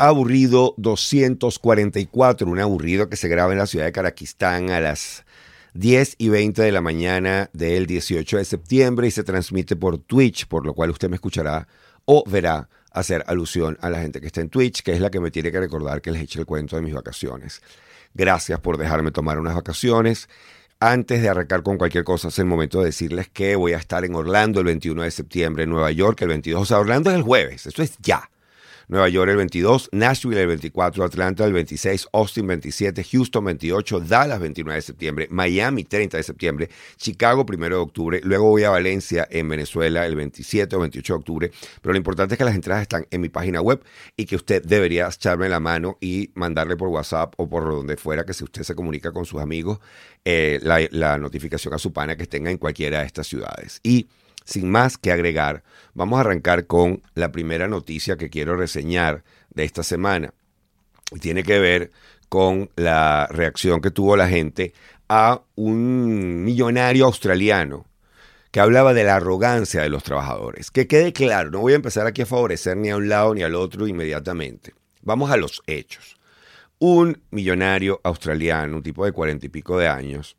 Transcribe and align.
Aburrido 0.00 0.74
244, 0.76 2.48
un 2.48 2.60
aburrido 2.60 3.08
que 3.08 3.16
se 3.16 3.26
graba 3.26 3.50
en 3.50 3.58
la 3.58 3.66
ciudad 3.66 3.84
de 3.84 3.90
Caraquistán 3.90 4.70
a 4.70 4.78
las 4.78 5.24
10 5.74 6.14
y 6.18 6.28
20 6.28 6.62
de 6.62 6.70
la 6.70 6.80
mañana 6.80 7.50
del 7.52 7.86
18 7.86 8.36
de 8.36 8.44
septiembre 8.44 9.08
y 9.08 9.10
se 9.10 9.24
transmite 9.24 9.74
por 9.74 9.98
Twitch, 9.98 10.46
por 10.46 10.64
lo 10.64 10.72
cual 10.72 10.90
usted 10.90 11.08
me 11.08 11.16
escuchará 11.16 11.66
o 12.04 12.22
verá 12.30 12.68
hacer 12.92 13.24
alusión 13.26 13.76
a 13.80 13.90
la 13.90 14.00
gente 14.00 14.20
que 14.20 14.28
está 14.28 14.40
en 14.40 14.50
Twitch, 14.50 14.82
que 14.82 14.92
es 14.92 15.00
la 15.00 15.10
que 15.10 15.18
me 15.18 15.32
tiene 15.32 15.50
que 15.50 15.58
recordar 15.58 16.00
que 16.00 16.12
les 16.12 16.22
eche 16.22 16.38
el 16.38 16.46
cuento 16.46 16.76
de 16.76 16.82
mis 16.82 16.94
vacaciones. 16.94 17.60
Gracias 18.14 18.60
por 18.60 18.78
dejarme 18.78 19.10
tomar 19.10 19.40
unas 19.40 19.56
vacaciones. 19.56 20.28
Antes 20.78 21.22
de 21.22 21.28
arrancar 21.28 21.64
con 21.64 21.76
cualquier 21.76 22.04
cosa, 22.04 22.28
es 22.28 22.38
el 22.38 22.46
momento 22.46 22.78
de 22.78 22.86
decirles 22.86 23.28
que 23.30 23.56
voy 23.56 23.72
a 23.72 23.78
estar 23.78 24.04
en 24.04 24.14
Orlando 24.14 24.60
el 24.60 24.66
21 24.66 25.02
de 25.02 25.10
septiembre, 25.10 25.64
en 25.64 25.70
Nueva 25.70 25.90
York 25.90 26.22
el 26.22 26.28
22. 26.28 26.62
O 26.62 26.64
sea, 26.64 26.78
Orlando 26.78 27.10
es 27.10 27.16
el 27.16 27.22
jueves, 27.22 27.66
eso 27.66 27.82
es 27.82 27.98
ya. 28.00 28.30
Nueva 28.88 29.10
York 29.10 29.30
el 29.30 29.36
22, 29.36 29.90
Nashville 29.92 30.40
el 30.40 30.46
24, 30.46 31.04
Atlanta 31.04 31.44
el 31.44 31.52
26, 31.52 32.08
Austin 32.12 32.46
27, 32.46 33.04
Houston 33.04 33.44
28, 33.44 34.00
Dallas 34.00 34.40
29 34.40 34.76
de 34.76 34.82
septiembre, 34.82 35.28
Miami 35.30 35.84
30 35.84 36.16
de 36.16 36.22
septiembre, 36.22 36.70
Chicago 36.96 37.44
1 37.46 37.68
de 37.68 37.74
octubre, 37.74 38.20
luego 38.24 38.46
voy 38.46 38.64
a 38.64 38.70
Valencia 38.70 39.28
en 39.30 39.46
Venezuela 39.46 40.06
el 40.06 40.16
27 40.16 40.74
o 40.74 40.80
28 40.80 41.12
de 41.12 41.18
octubre, 41.18 41.50
pero 41.82 41.92
lo 41.92 41.98
importante 41.98 42.34
es 42.34 42.38
que 42.38 42.44
las 42.44 42.54
entradas 42.54 42.82
están 42.82 43.06
en 43.10 43.20
mi 43.20 43.28
página 43.28 43.60
web 43.60 43.84
y 44.16 44.24
que 44.24 44.36
usted 44.36 44.64
debería 44.64 45.06
echarme 45.08 45.50
la 45.50 45.60
mano 45.60 45.98
y 46.00 46.30
mandarle 46.34 46.76
por 46.76 46.88
WhatsApp 46.88 47.34
o 47.36 47.46
por 47.46 47.64
donde 47.64 47.98
fuera 47.98 48.24
que 48.24 48.32
si 48.32 48.44
usted 48.44 48.62
se 48.62 48.74
comunica 48.74 49.12
con 49.12 49.26
sus 49.26 49.42
amigos 49.42 49.80
eh, 50.24 50.60
la, 50.62 50.80
la 50.92 51.18
notificación 51.18 51.74
a 51.74 51.78
su 51.78 51.92
pana 51.92 52.16
que 52.16 52.26
tenga 52.26 52.50
en 52.50 52.56
cualquiera 52.56 53.00
de 53.00 53.06
estas 53.06 53.26
ciudades. 53.26 53.80
Y 53.82 54.08
sin 54.48 54.70
más 54.70 54.96
que 54.96 55.12
agregar, 55.12 55.62
vamos 55.92 56.16
a 56.16 56.20
arrancar 56.20 56.66
con 56.66 57.02
la 57.14 57.30
primera 57.30 57.68
noticia 57.68 58.16
que 58.16 58.30
quiero 58.30 58.56
reseñar 58.56 59.22
de 59.50 59.64
esta 59.64 59.82
semana. 59.82 60.32
Tiene 61.20 61.42
que 61.42 61.58
ver 61.58 61.90
con 62.30 62.70
la 62.74 63.28
reacción 63.30 63.82
que 63.82 63.90
tuvo 63.90 64.16
la 64.16 64.26
gente 64.26 64.72
a 65.06 65.42
un 65.54 66.44
millonario 66.44 67.04
australiano 67.04 67.84
que 68.50 68.60
hablaba 68.60 68.94
de 68.94 69.04
la 69.04 69.16
arrogancia 69.16 69.82
de 69.82 69.90
los 69.90 70.02
trabajadores. 70.02 70.70
Que 70.70 70.86
quede 70.86 71.12
claro, 71.12 71.50
no 71.50 71.60
voy 71.60 71.74
a 71.74 71.76
empezar 71.76 72.06
aquí 72.06 72.22
a 72.22 72.26
favorecer 72.26 72.78
ni 72.78 72.88
a 72.88 72.96
un 72.96 73.10
lado 73.10 73.34
ni 73.34 73.42
al 73.42 73.54
otro 73.54 73.86
inmediatamente. 73.86 74.72
Vamos 75.02 75.30
a 75.30 75.36
los 75.36 75.60
hechos. 75.66 76.16
Un 76.78 77.20
millonario 77.30 78.00
australiano, 78.02 78.78
un 78.78 78.82
tipo 78.82 79.04
de 79.04 79.12
cuarenta 79.12 79.44
y 79.44 79.50
pico 79.50 79.76
de 79.76 79.88
años, 79.88 80.38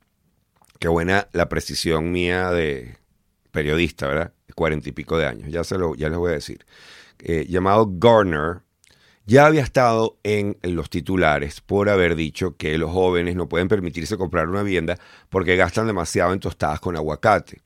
qué 0.80 0.88
buena 0.88 1.28
la 1.32 1.48
precisión 1.48 2.12
mía 2.12 2.50
de, 2.50 2.99
periodista, 3.52 4.08
¿verdad? 4.08 4.34
Cuarenta 4.56 4.90
y 4.90 4.92
pico 4.92 5.18
de 5.18 5.26
años, 5.26 5.50
ya, 5.52 5.64
se 5.64 5.78
lo, 5.78 5.96
ya 5.96 6.10
les 6.10 6.18
voy 6.18 6.32
a 6.32 6.36
decir, 6.36 6.66
eh, 7.20 7.46
llamado 7.48 7.90
Garner, 7.92 8.62
ya 9.26 9.46
había 9.46 9.62
estado 9.62 10.18
en 10.24 10.58
los 10.64 10.90
titulares 10.90 11.62
por 11.62 11.88
haber 11.90 12.16
dicho 12.16 12.58
que 12.58 12.78
los 12.78 12.92
jóvenes 12.92 13.36
no 13.36 13.48
pueden 13.48 13.68
permitirse 13.68 14.18
comprar 14.18 14.50
una 14.50 14.64
vivienda 14.64 14.98
porque 15.30 15.56
gastan 15.56 15.86
demasiado 15.86 16.34
en 16.34 16.40
tostadas 16.40 16.80
con 16.80 16.96
aguacate. 16.96 17.62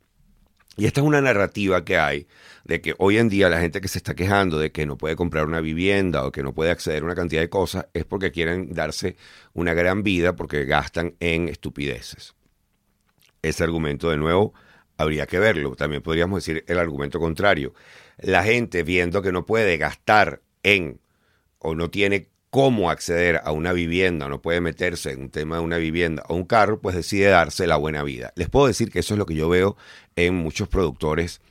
Y 0.75 0.85
esta 0.85 1.01
es 1.01 1.07
una 1.07 1.21
narrativa 1.21 1.85
que 1.85 1.97
hay 1.97 2.27
de 2.65 2.81
que 2.81 2.95
hoy 2.97 3.17
en 3.17 3.29
día 3.29 3.47
la 3.47 3.61
gente 3.61 3.79
que 3.79 3.87
se 3.87 3.99
está 3.99 4.15
quejando 4.15 4.57
de 4.57 4.71
que 4.71 4.85
no 4.85 4.97
puede 4.97 5.15
comprar 5.15 5.45
una 5.45 5.61
vivienda 5.61 6.25
o 6.25 6.31
que 6.31 6.43
no 6.43 6.53
puede 6.53 6.71
acceder 6.71 7.03
a 7.03 7.05
una 7.05 7.15
cantidad 7.15 7.41
de 7.41 7.49
cosas 7.49 7.85
es 7.93 8.05
porque 8.05 8.31
quieren 8.31 8.73
darse 8.73 9.15
una 9.53 9.73
gran 9.73 10.03
vida 10.03 10.35
porque 10.35 10.65
gastan 10.65 11.15
en 11.19 11.47
estupideces. 11.47 12.33
Ese 13.41 13.63
argumento 13.63 14.09
de 14.09 14.17
nuevo 14.17 14.53
habría 14.97 15.25
que 15.25 15.39
verlo. 15.39 15.75
También 15.75 16.01
podríamos 16.01 16.43
decir 16.43 16.63
el 16.67 16.79
argumento 16.79 17.19
contrario. 17.19 17.73
La 18.17 18.43
gente 18.43 18.83
viendo 18.83 19.21
que 19.21 19.31
no 19.31 19.45
puede 19.45 19.77
gastar 19.77 20.41
en 20.63 20.99
o 21.59 21.75
no 21.75 21.89
tiene 21.89 22.29
cómo 22.49 22.91
acceder 22.91 23.41
a 23.43 23.51
una 23.51 23.73
vivienda, 23.73 24.29
no 24.29 24.41
puede 24.41 24.61
meterse 24.61 25.11
en 25.11 25.21
un 25.21 25.29
tema 25.29 25.55
de 25.55 25.63
una 25.63 25.77
vivienda 25.77 26.23
o 26.27 26.35
un 26.35 26.45
carro, 26.45 26.79
pues 26.79 26.95
decide 26.95 27.27
darse 27.27 27.65
la 27.65 27.77
buena 27.77 28.03
vida. 28.03 28.31
Les 28.35 28.49
puedo 28.49 28.67
decir 28.67 28.91
que 28.91 28.99
eso 28.99 29.15
es 29.15 29.17
lo 29.17 29.25
que 29.25 29.33
yo 29.33 29.49
veo 29.49 29.75
en 30.15 30.35
muchos 30.35 30.67
productores 30.67 31.41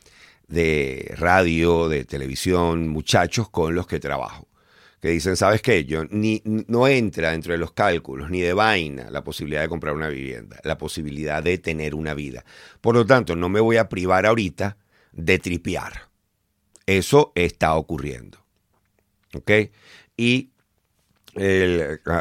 de 0.46 1.12
radio, 1.16 1.88
de 1.88 2.04
televisión, 2.04 2.88
muchachos 2.88 3.48
con 3.48 3.74
los 3.74 3.86
que 3.86 3.98
trabajo 3.98 4.46
que 5.02 5.08
dicen, 5.08 5.36
¿sabes 5.36 5.62
qué? 5.62 5.84
Yo 5.84 6.04
no 6.12 6.86
entra 6.86 7.32
dentro 7.32 7.52
de 7.52 7.58
los 7.58 7.72
cálculos 7.72 8.30
ni 8.30 8.40
de 8.40 8.52
vaina 8.52 9.10
la 9.10 9.24
posibilidad 9.24 9.60
de 9.60 9.68
comprar 9.68 9.94
una 9.94 10.08
vivienda, 10.08 10.60
la 10.62 10.78
posibilidad 10.78 11.42
de 11.42 11.58
tener 11.58 11.96
una 11.96 12.14
vida. 12.14 12.44
Por 12.80 12.94
lo 12.94 13.04
tanto, 13.04 13.34
no 13.34 13.48
me 13.48 13.58
voy 13.58 13.78
a 13.78 13.88
privar 13.88 14.26
ahorita 14.26 14.76
de 15.10 15.40
tripear. 15.40 16.08
Eso 16.86 17.32
está 17.34 17.74
ocurriendo. 17.74 18.38
¿Ok? 19.34 19.50
Y 20.16 20.52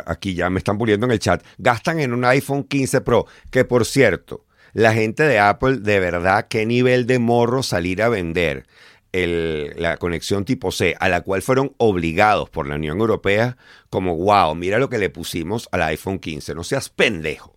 aquí 0.07 0.33
ya 0.33 0.49
me 0.49 0.57
están 0.57 0.79
poniendo 0.79 1.05
en 1.05 1.11
el 1.11 1.19
chat, 1.19 1.45
gastan 1.59 1.99
en 1.99 2.13
un 2.13 2.25
iPhone 2.25 2.63
15 2.63 3.01
Pro, 3.01 3.27
que 3.51 3.63
por 3.63 3.85
cierto, 3.85 4.47
la 4.73 4.91
gente 4.91 5.21
de 5.21 5.37
Apple, 5.37 5.77
de 5.81 5.99
verdad, 5.99 6.47
qué 6.49 6.65
nivel 6.65 7.05
de 7.05 7.19
morro 7.19 7.61
salir 7.61 8.01
a 8.01 8.09
vender 8.09 8.65
la 9.13 9.97
conexión 9.97 10.45
tipo 10.45 10.71
C, 10.71 10.95
a 10.99 11.09
la 11.09 11.21
cual 11.21 11.41
fueron 11.41 11.73
obligados 11.77 12.49
por 12.49 12.67
la 12.67 12.75
Unión 12.75 12.99
Europea, 12.99 13.57
como, 13.89 14.15
wow, 14.15 14.55
mira 14.55 14.79
lo 14.79 14.89
que 14.89 14.97
le 14.97 15.09
pusimos 15.09 15.67
al 15.71 15.83
iPhone 15.83 16.19
15, 16.19 16.55
no 16.55 16.63
seas 16.63 16.89
pendejo. 16.89 17.55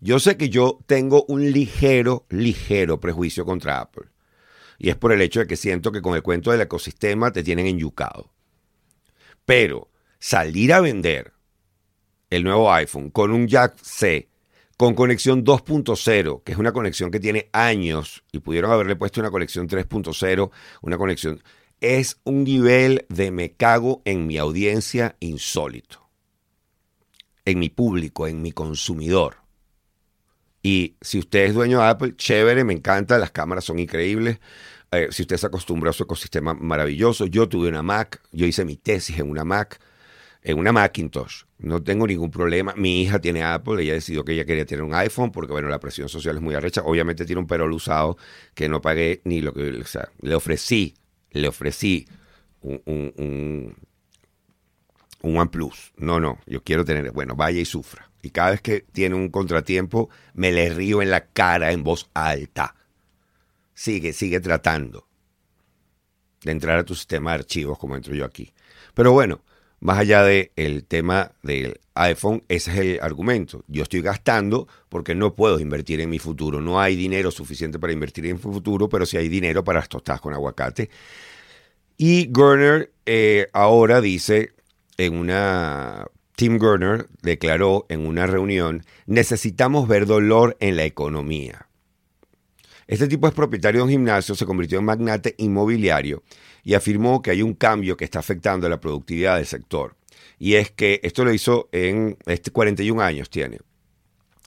Yo 0.00 0.18
sé 0.18 0.36
que 0.36 0.50
yo 0.50 0.80
tengo 0.86 1.24
un 1.28 1.50
ligero, 1.50 2.26
ligero 2.28 3.00
prejuicio 3.00 3.44
contra 3.44 3.80
Apple. 3.80 4.10
Y 4.78 4.90
es 4.90 4.96
por 4.96 5.12
el 5.12 5.22
hecho 5.22 5.40
de 5.40 5.46
que 5.46 5.56
siento 5.56 5.92
que 5.92 6.02
con 6.02 6.14
el 6.14 6.22
cuento 6.22 6.50
del 6.50 6.60
ecosistema 6.60 7.32
te 7.32 7.42
tienen 7.42 7.66
enyucado. 7.66 8.30
Pero 9.46 9.90
salir 10.18 10.72
a 10.72 10.80
vender 10.80 11.32
el 12.30 12.44
nuevo 12.44 12.72
iPhone 12.72 13.10
con 13.10 13.30
un 13.30 13.46
jack 13.48 13.78
C 13.80 14.28
con 14.76 14.94
conexión 14.94 15.44
2.0, 15.44 16.42
que 16.42 16.52
es 16.52 16.58
una 16.58 16.72
conexión 16.72 17.10
que 17.10 17.20
tiene 17.20 17.48
años 17.52 18.24
y 18.32 18.40
pudieron 18.40 18.72
haberle 18.72 18.96
puesto 18.96 19.20
una 19.20 19.30
conexión 19.30 19.68
3.0, 19.68 20.50
una 20.82 20.98
conexión... 20.98 21.42
Es 21.80 22.18
un 22.24 22.44
nivel 22.44 23.04
de 23.10 23.30
me 23.30 23.52
cago 23.52 24.00
en 24.06 24.26
mi 24.26 24.38
audiencia 24.38 25.16
insólito, 25.20 26.08
en 27.44 27.58
mi 27.58 27.68
público, 27.68 28.26
en 28.26 28.40
mi 28.40 28.52
consumidor. 28.52 29.36
Y 30.62 30.96
si 31.02 31.18
usted 31.18 31.40
es 31.40 31.54
dueño 31.54 31.80
de 31.80 31.84
Apple, 31.84 32.16
chévere, 32.16 32.64
me 32.64 32.72
encanta, 32.72 33.18
las 33.18 33.32
cámaras 33.32 33.64
son 33.64 33.78
increíbles. 33.78 34.38
Eh, 34.92 35.08
si 35.10 35.22
usted 35.22 35.36
se 35.36 35.46
acostumbra 35.46 35.90
a 35.90 35.92
su 35.92 36.04
ecosistema 36.04 36.54
maravilloso, 36.54 37.26
yo 37.26 37.50
tuve 37.50 37.68
una 37.68 37.82
Mac, 37.82 38.22
yo 38.32 38.46
hice 38.46 38.64
mi 38.64 38.76
tesis 38.76 39.18
en 39.18 39.28
una 39.28 39.44
Mac 39.44 39.78
en 40.44 40.58
una 40.58 40.72
Macintosh. 40.72 41.44
No 41.58 41.82
tengo 41.82 42.06
ningún 42.06 42.30
problema. 42.30 42.74
Mi 42.76 43.00
hija 43.00 43.18
tiene 43.18 43.42
Apple, 43.42 43.82
ella 43.82 43.94
decidió 43.94 44.24
que 44.24 44.34
ella 44.34 44.44
quería 44.44 44.66
tener 44.66 44.84
un 44.84 44.94
iPhone 44.94 45.32
porque, 45.32 45.52
bueno, 45.52 45.68
la 45.68 45.80
presión 45.80 46.08
social 46.10 46.36
es 46.36 46.42
muy 46.42 46.54
arrecha. 46.54 46.82
Obviamente 46.84 47.24
tiene 47.24 47.40
un 47.40 47.46
perol 47.46 47.72
usado 47.72 48.18
que 48.54 48.68
no 48.68 48.82
pagué 48.82 49.22
ni 49.24 49.40
lo 49.40 49.54
que, 49.54 49.70
o 49.70 49.86
sea, 49.86 50.10
le 50.20 50.34
ofrecí, 50.34 50.94
le 51.30 51.48
ofrecí 51.48 52.06
un, 52.60 52.82
un, 52.84 53.74
un, 55.22 55.36
OnePlus. 55.36 55.94
No, 55.96 56.20
no, 56.20 56.38
yo 56.46 56.62
quiero 56.62 56.84
tener, 56.84 57.10
bueno, 57.12 57.34
vaya 57.34 57.60
y 57.60 57.64
sufra. 57.64 58.10
Y 58.20 58.28
cada 58.28 58.50
vez 58.50 58.60
que 58.60 58.80
tiene 58.92 59.14
un 59.14 59.30
contratiempo, 59.30 60.10
me 60.34 60.52
le 60.52 60.68
río 60.68 61.00
en 61.00 61.10
la 61.10 61.24
cara 61.24 61.72
en 61.72 61.82
voz 61.82 62.10
alta. 62.12 62.74
Sigue, 63.72 64.12
sigue 64.12 64.40
tratando 64.40 65.08
de 66.42 66.52
entrar 66.52 66.78
a 66.78 66.84
tu 66.84 66.94
sistema 66.94 67.30
de 67.30 67.38
archivos 67.38 67.78
como 67.78 67.96
entro 67.96 68.14
yo 68.14 68.26
aquí. 68.26 68.52
Pero 68.92 69.12
bueno, 69.12 69.42
más 69.84 69.98
allá 69.98 70.24
del 70.24 70.50
el 70.56 70.84
tema 70.84 71.32
del 71.42 71.78
iPhone, 71.92 72.42
ese 72.48 72.70
es 72.70 72.78
el 72.78 73.00
argumento. 73.02 73.64
Yo 73.68 73.82
estoy 73.82 74.00
gastando 74.00 74.66
porque 74.88 75.14
no 75.14 75.34
puedo 75.34 75.60
invertir 75.60 76.00
en 76.00 76.08
mi 76.08 76.18
futuro. 76.18 76.58
No 76.62 76.80
hay 76.80 76.96
dinero 76.96 77.30
suficiente 77.30 77.78
para 77.78 77.92
invertir 77.92 78.24
en 78.24 78.36
mi 78.36 78.38
futuro, 78.38 78.88
pero 78.88 79.04
sí 79.04 79.18
hay 79.18 79.28
dinero 79.28 79.62
para 79.62 79.80
las 79.80 79.90
tostadas 79.90 80.22
con 80.22 80.32
aguacate. 80.32 80.88
Y 81.98 82.28
Gurner 82.32 82.92
eh, 83.04 83.48
ahora 83.52 84.00
dice 84.00 84.54
en 84.96 85.18
una... 85.18 86.06
Tim 86.34 86.56
Gurner 86.56 87.06
declaró 87.20 87.84
en 87.90 88.06
una 88.06 88.26
reunión, 88.26 88.86
necesitamos 89.04 89.86
ver 89.86 90.06
dolor 90.06 90.56
en 90.60 90.76
la 90.76 90.84
economía. 90.84 91.68
Este 92.86 93.08
tipo 93.08 93.26
es 93.26 93.34
propietario 93.34 93.80
de 93.80 93.84
un 93.84 93.90
gimnasio, 93.90 94.34
se 94.34 94.46
convirtió 94.46 94.78
en 94.78 94.84
magnate 94.84 95.34
inmobiliario 95.38 96.22
y 96.62 96.74
afirmó 96.74 97.22
que 97.22 97.30
hay 97.30 97.42
un 97.42 97.54
cambio 97.54 97.96
que 97.96 98.04
está 98.04 98.18
afectando 98.18 98.68
la 98.68 98.80
productividad 98.80 99.36
del 99.36 99.46
sector. 99.46 99.96
Y 100.38 100.54
es 100.54 100.70
que 100.70 101.00
esto 101.02 101.24
lo 101.24 101.32
hizo 101.32 101.68
en 101.72 102.18
este 102.26 102.50
41 102.50 103.00
años 103.02 103.30
tiene. 103.30 103.58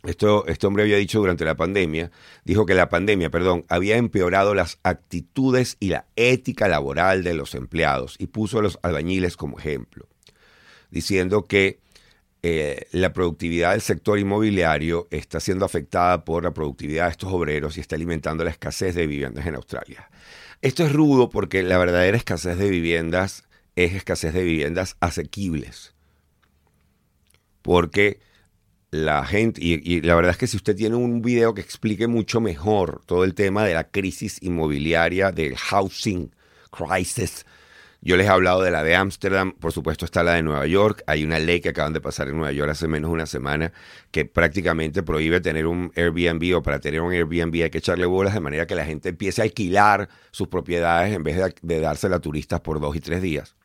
Esto, 0.03 0.45
este 0.47 0.67
hombre 0.67 0.83
había 0.83 0.97
dicho 0.97 1.19
durante 1.19 1.43
la 1.43 1.55
pandemia, 1.55 2.11
dijo 2.45 2.65
que 2.65 2.75
la 2.75 2.87
pandemia, 2.87 3.29
perdón, 3.31 3.65
había 3.67 3.97
empeorado 3.97 4.53
las 4.53 4.79
actitudes 4.83 5.75
y 5.79 5.89
la 5.89 6.05
ética 6.15 6.67
laboral 6.67 7.23
de 7.23 7.33
los 7.33 7.55
empleados 7.55 8.15
y 8.19 8.27
puso 8.27 8.59
a 8.59 8.61
los 8.61 8.79
albañiles 8.83 9.35
como 9.35 9.57
ejemplo, 9.57 10.07
diciendo 10.91 11.45
que 11.45 11.79
eh, 12.43 12.87
la 12.91 13.13
productividad 13.13 13.71
del 13.71 13.81
sector 13.81 14.19
inmobiliario 14.19 15.07
está 15.11 15.39
siendo 15.39 15.65
afectada 15.65 16.23
por 16.23 16.43
la 16.43 16.51
productividad 16.51 17.05
de 17.05 17.11
estos 17.11 17.33
obreros 17.33 17.77
y 17.77 17.81
está 17.81 17.95
alimentando 17.95 18.43
la 18.43 18.51
escasez 18.51 18.95
de 18.95 19.07
viviendas 19.07 19.45
en 19.47 19.55
Australia. 19.55 20.09
Esto 20.61 20.85
es 20.85 20.93
rudo 20.93 21.29
porque 21.29 21.63
la 21.63 21.77
verdadera 21.77 22.17
escasez 22.17 22.57
de 22.57 22.69
viviendas 22.69 23.47
es 23.75 23.93
escasez 23.93 24.33
de 24.33 24.43
viviendas 24.43 24.97
asequibles. 24.99 25.93
Porque 27.61 28.19
la 28.91 29.25
gente, 29.25 29.59
y, 29.63 30.01
la 30.01 30.15
verdad 30.15 30.31
es 30.31 30.37
que 30.37 30.47
si 30.47 30.57
usted 30.57 30.75
tiene 30.75 30.95
un 30.95 31.21
video 31.21 31.53
que 31.53 31.61
explique 31.61 32.07
mucho 32.07 32.39
mejor 32.39 33.01
todo 33.05 33.23
el 33.23 33.33
tema 33.33 33.65
de 33.65 33.73
la 33.73 33.89
crisis 33.89 34.41
inmobiliaria, 34.41 35.31
del 35.31 35.57
housing 35.57 36.33
crisis, 36.71 37.45
yo 38.01 38.15
les 38.15 38.27
he 38.27 38.29
hablado 38.29 38.61
de 38.61 38.71
la 38.71 38.83
de 38.83 38.95
Ámsterdam, 38.95 39.53
por 39.53 39.71
supuesto 39.71 40.05
está 40.05 40.23
la 40.23 40.33
de 40.33 40.43
Nueva 40.43 40.67
York. 40.67 41.03
Hay 41.07 41.23
una 41.23 41.39
ley 41.39 41.59
que 41.61 41.69
acaban 41.69 41.93
de 41.93 42.01
pasar 42.01 42.27
en 42.27 42.37
Nueva 42.37 42.51
York 42.51 42.71
hace 42.71 42.87
menos 42.87 43.09
de 43.09 43.15
una 43.15 43.25
semana 43.25 43.73
que 44.11 44.25
prácticamente 44.25 45.03
prohíbe 45.03 45.41
tener 45.41 45.65
un 45.65 45.91
Airbnb 45.95 46.57
o 46.57 46.61
para 46.61 46.79
tener 46.79 47.01
un 47.01 47.11
Airbnb 47.11 47.63
hay 47.63 47.69
que 47.69 47.79
echarle 47.79 48.05
bolas 48.05 48.33
de 48.33 48.39
manera 48.39 48.67
que 48.67 48.75
la 48.75 48.85
gente 48.85 49.09
empiece 49.09 49.41
a 49.41 49.45
alquilar 49.45 50.09
sus 50.31 50.47
propiedades 50.47 51.13
en 51.13 51.23
vez 51.23 51.37
de, 51.37 51.55
de 51.61 51.79
dársela 51.79 52.17
a 52.17 52.19
turistas 52.19 52.61
por 52.61 52.79
dos 52.79 52.95
y 52.95 52.99
tres 52.99 53.21
días. 53.21 53.55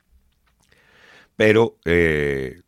Pero 1.37 1.77
eh, 1.85 2.63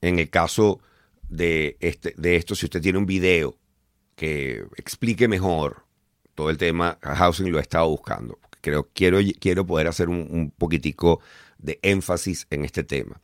en 0.00 0.18
el 0.18 0.30
caso 0.30 0.80
de, 1.28 1.76
este, 1.80 2.14
de 2.16 2.36
esto, 2.36 2.54
si 2.54 2.66
usted 2.66 2.80
tiene 2.80 2.98
un 2.98 3.06
video 3.06 3.56
que 4.16 4.64
explique 4.76 5.28
mejor 5.28 5.84
todo 6.34 6.50
el 6.50 6.58
tema, 6.58 6.98
Housing 7.02 7.50
lo 7.50 7.58
he 7.58 7.62
estado 7.62 7.88
buscando 7.88 8.38
creo, 8.62 8.88
quiero, 8.94 9.18
quiero 9.38 9.66
poder 9.66 9.88
hacer 9.88 10.08
un, 10.08 10.52
poquitico 10.56 11.20
de 11.58 11.78
énfasis 11.82 12.46
en 12.48 12.64
este 12.64 12.84
tema. 12.84 13.20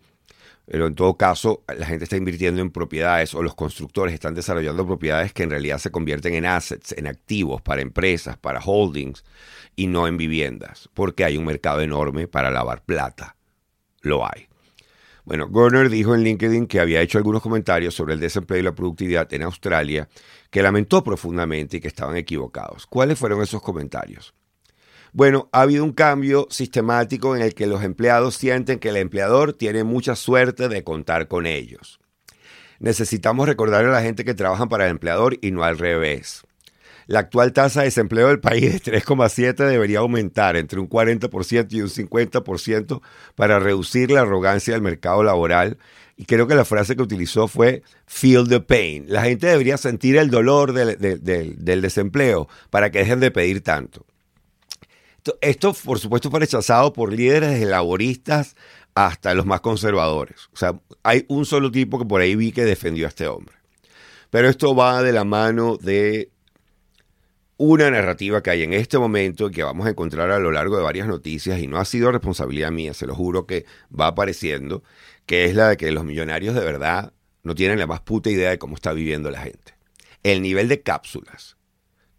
Pero 0.66 0.86
en 0.86 0.94
todo 0.94 1.16
caso, 1.16 1.64
la 1.66 1.86
gente 1.86 2.04
está 2.04 2.18
invirtiendo 2.18 2.60
en 2.60 2.70
propiedades 2.70 3.34
o 3.34 3.42
los 3.42 3.54
constructores 3.54 4.12
están 4.12 4.34
desarrollando 4.34 4.86
propiedades 4.86 5.32
que 5.32 5.44
en 5.44 5.50
realidad 5.50 5.78
se 5.78 5.90
convierten 5.90 6.34
en 6.34 6.44
assets, 6.44 6.92
en 6.92 7.06
activos 7.06 7.62
para 7.62 7.80
empresas, 7.80 8.36
para 8.36 8.60
holdings 8.60 9.24
y 9.76 9.86
no 9.86 10.06
en 10.06 10.18
viviendas, 10.18 10.90
porque 10.92 11.24
hay 11.24 11.38
un 11.38 11.46
mercado 11.46 11.80
enorme 11.80 12.28
para 12.28 12.50
lavar 12.50 12.84
plata. 12.84 13.36
Lo 14.02 14.26
hay. 14.26 14.48
Bueno, 15.24 15.48
Gorner 15.48 15.90
dijo 15.90 16.14
en 16.14 16.22
LinkedIn 16.22 16.66
que 16.66 16.80
había 16.80 17.02
hecho 17.02 17.18
algunos 17.18 17.42
comentarios 17.42 17.94
sobre 17.94 18.14
el 18.14 18.20
desempleo 18.20 18.60
y 18.60 18.62
la 18.62 18.74
productividad 18.74 19.30
en 19.34 19.42
Australia 19.42 20.08
que 20.50 20.62
lamentó 20.62 21.04
profundamente 21.04 21.76
y 21.76 21.80
que 21.80 21.88
estaban 21.88 22.16
equivocados. 22.16 22.86
¿Cuáles 22.86 23.18
fueron 23.18 23.42
esos 23.42 23.60
comentarios? 23.60 24.34
Bueno, 25.18 25.48
ha 25.50 25.62
habido 25.62 25.82
un 25.82 25.90
cambio 25.90 26.46
sistemático 26.48 27.34
en 27.34 27.42
el 27.42 27.52
que 27.52 27.66
los 27.66 27.82
empleados 27.82 28.36
sienten 28.36 28.78
que 28.78 28.90
el 28.90 28.96
empleador 28.96 29.52
tiene 29.52 29.82
mucha 29.82 30.14
suerte 30.14 30.68
de 30.68 30.84
contar 30.84 31.26
con 31.26 31.44
ellos. 31.44 31.98
Necesitamos 32.78 33.48
recordarle 33.48 33.88
a 33.88 33.94
la 33.94 34.02
gente 34.02 34.24
que 34.24 34.34
trabajan 34.34 34.68
para 34.68 34.84
el 34.84 34.92
empleador 34.92 35.36
y 35.40 35.50
no 35.50 35.64
al 35.64 35.76
revés. 35.76 36.44
La 37.08 37.18
actual 37.18 37.52
tasa 37.52 37.80
de 37.80 37.86
desempleo 37.86 38.28
del 38.28 38.38
país 38.38 38.84
de 38.84 38.92
3,7 38.92 39.56
debería 39.66 39.98
aumentar 39.98 40.56
entre 40.56 40.78
un 40.78 40.88
40% 40.88 41.66
y 41.72 41.82
un 41.82 41.88
50% 41.88 43.02
para 43.34 43.58
reducir 43.58 44.12
la 44.12 44.20
arrogancia 44.20 44.74
del 44.74 44.82
mercado 44.82 45.24
laboral. 45.24 45.78
Y 46.16 46.26
creo 46.26 46.46
que 46.46 46.54
la 46.54 46.64
frase 46.64 46.94
que 46.94 47.02
utilizó 47.02 47.48
fue 47.48 47.82
feel 48.06 48.46
the 48.48 48.60
pain. 48.60 49.06
La 49.08 49.22
gente 49.22 49.48
debería 49.48 49.78
sentir 49.78 50.16
el 50.16 50.30
dolor 50.30 50.72
del 50.72 51.82
desempleo 51.82 52.46
para 52.70 52.92
que 52.92 53.00
dejen 53.00 53.18
de 53.18 53.32
pedir 53.32 53.62
tanto. 53.62 54.06
Esto, 55.40 55.74
por 55.84 55.98
supuesto, 55.98 56.30
fue 56.30 56.40
rechazado 56.40 56.92
por 56.92 57.12
líderes 57.12 57.58
de 57.58 57.66
laboristas 57.66 58.56
hasta 58.94 59.34
los 59.34 59.46
más 59.46 59.60
conservadores. 59.60 60.48
O 60.52 60.56
sea, 60.56 60.80
hay 61.02 61.24
un 61.28 61.44
solo 61.44 61.70
tipo 61.70 61.98
que 61.98 62.04
por 62.04 62.20
ahí 62.20 62.34
vi 62.34 62.52
que 62.52 62.64
defendió 62.64 63.06
a 63.06 63.08
este 63.08 63.28
hombre. 63.28 63.54
Pero 64.30 64.48
esto 64.48 64.74
va 64.74 65.02
de 65.02 65.12
la 65.12 65.24
mano 65.24 65.76
de 65.76 66.30
una 67.56 67.90
narrativa 67.90 68.42
que 68.42 68.50
hay 68.50 68.62
en 68.62 68.72
este 68.72 68.98
momento 68.98 69.48
y 69.48 69.50
que 69.50 69.64
vamos 69.64 69.86
a 69.86 69.90
encontrar 69.90 70.30
a 70.30 70.38
lo 70.38 70.52
largo 70.52 70.76
de 70.76 70.82
varias 70.82 71.08
noticias 71.08 71.60
y 71.60 71.66
no 71.66 71.78
ha 71.78 71.84
sido 71.84 72.12
responsabilidad 72.12 72.70
mía, 72.70 72.94
se 72.94 73.06
lo 73.06 73.14
juro 73.14 73.46
que 73.46 73.66
va 73.98 74.08
apareciendo, 74.08 74.84
que 75.26 75.44
es 75.44 75.54
la 75.54 75.70
de 75.70 75.76
que 75.76 75.90
los 75.90 76.04
millonarios 76.04 76.54
de 76.54 76.60
verdad 76.60 77.12
no 77.42 77.54
tienen 77.54 77.78
la 77.78 77.86
más 77.86 78.00
puta 78.00 78.30
idea 78.30 78.50
de 78.50 78.58
cómo 78.58 78.76
está 78.76 78.92
viviendo 78.92 79.30
la 79.30 79.40
gente. 79.40 79.74
El 80.22 80.40
nivel 80.40 80.68
de 80.68 80.82
cápsulas, 80.82 81.56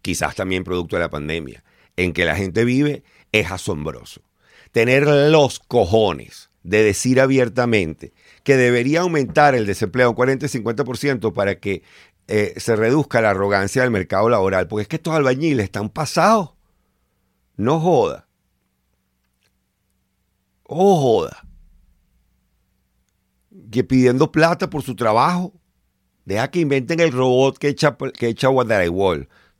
quizás 0.02 0.34
también 0.34 0.62
producto 0.62 0.96
de 0.96 1.02
la 1.02 1.10
pandemia, 1.10 1.64
en 2.04 2.12
que 2.12 2.24
la 2.24 2.36
gente 2.36 2.64
vive 2.64 3.04
es 3.32 3.50
asombroso. 3.50 4.22
Tener 4.72 5.06
los 5.06 5.58
cojones 5.58 6.48
de 6.62 6.82
decir 6.82 7.20
abiertamente 7.20 8.12
que 8.42 8.56
debería 8.56 9.00
aumentar 9.00 9.54
el 9.54 9.66
desempleo 9.66 10.10
un 10.10 10.16
40 10.16 10.46
y 10.46 10.48
50% 10.48 11.32
para 11.32 11.58
que 11.58 11.82
eh, 12.26 12.54
se 12.56 12.76
reduzca 12.76 13.20
la 13.20 13.30
arrogancia 13.30 13.82
del 13.82 13.90
mercado 13.90 14.28
laboral, 14.28 14.66
porque 14.66 14.82
es 14.82 14.88
que 14.88 14.96
estos 14.96 15.14
albañiles 15.14 15.64
están 15.64 15.90
pasados. 15.90 16.50
No 17.56 17.80
joda. 17.80 18.28
Oh, 20.62 20.98
joda. 21.00 21.46
Que 23.70 23.84
pidiendo 23.84 24.32
plata 24.32 24.70
por 24.70 24.82
su 24.82 24.94
trabajo. 24.96 25.52
Deja 26.24 26.50
que 26.50 26.60
inventen 26.60 27.00
el 27.00 27.12
robot 27.12 27.58
que 27.58 27.68
echa, 27.68 27.96
que 27.96 28.28
echa. 28.28 28.48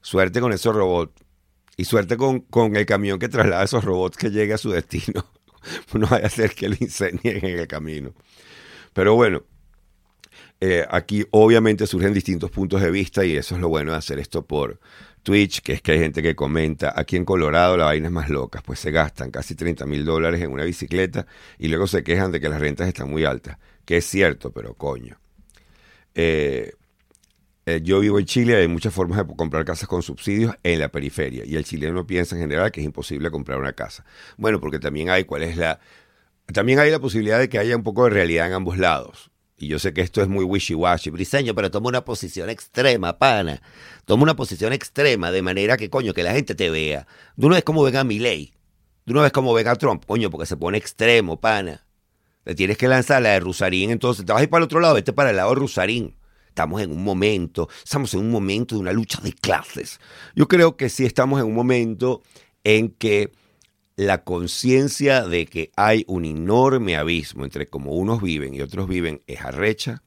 Suerte 0.01 0.41
con 0.41 0.53
esos 0.53 0.75
robots. 0.75 1.23
Y 1.81 1.87
suerte 1.87 2.19
con, 2.19 2.45
el 2.77 2.85
camión 2.85 3.19
que 3.19 3.31
traslada 3.31 3.65
esos 3.65 3.83
robots 3.83 4.19
que 4.19 4.31
llegue 4.31 4.53
a 4.53 4.59
su 4.59 4.71
destino. 4.71 5.25
no 5.95 6.07
vaya 6.07 6.27
a 6.27 6.29
ser 6.29 6.55
que 6.55 6.69
lo 6.69 6.77
incendien 6.79 7.43
en 7.43 7.59
el 7.59 7.67
camino. 7.67 8.13
Pero 8.93 9.15
bueno, 9.15 9.45
eh, 10.61 10.85
aquí 10.91 11.25
obviamente 11.31 11.87
surgen 11.87 12.13
distintos 12.13 12.51
puntos 12.51 12.83
de 12.83 12.91
vista 12.91 13.25
y 13.25 13.35
eso 13.35 13.55
es 13.55 13.63
lo 13.63 13.71
bueno 13.71 13.93
de 13.93 13.97
hacer 13.97 14.19
esto 14.19 14.45
por 14.45 14.79
Twitch, 15.23 15.63
que 15.63 15.73
es 15.73 15.81
que 15.81 15.93
hay 15.93 16.01
gente 16.01 16.23
que 16.23 16.37
comenta, 16.37 16.93
aquí 16.95 17.17
en 17.17 17.25
Colorado 17.25 17.79
la 17.79 17.87
vaina 17.87 18.09
es 18.09 18.13
más 18.13 18.29
loca, 18.29 18.63
pues 18.63 18.79
se 18.79 18.91
gastan 18.91 19.31
casi 19.31 19.55
30 19.55 19.87
mil 19.87 20.05
dólares 20.05 20.43
en 20.43 20.53
una 20.53 20.65
bicicleta 20.65 21.27
y 21.59 21.69
luego 21.69 21.87
se 21.87 22.05
quejan 22.05 22.31
de 22.31 22.41
que 22.41 22.51
las 22.51 22.61
rentas 22.61 22.89
están 22.89 23.09
muy 23.09 23.25
altas, 23.25 23.57
que 23.87 23.97
es 23.97 24.05
cierto, 24.05 24.53
pero 24.53 24.75
coño. 24.75 25.19
Eh, 26.15 26.75
eh, 27.77 27.81
yo 27.83 28.01
vivo 28.01 28.19
en 28.19 28.27
Chile, 28.27 28.57
hay 28.57 28.69
muchas 28.69 28.93
formas 28.93 29.19
de 29.19 29.37
comprar 29.37 29.65
casas 29.65 29.89
con 29.89 30.03
subsidios 30.03 30.55
en 30.63 30.81
la 30.81 30.89
periferia 30.89 31.45
y 31.45 31.57
el 31.57 31.65
chileno 31.65 32.07
piensa 32.07 32.35
en 32.35 32.43
general 32.43 32.71
que 32.73 32.81
es 32.81 32.87
imposible 32.87 33.31
comprar 33.31 33.59
una 33.59 33.73
casa. 33.73 34.05
Bueno, 34.37 34.61
porque 34.61 34.79
también 34.79 35.11
hay 35.11 35.25
cuál 35.25 35.43
es 35.43 35.57
la 35.57 35.81
también 36.53 36.81
hay 36.81 36.91
la 36.91 36.99
posibilidad 36.99 37.39
de 37.39 37.49
que 37.49 37.59
haya 37.59 37.77
un 37.77 37.83
poco 37.83 38.05
de 38.05 38.11
realidad 38.11 38.49
en 38.49 38.55
ambos 38.55 38.77
lados. 38.77 39.31
Y 39.57 39.69
yo 39.69 39.79
sé 39.79 39.93
que 39.93 40.01
esto 40.01 40.23
es 40.23 40.29
muy 40.29 40.45
wishy-washy, 40.45 41.11
briseño, 41.13 41.55
pero 41.55 41.71
toma 41.71 41.89
una 41.89 42.05
posición 42.05 42.49
extrema, 42.49 43.19
pana. 43.19 43.63
Toma 44.07 44.23
una 44.23 44.35
posición 44.35 44.73
extrema 44.73 45.31
de 45.31 45.43
manera 45.43 45.77
que, 45.77 45.91
coño, 45.91 46.15
que 46.15 46.23
la 46.23 46.33
gente 46.33 46.55
te 46.55 46.71
vea. 46.71 47.07
De 47.37 47.47
una 47.47 47.57
vez 47.57 47.65
como 47.65 47.83
venga 47.83 48.03
ley. 48.03 48.55
De 49.05 49.13
una 49.13 49.23
vez 49.23 49.33
como 49.33 49.53
venga 49.53 49.77
Trump, 49.77 50.05
coño, 50.07 50.31
porque 50.31 50.47
se 50.47 50.57
pone 50.57 50.79
extremo, 50.79 51.41
pana. 51.41 51.85
Le 52.47 52.55
tienes 52.55 52.79
que 52.79 52.89
lanzar 52.89 53.21
la 53.21 53.31
de 53.31 53.41
Rusarín, 53.41 53.91
entonces 53.91 54.25
te 54.25 54.33
vas 54.33 54.41
a 54.41 54.45
ir 54.45 54.51
para 54.51 54.61
el 54.61 54.65
otro 54.65 54.81
lado, 54.81 54.95
vete 54.95 55.13
para 55.13 55.31
el 55.31 55.37
lado 55.37 55.51
de 55.51 55.57
Rusarín. 55.57 56.17
Estamos 56.51 56.83
en 56.83 56.91
un 56.91 57.05
momento, 57.05 57.69
estamos 57.83 58.13
en 58.13 58.21
un 58.21 58.31
momento 58.31 58.75
de 58.75 58.81
una 58.81 58.93
lucha 58.93 59.21
de 59.23 59.33
clases. 59.33 60.01
Yo 60.35 60.49
creo 60.49 60.77
que 60.77 60.89
sí 60.89 61.07
estamos 61.07 61.41
en 61.41 61.47
un 61.47 61.55
momento 61.55 62.23
en 62.65 62.91
que 62.91 63.33
la 63.95 64.25
conciencia 64.25 65.27
de 65.27 65.47
que 65.47 65.71
hay 65.77 66.05
un 66.09 66.25
enorme 66.25 66.97
abismo 66.97 67.45
entre 67.45 67.69
cómo 67.69 67.93
unos 67.93 68.21
viven 68.21 68.53
y 68.53 68.63
otros 68.63 68.89
viven 68.89 69.23
es 69.29 69.41
arrecha. 69.43 70.03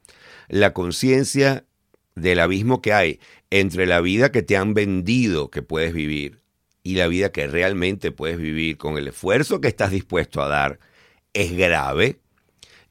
La 0.49 0.73
conciencia 0.73 1.65
del 2.13 2.39
abismo 2.39 2.81
que 2.81 2.91
hay 2.91 3.19
entre 3.49 3.85
la 3.85 4.01
vida 4.01 4.31
que 4.31 4.43
te 4.43 4.57
han 4.57 4.73
vendido 4.73 5.49
que 5.49 5.61
puedes 5.61 5.93
vivir 5.93 6.41
y 6.83 6.95
la 6.95 7.07
vida 7.07 7.31
que 7.31 7.47
realmente 7.47 8.11
puedes 8.11 8.37
vivir 8.37 8.77
con 8.77 8.97
el 8.97 9.07
esfuerzo 9.07 9.61
que 9.61 9.69
estás 9.69 9.91
dispuesto 9.91 10.41
a 10.41 10.49
dar 10.49 10.79
es 11.33 11.55
grave. 11.55 12.19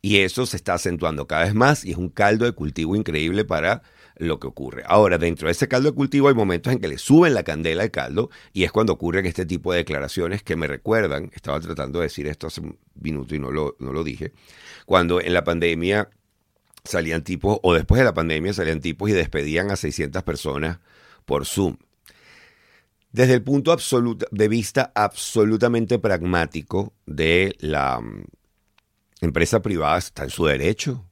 Y 0.02 0.18
eso 0.18 0.46
se 0.46 0.56
está 0.56 0.74
acentuando 0.74 1.28
cada 1.28 1.44
vez 1.44 1.54
más 1.54 1.84
y 1.84 1.92
es 1.92 1.96
un 1.96 2.08
caldo 2.08 2.44
de 2.44 2.52
cultivo 2.52 2.96
increíble 2.96 3.44
para 3.44 3.82
lo 4.16 4.40
que 4.40 4.48
ocurre. 4.48 4.82
Ahora, 4.86 5.16
dentro 5.16 5.46
de 5.46 5.52
ese 5.52 5.68
caldo 5.68 5.90
de 5.90 5.94
cultivo 5.94 6.28
hay 6.28 6.34
momentos 6.34 6.72
en 6.72 6.80
que 6.80 6.88
le 6.88 6.98
suben 6.98 7.34
la 7.34 7.44
candela 7.44 7.84
al 7.84 7.92
caldo 7.92 8.28
y 8.52 8.64
es 8.64 8.72
cuando 8.72 8.92
ocurren 8.92 9.26
este 9.26 9.46
tipo 9.46 9.72
de 9.72 9.78
declaraciones 9.78 10.42
que 10.42 10.56
me 10.56 10.66
recuerdan, 10.66 11.30
estaba 11.34 11.60
tratando 11.60 12.00
de 12.00 12.06
decir 12.06 12.26
esto 12.26 12.48
hace 12.48 12.60
un 12.60 12.78
minuto 13.00 13.34
y 13.36 13.38
no 13.38 13.52
lo, 13.52 13.76
no 13.78 13.92
lo 13.92 14.02
dije, 14.02 14.32
cuando 14.86 15.20
en 15.20 15.32
la 15.32 15.44
pandemia 15.44 16.10
salían 16.84 17.22
tipos, 17.22 17.58
o 17.62 17.72
después 17.72 18.00
de 18.00 18.04
la 18.04 18.14
pandemia 18.14 18.52
salían 18.52 18.80
tipos 18.80 19.08
y 19.08 19.12
despedían 19.12 19.70
a 19.70 19.76
600 19.76 20.22
personas 20.24 20.80
por 21.24 21.46
Zoom. 21.46 21.76
Desde 23.12 23.34
el 23.34 23.42
punto 23.42 23.76
de 24.30 24.48
vista 24.48 24.90
absolutamente 24.94 25.98
pragmático 25.98 26.92
de 27.06 27.54
la 27.60 28.00
empresa 29.26 29.62
privada 29.62 29.98
está 29.98 30.24
en 30.24 30.30
su 30.30 30.46
derecho, 30.46 31.08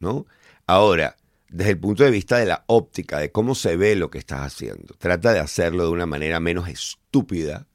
¿no? 0.00 0.26
Ahora, 0.66 1.16
desde 1.48 1.72
el 1.72 1.78
punto 1.78 2.04
de 2.04 2.10
vista 2.10 2.38
de 2.38 2.46
la 2.46 2.64
óptica, 2.66 3.18
de 3.18 3.32
cómo 3.32 3.54
se 3.54 3.76
ve 3.76 3.96
lo 3.96 4.10
que 4.10 4.18
estás 4.18 4.40
haciendo, 4.40 4.94
trata 4.98 5.32
de 5.32 5.40
hacerlo 5.40 5.84
de 5.84 5.90
una 5.90 6.06
manera 6.06 6.40
menos 6.40 6.68
estúpida, 6.68 7.66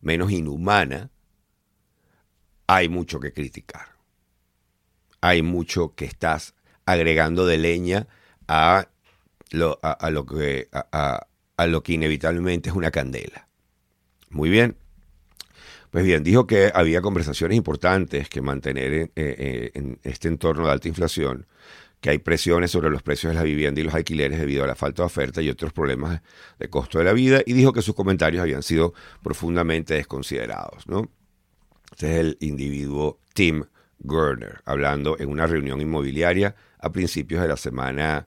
menos 0.00 0.32
inhumana, 0.32 1.10
hay 2.66 2.88
mucho 2.88 3.20
que 3.20 3.32
criticar. 3.32 3.92
Hay 5.20 5.42
mucho 5.42 5.94
que 5.94 6.04
estás 6.04 6.54
agregando 6.84 7.46
de 7.46 7.58
leña 7.58 8.08
a 8.48 8.88
lo, 9.50 9.78
a, 9.82 10.10
lo 10.10 10.26
que, 10.26 10.68
a 10.72 11.66
lo 11.66 11.82
que 11.84 11.92
inevitablemente 11.92 12.70
es 12.70 12.74
una 12.74 12.90
candela. 12.90 13.46
Muy 14.30 14.50
bien. 14.50 14.81
Pues 15.92 16.06
bien, 16.06 16.24
dijo 16.24 16.46
que 16.46 16.72
había 16.74 17.02
conversaciones 17.02 17.54
importantes 17.54 18.30
que 18.30 18.40
mantener 18.40 18.94
en, 18.94 19.12
eh, 19.14 19.70
en 19.74 19.98
este 20.02 20.28
entorno 20.28 20.64
de 20.64 20.72
alta 20.72 20.88
inflación, 20.88 21.46
que 22.00 22.08
hay 22.08 22.16
presiones 22.16 22.70
sobre 22.70 22.88
los 22.88 23.02
precios 23.02 23.34
de 23.34 23.38
la 23.38 23.42
vivienda 23.42 23.78
y 23.78 23.84
los 23.84 23.92
alquileres 23.92 24.40
debido 24.40 24.64
a 24.64 24.66
la 24.66 24.74
falta 24.74 25.02
de 25.02 25.06
oferta 25.08 25.42
y 25.42 25.50
otros 25.50 25.74
problemas 25.74 26.22
de 26.58 26.70
costo 26.70 26.98
de 26.98 27.04
la 27.04 27.12
vida, 27.12 27.42
y 27.44 27.52
dijo 27.52 27.74
que 27.74 27.82
sus 27.82 27.94
comentarios 27.94 28.40
habían 28.40 28.62
sido 28.62 28.94
profundamente 29.22 29.92
desconsiderados. 29.92 30.88
¿no? 30.88 31.10
Este 31.90 32.14
es 32.14 32.20
el 32.20 32.38
individuo 32.40 33.20
Tim 33.34 33.64
Gurner, 33.98 34.62
hablando 34.64 35.18
en 35.20 35.28
una 35.28 35.46
reunión 35.46 35.78
inmobiliaria 35.82 36.54
a 36.78 36.90
principios 36.90 37.42
de 37.42 37.48
la 37.48 37.58
semana 37.58 38.26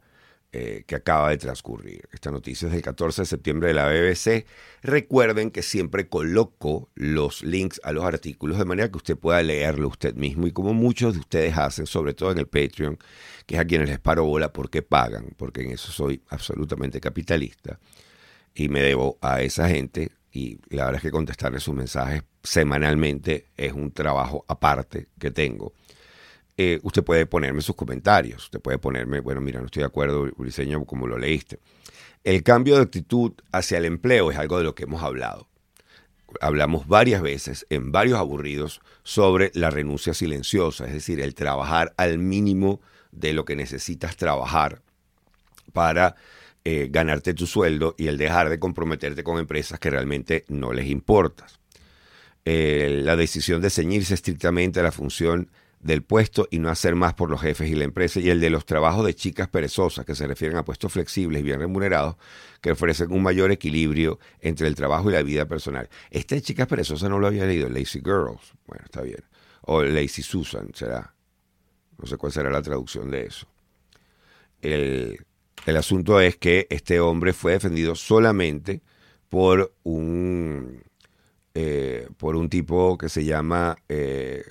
eh, 0.52 0.84
que 0.88 0.96
acaba 0.96 1.32
de 1.32 1.38
transcurrir. 1.38 2.08
Esta 2.14 2.32
noticia 2.32 2.68
es 2.68 2.72
del 2.72 2.82
14 2.82 3.24
de 3.24 3.26
septiembre 3.26 3.68
de 3.68 3.74
la 3.74 3.88
BBC. 3.88 4.46
Recuerden 4.82 5.52
que 5.52 5.62
siempre 5.62 6.08
coloco 6.08 6.90
los 6.96 7.44
links 7.44 7.82
a 7.84 7.92
los 7.92 8.06
artículos 8.06 8.58
de 8.58 8.66
manera 8.66 8.90
que 8.90 8.98
usted 8.98 9.18
pueda 9.18 9.44
leerlo 9.44 9.90
usted 9.90 10.16
mismo 10.16 10.48
y 10.48 10.52
como 10.52 10.74
muchos 10.74 11.14
de 11.14 11.20
ustedes 11.20 11.58
hacen, 11.58 11.88
sobre 11.88 12.14
todo 12.14 12.32
en 12.32 12.38
el 12.38 12.48
Patreon, 12.48 12.98
que 13.46 13.56
es 13.56 13.62
a 13.62 13.66
quienes 13.66 13.90
les 13.90 14.00
paro 14.00 14.24
bola 14.24 14.54
porque 14.54 14.82
pagan, 14.82 15.34
porque 15.36 15.62
en 15.62 15.72
eso 15.72 15.92
soy 15.92 16.22
absolutamente 16.30 17.02
capitalista 17.02 17.80
y 18.54 18.70
me 18.70 18.82
debo 18.82 19.18
a 19.22 19.42
esa 19.42 19.68
gente 19.68 20.12
y 20.32 20.60
la 20.70 20.86
verdad 20.86 20.98
es 20.98 21.02
que 21.02 21.12
contestarles 21.12 21.64
sus 21.64 21.76
mensajes 21.76 22.24
semanalmente 22.44 23.48
es 23.58 23.74
un 23.74 23.92
trabajo 23.92 24.46
aparte 24.48 25.08
que 25.20 25.32
tengo 25.32 25.74
eh, 26.58 26.80
usted 26.84 27.04
puede 27.04 27.26
ponerme 27.26 27.62
sus 27.62 27.76
comentarios. 27.76 28.46
Usted 28.46 28.62
puede 28.62 28.78
ponerme, 28.78 29.20
bueno, 29.20 29.42
mira, 29.42 29.60
no 29.60 29.66
estoy 29.66 29.82
de 29.82 29.88
acuerdo, 29.88 30.30
diseño 30.38 30.84
como 30.86 31.08
lo 31.08 31.18
leíste. 31.18 31.60
El 32.24 32.44
cambio 32.44 32.76
de 32.76 32.84
actitud 32.84 33.34
hacia 33.52 33.78
el 33.78 33.86
empleo 33.86 34.32
es 34.32 34.38
algo 34.38 34.58
de 34.58 34.64
lo 34.64 34.74
que 34.74 34.84
hemos 34.84 35.04
hablado. 35.04 35.48
Hablamos 36.42 36.88
varias 36.88 37.22
veces 37.22 37.66
en 37.70 37.92
varios 37.92 38.20
aburridos 38.20 38.82
sobre 39.04 39.52
la 39.54 39.70
renuncia 39.70 40.14
silenciosa, 40.14 40.86
es 40.86 40.94
decir, 40.94 41.22
el 41.22 41.36
trabajar 41.36 41.94
al 41.98 42.18
mínimo 42.18 42.82
de 43.12 43.34
lo 43.34 43.46
que 43.46 43.56
necesitas 43.56 44.18
trabajar 44.18 44.82
para 45.72 46.16
eh, 46.64 46.88
ganarte 46.90 47.34
tu 47.34 47.46
sueldo 47.46 47.96
y 47.98 48.08
el 48.08 48.18
dejar 48.18 48.50
de 48.50 48.60
comprometerte 48.60 49.24
con 49.24 49.38
empresas 49.38 49.80
que 49.80 49.92
realmente 49.92 50.46
no 50.48 50.74
les 50.74 50.88
importas. 50.88 51.60
Eh, 52.44 53.02
la 53.04 53.16
decisión 53.16 53.62
de 53.62 53.70
ceñirse 53.70 54.14
estrictamente 54.14 54.80
a 54.80 54.84
la 54.84 54.92
función 54.92 55.50
del 55.86 56.02
puesto 56.02 56.48
y 56.50 56.58
no 56.58 56.70
hacer 56.70 56.96
más 56.96 57.14
por 57.14 57.30
los 57.30 57.40
jefes 57.40 57.70
y 57.70 57.76
la 57.76 57.84
empresa, 57.84 58.20
y 58.20 58.32
el 58.32 58.40
de 58.40 58.50
los 58.50 58.66
trabajos 58.66 59.06
de 59.06 59.14
chicas 59.14 59.48
perezosas, 59.50 60.04
que 60.04 60.16
se 60.16 60.26
refieren 60.26 60.58
a 60.58 60.66
puestos 60.66 60.92
flexibles 60.92 61.42
y 61.42 61.44
bien 61.44 61.60
remunerados, 61.60 62.16
que 62.60 62.72
ofrecen 62.72 63.12
un 63.12 63.22
mayor 63.22 63.52
equilibrio 63.52 64.18
entre 64.40 64.68
el 64.68 64.74
trabajo 64.74 65.12
y 65.12 65.14
la 65.14 65.22
vida 65.22 65.48
personal. 65.48 65.88
Este 66.10 66.34
de 66.34 66.42
chicas 66.42 66.66
perezosas 66.66 67.08
no 67.08 67.20
lo 67.20 67.28
había 67.28 67.46
leído, 67.46 67.70
Lazy 67.70 68.00
Girls, 68.00 68.56
bueno, 68.66 68.84
está 68.84 69.04
bien, 69.04 69.24
o 69.62 69.84
Lazy 69.84 70.24
Susan, 70.24 70.72
será, 70.74 71.14
no 72.00 72.08
sé 72.08 72.18
cuál 72.18 72.32
será 72.32 72.50
la 72.50 72.64
traducción 72.64 73.12
de 73.12 73.28
eso. 73.28 73.46
El, 74.64 75.24
el 75.68 75.78
asunto 75.78 76.20
es 76.20 76.36
que 76.38 76.66
este 76.72 77.00
hombre 77.00 77.32
fue 77.32 77.52
defendido 77.52 77.94
solamente 77.94 78.82
por 79.30 79.72
un 79.84 80.82
eh, 81.58 82.10
por 82.18 82.36
un 82.36 82.50
tipo 82.50 82.98
que 82.98 83.08
se 83.08 83.24
llama, 83.24 83.78
eh, 83.88 84.44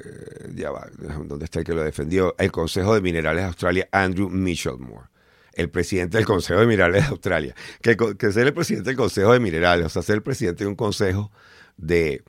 ¿dónde 1.27 1.45
está 1.45 1.59
el 1.59 1.65
que 1.67 1.75
lo 1.75 1.85
defendió? 1.85 2.35
El 2.39 2.51
Consejo 2.51 2.95
de 2.95 3.03
Minerales 3.03 3.43
de 3.43 3.47
Australia, 3.49 3.89
Andrew 3.93 4.31
Michelmore, 4.31 5.09
el 5.53 5.69
presidente 5.69 6.17
del 6.17 6.25
Consejo 6.25 6.61
de 6.61 6.67
Minerales 6.67 7.03
de 7.03 7.09
Australia. 7.11 7.55
Que, 7.83 8.33
ser 8.33 8.47
el 8.47 8.55
presidente 8.55 8.89
del 8.89 8.97
Consejo 8.97 9.35
de 9.35 9.41
Minerales, 9.41 9.85
o 9.85 9.89
sea, 9.91 10.01
ser 10.01 10.17
el 10.17 10.23
presidente 10.23 10.65
de 10.65 10.69
un 10.69 10.77
consejo 10.77 11.31
de 11.77 12.23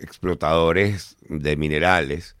explotadores 0.00 1.16
de 1.26 1.56
minerales, 1.56 2.36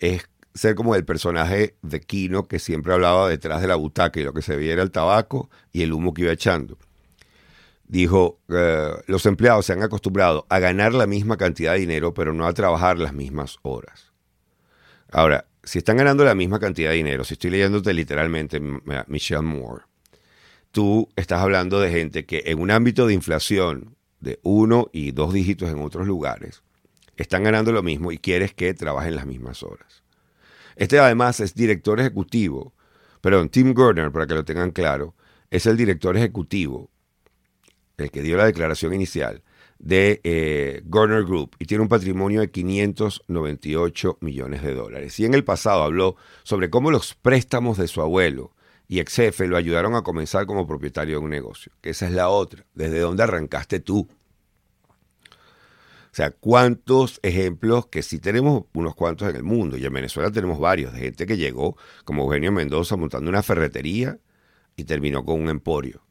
es 0.00 0.28
ser 0.52 0.74
como 0.74 0.96
el 0.96 1.04
personaje 1.04 1.76
de 1.82 2.00
Kino 2.00 2.48
que 2.48 2.58
siempre 2.58 2.92
hablaba 2.92 3.28
detrás 3.28 3.60
de 3.60 3.68
la 3.68 3.76
butaca 3.76 4.18
y 4.18 4.24
lo 4.24 4.34
que 4.34 4.42
se 4.42 4.56
veía 4.56 4.72
era 4.72 4.82
el 4.82 4.90
tabaco 4.90 5.48
y 5.72 5.82
el 5.82 5.92
humo 5.92 6.12
que 6.12 6.22
iba 6.22 6.32
echando 6.32 6.76
dijo, 7.94 8.40
eh, 8.48 8.90
los 9.06 9.24
empleados 9.24 9.66
se 9.66 9.72
han 9.72 9.82
acostumbrado 9.82 10.46
a 10.48 10.58
ganar 10.58 10.92
la 10.94 11.06
misma 11.06 11.36
cantidad 11.36 11.74
de 11.74 11.78
dinero, 11.78 12.12
pero 12.12 12.34
no 12.34 12.44
a 12.44 12.52
trabajar 12.52 12.98
las 12.98 13.14
mismas 13.14 13.58
horas. 13.62 14.10
Ahora, 15.12 15.46
si 15.62 15.78
están 15.78 15.98
ganando 15.98 16.24
la 16.24 16.34
misma 16.34 16.58
cantidad 16.58 16.90
de 16.90 16.96
dinero, 16.96 17.22
si 17.22 17.34
estoy 17.34 17.50
leyéndote 17.50 17.94
literalmente 17.94 18.60
Michelle 19.06 19.42
Moore, 19.42 19.84
tú 20.72 21.08
estás 21.14 21.40
hablando 21.40 21.78
de 21.78 21.92
gente 21.92 22.26
que 22.26 22.42
en 22.46 22.60
un 22.60 22.72
ámbito 22.72 23.06
de 23.06 23.14
inflación 23.14 23.96
de 24.18 24.40
uno 24.42 24.90
y 24.92 25.12
dos 25.12 25.32
dígitos 25.32 25.70
en 25.70 25.80
otros 25.80 26.04
lugares, 26.04 26.64
están 27.16 27.44
ganando 27.44 27.70
lo 27.70 27.84
mismo 27.84 28.10
y 28.10 28.18
quieres 28.18 28.54
que 28.54 28.74
trabajen 28.74 29.14
las 29.14 29.26
mismas 29.26 29.62
horas. 29.62 30.02
Este 30.74 30.98
además 30.98 31.38
es 31.38 31.54
director 31.54 32.00
ejecutivo, 32.00 32.74
perdón, 33.20 33.50
Tim 33.50 33.72
Gardner, 33.72 34.10
para 34.10 34.26
que 34.26 34.34
lo 34.34 34.44
tengan 34.44 34.72
claro, 34.72 35.14
es 35.48 35.66
el 35.66 35.76
director 35.76 36.16
ejecutivo 36.16 36.90
el 37.98 38.10
que 38.10 38.22
dio 38.22 38.36
la 38.36 38.46
declaración 38.46 38.94
inicial, 38.94 39.42
de 39.78 40.20
eh, 40.24 40.82
Garner 40.86 41.24
Group 41.24 41.56
y 41.58 41.66
tiene 41.66 41.82
un 41.82 41.88
patrimonio 41.88 42.40
de 42.40 42.50
598 42.50 44.18
millones 44.20 44.62
de 44.62 44.74
dólares. 44.74 45.18
Y 45.20 45.24
en 45.24 45.34
el 45.34 45.44
pasado 45.44 45.82
habló 45.82 46.16
sobre 46.42 46.70
cómo 46.70 46.90
los 46.90 47.14
préstamos 47.14 47.78
de 47.78 47.88
su 47.88 48.00
abuelo 48.00 48.52
y 48.88 49.00
ex 49.00 49.16
jefe 49.16 49.46
lo 49.46 49.56
ayudaron 49.56 49.94
a 49.94 50.02
comenzar 50.02 50.46
como 50.46 50.66
propietario 50.66 51.18
de 51.18 51.24
un 51.24 51.30
negocio. 51.30 51.72
Que 51.80 51.90
esa 51.90 52.06
es 52.06 52.12
la 52.12 52.28
otra. 52.28 52.64
¿Desde 52.74 53.00
dónde 53.00 53.22
arrancaste 53.22 53.80
tú? 53.80 54.08
O 55.30 56.16
sea, 56.16 56.30
¿cuántos 56.30 57.18
ejemplos 57.24 57.86
que 57.86 58.04
sí 58.04 58.20
tenemos 58.20 58.66
unos 58.72 58.94
cuantos 58.94 59.28
en 59.28 59.34
el 59.34 59.42
mundo? 59.42 59.76
Y 59.76 59.84
en 59.84 59.92
Venezuela 59.92 60.30
tenemos 60.30 60.60
varios, 60.60 60.92
de 60.92 61.00
gente 61.00 61.26
que 61.26 61.36
llegó, 61.36 61.76
como 62.04 62.22
Eugenio 62.22 62.52
Mendoza, 62.52 62.96
montando 62.96 63.28
una 63.28 63.42
ferretería 63.42 64.20
y 64.76 64.84
terminó 64.84 65.24
con 65.24 65.42
un 65.42 65.48
emporio. 65.48 66.03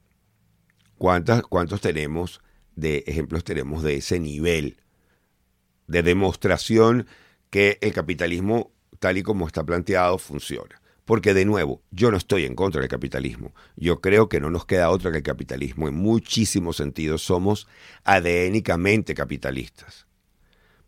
¿Cuántos 1.04 1.82
tenemos 1.82 2.40
de 2.78 3.04
ejemplos 3.08 3.44
tenemos 3.44 3.84
de 3.84 3.96
ese 3.96 4.22
nivel 4.22 4.78
de 5.86 6.02
demostración 6.02 7.08
que 7.50 7.78
el 7.82 7.92
capitalismo 7.92 8.72
tal 9.00 9.18
y 9.18 9.24
como 9.24 9.46
está 9.46 9.66
planteado 9.66 10.18
funciona? 10.18 10.82
Porque 11.04 11.34
de 11.34 11.44
nuevo, 11.44 11.82
yo 11.92 12.10
no 12.10 12.16
estoy 12.16 12.46
en 12.46 12.56
contra 12.56 12.80
del 12.80 12.90
capitalismo. 12.90 13.54
Yo 13.76 14.00
creo 14.00 14.30
que 14.30 14.40
no 14.40 14.50
nos 14.50 14.66
queda 14.66 14.90
otra 14.92 15.12
que 15.12 15.18
el 15.18 15.24
capitalismo. 15.24 15.90
En 15.90 15.96
muchísimos 15.96 16.78
sentidos 16.78 17.22
somos 17.22 17.68
adénicamente 18.06 19.14
capitalistas. 19.14 20.08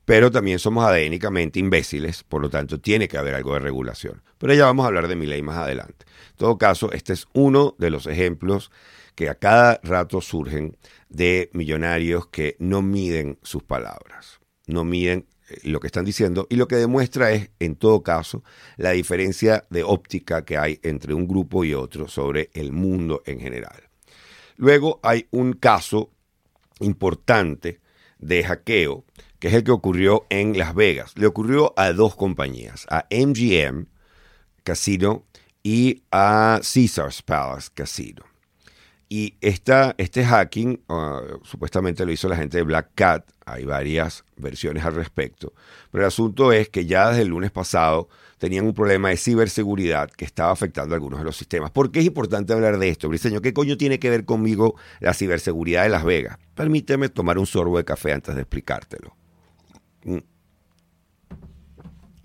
Pero 0.06 0.32
también 0.32 0.60
somos 0.60 0.86
adénicamente 0.86 1.60
imbéciles, 1.60 2.24
por 2.24 2.42
lo 2.42 2.50
tanto 2.50 2.80
tiene 2.80 3.10
que 3.10 3.18
haber 3.18 3.36
algo 3.36 3.56
de 3.56 3.60
regulación. 3.60 4.24
Pero 4.38 4.54
ya 4.54 4.64
vamos 4.64 4.86
a 4.86 4.88
hablar 4.88 5.10
de 5.10 5.18
mi 5.18 5.26
ley 5.26 5.42
más 5.42 5.58
adelante. 5.58 6.06
En 6.30 6.38
todo 6.38 6.58
caso, 6.58 6.94
este 6.94 7.12
es 7.12 7.28
uno 7.34 7.76
de 7.80 7.90
los 7.90 8.08
ejemplos 8.08 8.72
que 9.16 9.30
a 9.30 9.36
cada 9.36 9.80
rato 9.84 10.22
surgen 10.22 10.78
de 11.10 11.50
millonarios 11.54 12.28
que 12.28 12.56
no 12.60 12.82
miden 12.82 13.40
sus 13.42 13.64
palabras, 13.64 14.40
no 14.68 14.84
miden 14.84 15.26
eh, 15.50 15.60
lo 15.64 15.80
que 15.80 15.88
están 15.88 16.06
diciendo 16.06 16.48
y 16.50 16.58
lo 16.58 16.68
que 16.68 16.76
demuestra 16.76 17.32
es, 17.32 17.50
en 17.60 17.76
todo 17.76 18.04
caso, 18.04 18.44
la 18.78 18.92
diferencia 18.92 19.66
de 19.70 19.84
óptica 19.84 20.44
que 20.44 20.58
hay 20.58 20.80
entre 20.84 21.14
un 21.14 21.28
grupo 21.28 21.64
y 21.64 21.74
otro 21.74 22.08
sobre 22.08 22.50
el 22.54 22.72
mundo 22.72 23.24
en 23.26 23.40
general. 23.40 23.90
Luego 24.58 25.00
hay 25.04 25.28
un 25.32 25.54
caso 25.54 26.12
importante 26.80 27.80
de 28.20 28.44
hackeo, 28.44 29.06
que 29.40 29.50
es 29.50 29.54
el 29.54 29.64
que 29.64 29.72
ocurrió 29.72 30.26
en 30.30 30.58
Las 30.58 30.74
Vegas. 30.74 31.14
Le 31.16 31.28
ocurrió 31.28 31.74
a 31.78 31.92
dos 31.92 32.16
compañías, 32.16 32.86
a 32.90 33.06
MGM 33.12 33.88
Casino 34.64 35.26
y 35.62 36.04
a 36.12 36.60
Caesars 36.62 37.22
Palace 37.22 37.70
Casino. 37.74 38.35
Y 39.08 39.36
este 39.40 40.26
hacking 40.26 40.82
ah, 40.90 41.22
supuestamente 41.44 42.06
lo 42.06 42.12
hizo 42.12 42.28
la 42.28 42.38
gente 42.38 42.58
de 42.58 42.64
Black 42.64 42.90
Cat, 42.96 43.30
hay 43.46 43.64
varias 43.64 44.26
versiones 44.36 44.84
al 44.84 44.96
respecto, 44.96 45.54
pero 45.92 46.04
el 46.04 46.08
asunto 46.08 46.52
es 46.52 46.70
que 46.70 46.88
ya 46.88 47.10
desde 47.10 47.22
el 47.22 47.28
lunes 47.28 47.52
pasado 47.52 48.10
tenían 48.40 48.66
un 48.66 48.74
problema 48.74 49.10
de 49.10 49.18
ciberseguridad 49.18 50.10
que 50.10 50.26
estaba 50.26 50.52
afectando 50.52 50.96
algunos 50.96 51.20
de 51.20 51.26
los 51.26 51.38
sistemas. 51.38 51.72
¿Por 51.72 51.92
qué 51.92 52.00
es 52.00 52.06
importante 52.06 52.54
hablar 52.54 52.80
de 52.80 52.90
esto, 52.90 53.08
Briseño? 53.08 53.42
¿Qué 53.42 53.54
coño 53.54 53.78
tiene 53.78 54.00
que 54.00 54.10
ver 54.10 54.26
conmigo 54.26 54.76
la 55.00 55.14
ciberseguridad 55.14 55.84
de 55.84 55.90
Las 55.90 56.04
Vegas? 56.04 56.40
Permíteme 56.56 57.10
tomar 57.10 57.38
un 57.38 57.46
sorbo 57.46 57.78
de 57.78 57.86
café 57.86 58.12
antes 58.12 58.36
de 58.36 58.42
explicártelo. 58.42 59.16
Mm. 60.04 60.18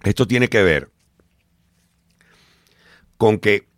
Esto 0.02 0.26
tiene 0.26 0.48
que 0.48 0.62
ver 0.62 0.90
con 3.18 3.38
que 3.38 3.68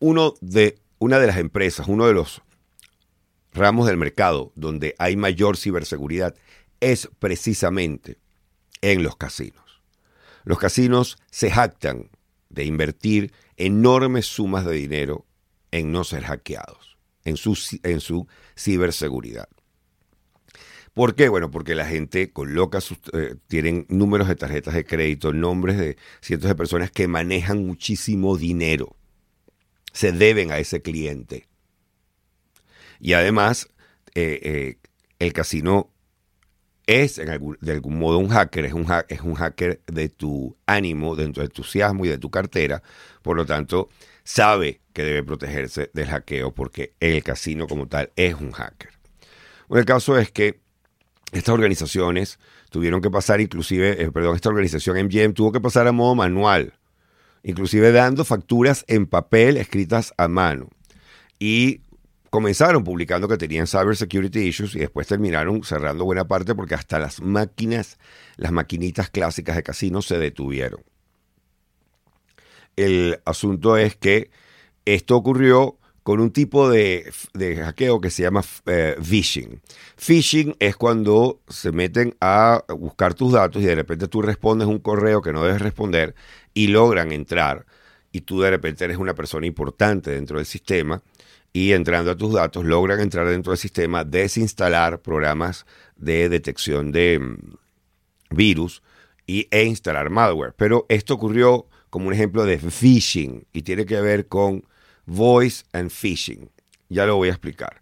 uno 0.00 0.34
de 0.40 0.78
una 0.98 1.18
de 1.18 1.26
las 1.26 1.38
empresas, 1.38 1.88
uno 1.88 2.06
de 2.06 2.14
los 2.14 2.42
ramos 3.52 3.86
del 3.86 3.96
mercado 3.96 4.52
donde 4.54 4.94
hay 4.98 5.16
mayor 5.16 5.56
ciberseguridad 5.56 6.34
es 6.80 7.08
precisamente 7.18 8.18
en 8.80 9.02
los 9.02 9.16
casinos. 9.16 9.82
Los 10.44 10.58
casinos 10.58 11.18
se 11.30 11.50
jactan 11.50 12.10
de 12.50 12.64
invertir 12.64 13.32
enormes 13.56 14.26
sumas 14.26 14.64
de 14.64 14.74
dinero 14.74 15.26
en 15.70 15.90
no 15.90 16.04
ser 16.04 16.24
hackeados, 16.24 16.98
en 17.24 17.36
su, 17.36 17.58
en 17.82 18.00
su 18.00 18.26
ciberseguridad. 18.56 19.48
¿Por 20.92 21.16
qué? 21.16 21.28
Bueno, 21.28 21.50
porque 21.50 21.74
la 21.74 21.86
gente 21.86 22.30
coloca 22.30 22.80
sus, 22.80 22.98
eh, 23.12 23.34
tienen 23.48 23.84
números 23.88 24.28
de 24.28 24.36
tarjetas 24.36 24.74
de 24.74 24.84
crédito, 24.84 25.32
nombres 25.32 25.76
de 25.76 25.96
cientos 26.20 26.48
de 26.48 26.54
personas 26.54 26.92
que 26.92 27.08
manejan 27.08 27.66
muchísimo 27.66 28.36
dinero. 28.36 28.94
Se 29.94 30.12
deben 30.12 30.52
a 30.52 30.58
ese 30.58 30.82
cliente. 30.82 31.48
Y 33.00 33.14
además, 33.14 33.68
eh, 34.14 34.40
eh, 34.42 34.78
el 35.18 35.32
casino 35.32 35.90
es 36.86 37.16
de 37.16 37.72
algún 37.72 37.98
modo 37.98 38.18
un 38.18 38.28
hacker, 38.28 38.66
es 38.66 38.74
un, 38.74 38.86
es 39.08 39.20
un 39.22 39.34
hacker 39.34 39.80
de 39.86 40.10
tu 40.10 40.56
ánimo, 40.66 41.16
de 41.16 41.28
tu 41.28 41.40
entusiasmo 41.40 42.04
y 42.04 42.08
de 42.08 42.18
tu 42.18 42.30
cartera. 42.30 42.82
Por 43.22 43.36
lo 43.36 43.46
tanto, 43.46 43.88
sabe 44.22 44.80
que 44.92 45.02
debe 45.02 45.22
protegerse 45.22 45.90
del 45.94 46.08
hackeo 46.08 46.52
porque 46.52 46.92
el 47.00 47.22
casino 47.22 47.66
como 47.66 47.88
tal 47.88 48.10
es 48.16 48.34
un 48.34 48.52
hacker. 48.52 48.90
El 49.70 49.84
caso 49.86 50.18
es 50.18 50.30
que 50.30 50.60
estas 51.32 51.54
organizaciones 51.54 52.38
tuvieron 52.70 53.00
que 53.00 53.10
pasar, 53.10 53.40
inclusive, 53.40 54.02
eh, 54.02 54.10
perdón, 54.10 54.36
esta 54.36 54.50
organización 54.50 54.96
MGM 55.06 55.32
tuvo 55.32 55.52
que 55.52 55.60
pasar 55.60 55.86
a 55.86 55.92
modo 55.92 56.14
manual, 56.14 56.74
inclusive 57.44 57.92
dando 57.92 58.24
facturas 58.24 58.84
en 58.88 59.06
papel 59.06 59.56
escritas 59.58 60.12
a 60.16 60.26
mano. 60.26 60.68
Y 61.38 61.82
comenzaron 62.30 62.82
publicando 62.82 63.28
que 63.28 63.36
tenían 63.36 63.68
cybersecurity 63.68 64.40
issues 64.40 64.74
y 64.74 64.80
después 64.80 65.06
terminaron 65.06 65.62
cerrando 65.62 66.04
buena 66.04 66.26
parte 66.26 66.54
porque 66.54 66.74
hasta 66.74 66.98
las 66.98 67.20
máquinas, 67.20 67.98
las 68.36 68.50
maquinitas 68.50 69.10
clásicas 69.10 69.54
de 69.54 69.62
casino 69.62 70.02
se 70.02 70.18
detuvieron. 70.18 70.82
El 72.76 73.20
asunto 73.24 73.76
es 73.76 73.94
que 73.94 74.30
esto 74.84 75.14
ocurrió 75.14 75.78
con 76.04 76.20
un 76.20 76.30
tipo 76.30 76.68
de, 76.68 77.10
hackeo 77.34 78.00
que 78.00 78.10
se 78.10 78.22
llama 78.22 78.44
eh, 78.66 78.94
phishing. 79.02 79.60
Phishing 79.96 80.54
es 80.60 80.76
cuando 80.76 81.40
se 81.48 81.72
meten 81.72 82.14
a 82.20 82.62
buscar 82.78 83.14
tus 83.14 83.32
datos 83.32 83.62
y 83.62 83.64
de 83.64 83.74
repente 83.74 84.06
tú 84.06 84.20
respondes 84.20 84.68
un 84.68 84.78
correo 84.78 85.22
que 85.22 85.32
no 85.32 85.42
debes 85.42 85.62
responder 85.62 86.14
y 86.52 86.68
logran 86.68 87.10
entrar 87.10 87.64
y 88.12 88.20
tú 88.20 88.42
de 88.42 88.50
repente 88.50 88.84
eres 88.84 88.98
una 88.98 89.14
persona 89.14 89.46
importante 89.46 90.10
dentro 90.10 90.36
del 90.36 90.44
sistema 90.44 91.02
y 91.54 91.72
entrando 91.72 92.10
a 92.10 92.16
tus 92.16 92.34
datos 92.34 92.66
logran 92.66 93.00
entrar 93.00 93.26
dentro 93.26 93.52
del 93.52 93.58
sistema, 93.58 94.04
desinstalar 94.04 95.00
programas 95.00 95.64
de 95.96 96.28
detección 96.28 96.92
de 96.92 97.18
mm, 97.18 98.36
virus 98.36 98.82
y, 99.26 99.48
e 99.50 99.64
instalar 99.64 100.10
malware. 100.10 100.52
Pero 100.54 100.84
esto 100.90 101.14
ocurrió 101.14 101.66
como 101.88 102.08
un 102.08 102.12
ejemplo 102.12 102.44
de 102.44 102.58
phishing 102.58 103.46
y 103.54 103.62
tiene 103.62 103.86
que 103.86 104.00
ver 104.02 104.28
con 104.28 104.64
voice 105.06 105.64
and 105.72 105.90
phishing. 105.90 106.50
Ya 106.88 107.06
lo 107.06 107.16
voy 107.16 107.28
a 107.28 107.32
explicar. 107.32 107.80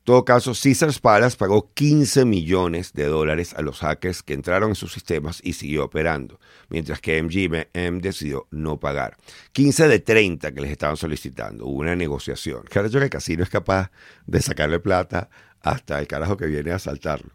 En 0.00 0.04
todo 0.04 0.24
caso, 0.24 0.52
Caesars 0.60 0.98
Palace 0.98 1.36
pagó 1.36 1.72
15 1.74 2.24
millones 2.24 2.94
de 2.94 3.04
dólares 3.04 3.54
a 3.54 3.62
los 3.62 3.80
hackers 3.80 4.22
que 4.22 4.32
entraron 4.32 4.70
en 4.70 4.74
sus 4.74 4.92
sistemas 4.92 5.40
y 5.44 5.52
siguió 5.52 5.84
operando, 5.84 6.40
mientras 6.68 7.00
que 7.00 7.22
MGM 7.22 8.00
decidió 8.00 8.48
no 8.50 8.80
pagar. 8.80 9.16
15 9.52 9.88
de 9.88 10.00
30 10.00 10.52
que 10.52 10.60
les 10.62 10.70
estaban 10.70 10.96
solicitando. 10.96 11.66
Hubo 11.66 11.80
una 11.80 11.94
negociación. 11.94 12.64
Que 12.64 12.80
que 12.80 12.98
el 12.98 13.10
casino 13.10 13.42
es 13.42 13.50
capaz 13.50 13.90
de 14.26 14.40
sacarle 14.40 14.80
plata 14.80 15.28
hasta 15.60 15.98
el 16.00 16.06
carajo 16.06 16.36
que 16.36 16.46
viene 16.46 16.72
a 16.72 16.76
asaltarlo. 16.76 17.30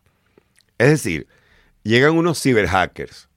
Es 0.78 0.90
decir, 0.90 1.28
llegan 1.84 2.18
unos 2.18 2.42
ciberhackers, 2.42 3.30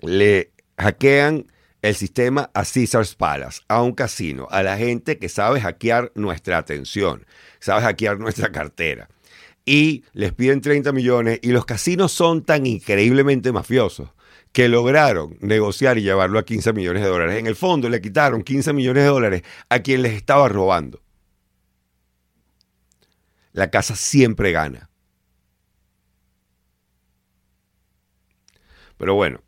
le 0.00 0.52
hackean 0.78 1.46
el 1.84 1.94
sistema 1.96 2.50
a 2.54 2.64
Caesars 2.64 3.14
Palace, 3.14 3.60
a 3.68 3.82
un 3.82 3.92
casino, 3.92 4.48
a 4.50 4.62
la 4.62 4.78
gente 4.78 5.18
que 5.18 5.28
sabe 5.28 5.60
hackear 5.60 6.12
nuestra 6.14 6.56
atención, 6.56 7.26
sabe 7.60 7.82
hackear 7.82 8.18
nuestra 8.18 8.50
cartera. 8.52 9.10
Y 9.66 10.02
les 10.14 10.32
piden 10.32 10.62
30 10.62 10.92
millones 10.92 11.40
y 11.42 11.48
los 11.48 11.66
casinos 11.66 12.10
son 12.10 12.42
tan 12.42 12.64
increíblemente 12.64 13.52
mafiosos 13.52 14.08
que 14.52 14.70
lograron 14.70 15.36
negociar 15.40 15.98
y 15.98 16.02
llevarlo 16.02 16.38
a 16.38 16.46
15 16.46 16.72
millones 16.72 17.02
de 17.02 17.08
dólares. 17.10 17.38
En 17.38 17.46
el 17.46 17.54
fondo 17.54 17.90
le 17.90 18.00
quitaron 18.00 18.42
15 18.42 18.72
millones 18.72 19.02
de 19.02 19.10
dólares 19.10 19.42
a 19.68 19.80
quien 19.80 20.00
les 20.00 20.14
estaba 20.14 20.48
robando. 20.48 21.02
La 23.52 23.70
casa 23.70 23.94
siempre 23.94 24.52
gana. 24.52 24.88
Pero 28.96 29.14
bueno, 29.16 29.43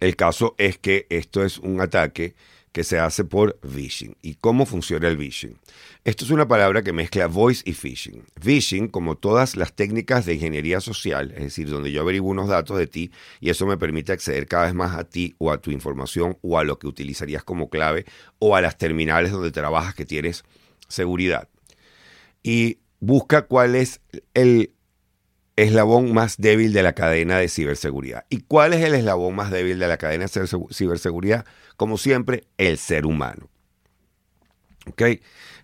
el 0.00 0.16
caso 0.16 0.54
es 0.58 0.78
que 0.78 1.06
esto 1.10 1.44
es 1.44 1.58
un 1.58 1.80
ataque 1.80 2.34
que 2.76 2.84
se 2.84 2.98
hace 2.98 3.24
por 3.24 3.58
phishing. 3.62 4.18
¿Y 4.20 4.34
cómo 4.34 4.66
funciona 4.66 5.08
el 5.08 5.16
phishing? 5.16 5.56
Esto 6.04 6.26
es 6.26 6.30
una 6.30 6.46
palabra 6.46 6.82
que 6.82 6.92
mezcla 6.92 7.26
voice 7.26 7.62
y 7.64 7.72
phishing. 7.72 8.22
Phishing, 8.38 8.88
como 8.88 9.16
todas 9.16 9.56
las 9.56 9.72
técnicas 9.72 10.26
de 10.26 10.34
ingeniería 10.34 10.82
social, 10.82 11.32
es 11.34 11.44
decir, 11.44 11.70
donde 11.70 11.90
yo 11.90 12.02
averiguo 12.02 12.30
unos 12.30 12.48
datos 12.48 12.76
de 12.76 12.86
ti 12.86 13.10
y 13.40 13.48
eso 13.48 13.64
me 13.66 13.78
permite 13.78 14.12
acceder 14.12 14.46
cada 14.46 14.66
vez 14.66 14.74
más 14.74 14.94
a 14.94 15.04
ti 15.04 15.34
o 15.38 15.50
a 15.52 15.62
tu 15.62 15.70
información 15.70 16.36
o 16.42 16.58
a 16.58 16.64
lo 16.64 16.78
que 16.78 16.86
utilizarías 16.86 17.42
como 17.44 17.70
clave 17.70 18.04
o 18.38 18.56
a 18.56 18.60
las 18.60 18.76
terminales 18.76 19.32
donde 19.32 19.52
trabajas 19.52 19.94
que 19.94 20.04
tienes 20.04 20.44
seguridad. 20.86 21.48
Y 22.42 22.80
busca 23.00 23.46
cuál 23.46 23.74
es 23.74 24.02
el 24.34 24.75
eslabón 25.56 26.12
más 26.12 26.36
débil 26.36 26.72
de 26.72 26.82
la 26.82 26.92
cadena 26.92 27.38
de 27.38 27.48
ciberseguridad. 27.48 28.26
¿Y 28.28 28.40
cuál 28.42 28.74
es 28.74 28.84
el 28.84 28.94
eslabón 28.94 29.34
más 29.34 29.50
débil 29.50 29.78
de 29.78 29.88
la 29.88 29.96
cadena 29.96 30.26
de 30.26 30.48
ciberseguridad? 30.72 31.46
Como 31.76 31.98
siempre, 31.98 32.44
el 32.58 32.78
ser 32.78 33.06
humano. 33.06 33.48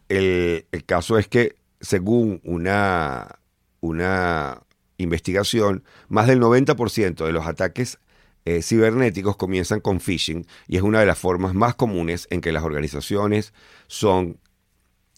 El, 0.09 0.67
caso 0.87 1.19
es 1.19 1.29
que, 1.29 1.57
según 1.81 2.41
una, 2.45 3.39
una 3.81 4.63
investigación, 4.97 5.85
más 6.09 6.27
del 6.27 6.41
90% 6.41 7.25
de 7.25 7.33
los 7.33 7.47
ataques 7.47 7.99
eh, 8.45 8.63
cibernéticos 8.63 9.37
comienzan 9.37 9.81
con 9.81 10.01
phishing 10.01 10.47
y 10.67 10.77
es 10.77 10.83
una 10.83 11.01
de 11.01 11.07
las 11.07 11.19
formas 11.19 11.55
más 11.55 11.77
comunes 11.77 12.27
en 12.31 12.41
que 12.41 12.51
las 12.51 12.65
organizaciones 12.65 13.53
son 13.87 14.39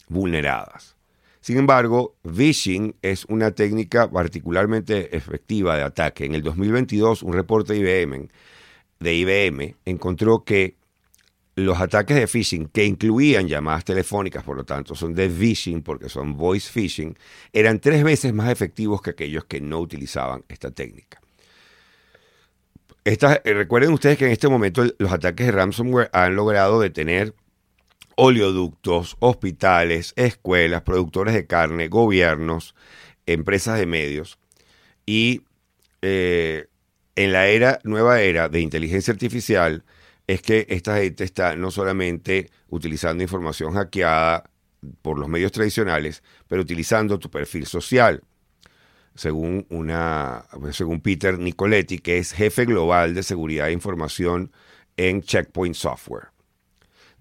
vulneradas. 0.08 0.93
Sin 1.44 1.58
embargo, 1.58 2.16
phishing 2.24 2.96
es 3.02 3.26
una 3.26 3.50
técnica 3.50 4.10
particularmente 4.10 5.14
efectiva 5.14 5.76
de 5.76 5.82
ataque. 5.82 6.24
En 6.24 6.34
el 6.34 6.42
2022, 6.42 7.22
un 7.22 7.34
reporte 7.34 7.74
de 7.74 7.80
IBM, 7.80 8.30
de 8.98 9.14
IBM 9.14 9.76
encontró 9.84 10.42
que 10.42 10.78
los 11.54 11.78
ataques 11.78 12.16
de 12.16 12.26
phishing, 12.26 12.68
que 12.68 12.86
incluían 12.86 13.46
llamadas 13.46 13.84
telefónicas, 13.84 14.42
por 14.42 14.56
lo 14.56 14.64
tanto 14.64 14.94
son 14.94 15.14
de 15.14 15.28
phishing 15.28 15.82
porque 15.82 16.08
son 16.08 16.34
voice 16.34 16.70
phishing, 16.72 17.14
eran 17.52 17.78
tres 17.78 18.02
veces 18.04 18.32
más 18.32 18.50
efectivos 18.50 19.02
que 19.02 19.10
aquellos 19.10 19.44
que 19.44 19.60
no 19.60 19.80
utilizaban 19.80 20.44
esta 20.48 20.70
técnica. 20.70 21.20
Eh, 23.04 23.18
recuerden 23.52 23.92
ustedes 23.92 24.16
que 24.16 24.24
en 24.24 24.32
este 24.32 24.48
momento 24.48 24.82
los 24.96 25.12
ataques 25.12 25.44
de 25.44 25.52
ransomware 25.52 26.08
han 26.14 26.36
logrado 26.36 26.80
detener 26.80 27.34
oleoductos, 28.16 29.16
hospitales, 29.20 30.12
escuelas, 30.16 30.82
productores 30.82 31.34
de 31.34 31.46
carne, 31.46 31.88
gobiernos, 31.88 32.74
empresas 33.26 33.78
de 33.78 33.86
medios. 33.86 34.38
Y 35.06 35.42
eh, 36.02 36.66
en 37.16 37.32
la 37.32 37.46
era, 37.46 37.78
nueva 37.84 38.20
era 38.20 38.48
de 38.48 38.60
inteligencia 38.60 39.12
artificial, 39.12 39.84
es 40.26 40.42
que 40.42 40.66
esta 40.70 40.98
gente 40.98 41.24
está 41.24 41.56
no 41.56 41.70
solamente 41.70 42.50
utilizando 42.68 43.22
información 43.22 43.74
hackeada 43.74 44.50
por 45.02 45.18
los 45.18 45.28
medios 45.28 45.52
tradicionales, 45.52 46.22
pero 46.48 46.62
utilizando 46.62 47.18
tu 47.18 47.30
perfil 47.30 47.66
social. 47.66 48.22
Según, 49.14 49.64
una, 49.70 50.44
según 50.72 51.00
Peter 51.00 51.38
Nicoletti, 51.38 51.98
que 51.98 52.18
es 52.18 52.32
jefe 52.32 52.64
global 52.64 53.14
de 53.14 53.22
seguridad 53.22 53.66
de 53.66 53.72
información 53.72 54.50
en 54.96 55.22
Checkpoint 55.22 55.76
Software. 55.76 56.33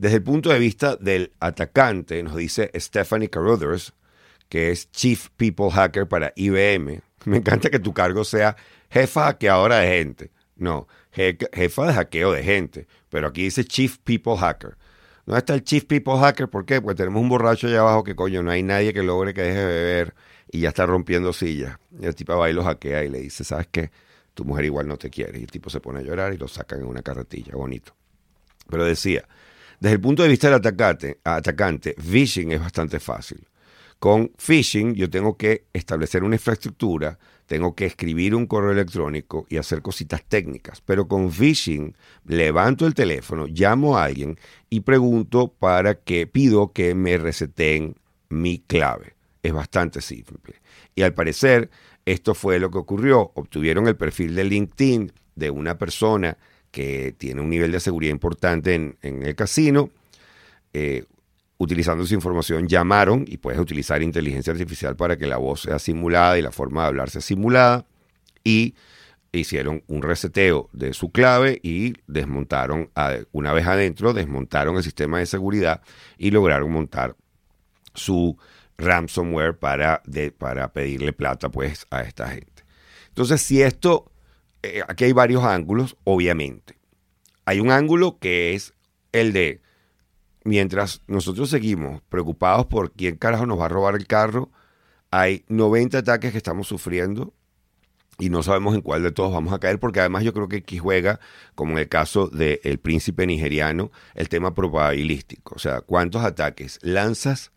Desde 0.03 0.17
el 0.17 0.23
punto 0.23 0.49
de 0.49 0.59
vista 0.59 0.97
del 0.97 1.31
atacante, 1.39 2.21
nos 2.23 2.35
dice 2.35 2.69
Stephanie 2.75 3.29
Carruthers, 3.29 3.93
que 4.49 4.69
es 4.69 4.91
Chief 4.91 5.29
People 5.37 5.71
Hacker 5.71 6.09
para 6.09 6.33
IBM. 6.35 6.99
Me 7.23 7.37
encanta 7.37 7.69
que 7.69 7.79
tu 7.79 7.93
cargo 7.93 8.25
sea 8.25 8.57
jefa 8.89 9.27
hackeadora 9.27 9.77
de 9.77 9.87
gente. 9.87 10.31
No, 10.57 10.89
jefa 11.13 11.87
de 11.87 11.93
hackeo 11.93 12.33
de 12.33 12.43
gente. 12.43 12.85
Pero 13.07 13.27
aquí 13.27 13.43
dice 13.43 13.63
Chief 13.63 13.97
People 13.99 14.35
Hacker. 14.35 14.75
¿Dónde 15.25 15.39
está 15.39 15.53
el 15.53 15.63
Chief 15.63 15.85
People 15.85 16.19
Hacker? 16.19 16.49
¿Por 16.49 16.65
qué? 16.65 16.81
Porque 16.81 16.97
tenemos 16.97 17.21
un 17.21 17.29
borracho 17.29 17.67
allá 17.67 17.79
abajo 17.79 18.03
que 18.03 18.13
coño, 18.13 18.43
no 18.43 18.51
hay 18.51 18.61
nadie 18.61 18.91
que 18.91 19.03
logre 19.03 19.33
que 19.33 19.43
deje 19.43 19.59
de 19.59 19.65
beber 19.73 20.15
y 20.51 20.59
ya 20.59 20.67
está 20.67 20.85
rompiendo 20.85 21.31
sillas. 21.31 21.77
Y 21.97 22.05
el 22.05 22.13
tipo 22.13 22.35
va 22.35 22.49
y 22.49 22.53
lo 22.53 22.65
hackea 22.65 23.05
y 23.05 23.09
le 23.09 23.21
dice, 23.21 23.45
¿sabes 23.45 23.67
qué? 23.71 23.89
Tu 24.33 24.43
mujer 24.43 24.65
igual 24.65 24.85
no 24.85 24.97
te 24.97 25.09
quiere. 25.09 25.39
Y 25.39 25.43
el 25.43 25.49
tipo 25.49 25.69
se 25.69 25.79
pone 25.79 25.99
a 25.99 26.01
llorar 26.01 26.33
y 26.33 26.37
lo 26.37 26.49
sacan 26.49 26.81
en 26.81 26.87
una 26.87 27.01
carretilla, 27.01 27.55
bonito. 27.55 27.95
Pero 28.69 28.83
decía, 28.83 29.25
desde 29.83 29.95
el 29.95 29.99
punto 29.99 30.23
de 30.23 30.29
vista 30.29 30.47
del 30.47 30.61
atacante, 31.25 31.93
phishing 31.99 32.53
es 32.53 32.61
bastante 32.61 33.01
fácil. 33.01 33.45
Con 33.99 34.31
phishing 34.37 34.95
yo 34.95 35.09
tengo 35.09 35.35
que 35.35 35.65
establecer 35.73 36.23
una 36.23 36.37
infraestructura, 36.37 37.19
tengo 37.47 37.75
que 37.75 37.87
escribir 37.87 38.33
un 38.33 38.47
correo 38.47 38.71
electrónico 38.71 39.45
y 39.49 39.57
hacer 39.57 39.81
cositas 39.81 40.23
técnicas. 40.23 40.79
Pero 40.79 41.09
con 41.09 41.29
phishing 41.29 41.97
levanto 42.25 42.87
el 42.87 42.93
teléfono, 42.93 43.45
llamo 43.45 43.97
a 43.97 44.05
alguien 44.05 44.39
y 44.69 44.79
pregunto 44.79 45.49
para 45.49 45.95
que 45.95 46.27
pido 46.27 46.71
que 46.71 46.95
me 46.95 47.17
reseten 47.17 47.97
mi 48.29 48.59
clave. 48.59 49.15
Es 49.43 49.51
bastante 49.51 49.99
simple. 49.99 50.61
Y 50.95 51.01
al 51.01 51.13
parecer 51.13 51.69
esto 52.05 52.33
fue 52.35 52.57
lo 52.57 52.71
que 52.71 52.77
ocurrió. 52.77 53.33
Obtuvieron 53.35 53.89
el 53.89 53.97
perfil 53.97 54.33
de 54.33 54.45
LinkedIn 54.45 55.11
de 55.35 55.49
una 55.49 55.77
persona 55.77 56.37
que 56.73 57.13
tiene 57.15 57.39
un 57.39 57.51
nivel 57.51 57.71
de 57.71 57.79
seguridad 57.79 58.11
importante 58.11 58.73
en, 58.73 58.97
el 59.03 59.35
casino. 59.35 59.91
Eh, 60.73 61.05
utilizando 61.59 62.03
esa 62.03 62.15
información 62.15 62.67
llamaron 62.67 63.25
y 63.27 63.37
puedes 63.37 63.59
utilizar 63.59 64.01
inteligencia 64.01 64.51
artificial 64.51 64.95
para 64.95 65.15
que 65.15 65.27
la 65.27 65.37
voz 65.37 65.61
sea 65.61 65.77
simulada 65.77 66.37
y 66.39 66.41
la 66.41 66.51
forma 66.51 66.81
de 66.81 66.87
hablar 66.87 67.11
sea 67.11 67.21
simulada 67.21 67.85
y 68.43 68.73
hicieron 69.31 69.83
un 69.87 70.01
reseteo 70.01 70.71
de 70.73 70.95
su 70.95 71.11
clave 71.11 71.59
y 71.61 71.93
desmontaron, 72.07 72.89
una 73.31 73.53
vez 73.53 73.67
adentro, 73.67 74.11
desmontaron 74.13 74.75
el 74.75 74.83
sistema 74.83 75.19
de 75.19 75.27
seguridad 75.27 75.81
y 76.17 76.31
lograron 76.31 76.71
montar 76.71 77.15
su 77.93 78.35
ransomware 78.79 79.57
para, 79.59 80.01
para 80.39 80.73
pedirle 80.73 81.13
plata 81.13 81.49
pues 81.49 81.85
a 81.91 82.01
esta 82.01 82.29
gente. 82.29 82.63
Entonces, 83.09 83.41
si 83.43 83.61
esto, 83.61 84.11
eh, 84.63 84.81
aquí 84.87 85.03
hay 85.03 85.11
varios 85.11 85.43
ángulos, 85.43 85.97
obviamente. 86.05 86.77
Hay 87.45 87.59
un 87.59 87.71
ángulo 87.71 88.17
que 88.17 88.53
es 88.53 88.73
el 89.11 89.33
de, 89.33 89.61
mientras 90.45 91.01
nosotros 91.07 91.49
seguimos 91.49 92.01
preocupados 92.09 92.65
por 92.65 92.91
quién 92.93 93.17
carajo 93.17 93.45
nos 93.45 93.59
va 93.59 93.65
a 93.65 93.69
robar 93.69 93.95
el 93.95 94.07
carro, 94.07 94.49
hay 95.11 95.43
90 95.49 95.99
ataques 95.99 96.31
que 96.31 96.37
estamos 96.37 96.67
sufriendo 96.67 97.33
y 98.19 98.29
no 98.29 98.41
sabemos 98.41 98.73
en 98.73 98.81
cuál 98.81 99.03
de 99.03 99.11
todos 99.11 99.33
vamos 99.33 99.53
a 99.53 99.59
caer, 99.59 99.79
porque 99.79 99.99
además 99.99 100.23
yo 100.23 100.33
creo 100.33 100.47
que 100.47 100.57
aquí 100.57 100.77
juega, 100.77 101.19
como 101.55 101.73
en 101.73 101.79
el 101.79 101.89
caso 101.89 102.27
del 102.27 102.79
príncipe 102.79 103.27
nigeriano, 103.27 103.91
el 104.15 104.29
tema 104.29 104.53
probabilístico. 104.53 105.55
O 105.55 105.59
sea, 105.59 105.81
cuántos 105.81 106.23
ataques 106.23 106.79
lanzas 106.81 107.51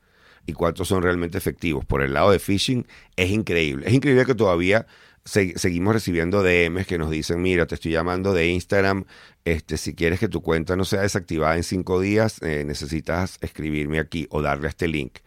y 0.47 0.55
cuántos 0.55 0.89
son 0.89 1.03
realmente 1.03 1.39
efectivos. 1.39 1.85
Por 1.85 2.03
el 2.03 2.15
lado 2.15 2.31
de 2.31 2.39
phishing 2.39 2.87
es 3.17 3.31
increíble. 3.31 3.87
Es 3.87 3.95
increíble 3.95 4.25
que 4.25 4.35
todavía 4.35 4.87
seguimos 5.27 5.93
recibiendo 5.93 6.43
DMs 6.43 6.87
que 6.87 6.99
nos 6.99 7.11
dicen, 7.11 7.43
mira, 7.43 7.67
te 7.67 7.75
estoy 7.75 7.93
llamando 7.93 8.33
de 8.33 8.49
Instagram, 8.49 9.05
este, 9.45 9.77
si 9.77 9.95
quieres 9.95 10.21
que 10.21 10.29
tu 10.29 10.41
cuenta 10.41 10.77
no 10.77 10.85
sea 10.85 11.03
desactivada 11.03 11.57
en 11.57 11.65
cinco 11.65 12.01
días, 12.01 12.41
eh, 12.43 12.65
necesitas 12.65 13.39
escribirme 13.41 13.99
aquí 13.99 14.27
o 14.31 14.41
darle 14.41 14.69
este 14.69 14.89
link. 14.89 15.19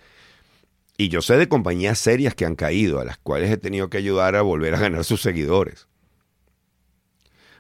Y 0.97 1.09
yo 1.09 1.21
sé 1.21 1.38
de 1.38 1.47
compañías 1.47 1.99
serias 1.99 2.35
que 2.35 2.45
han 2.45 2.55
caído, 2.55 2.99
a 2.99 3.05
las 3.05 3.17
cuales 3.17 3.51
he 3.51 3.57
tenido 3.57 3.89
que 3.89 3.97
ayudar 3.97 4.35
a 4.35 4.41
volver 4.41 4.75
a 4.75 4.79
ganar 4.79 5.03
sus 5.03 5.21
seguidores. 5.21 5.88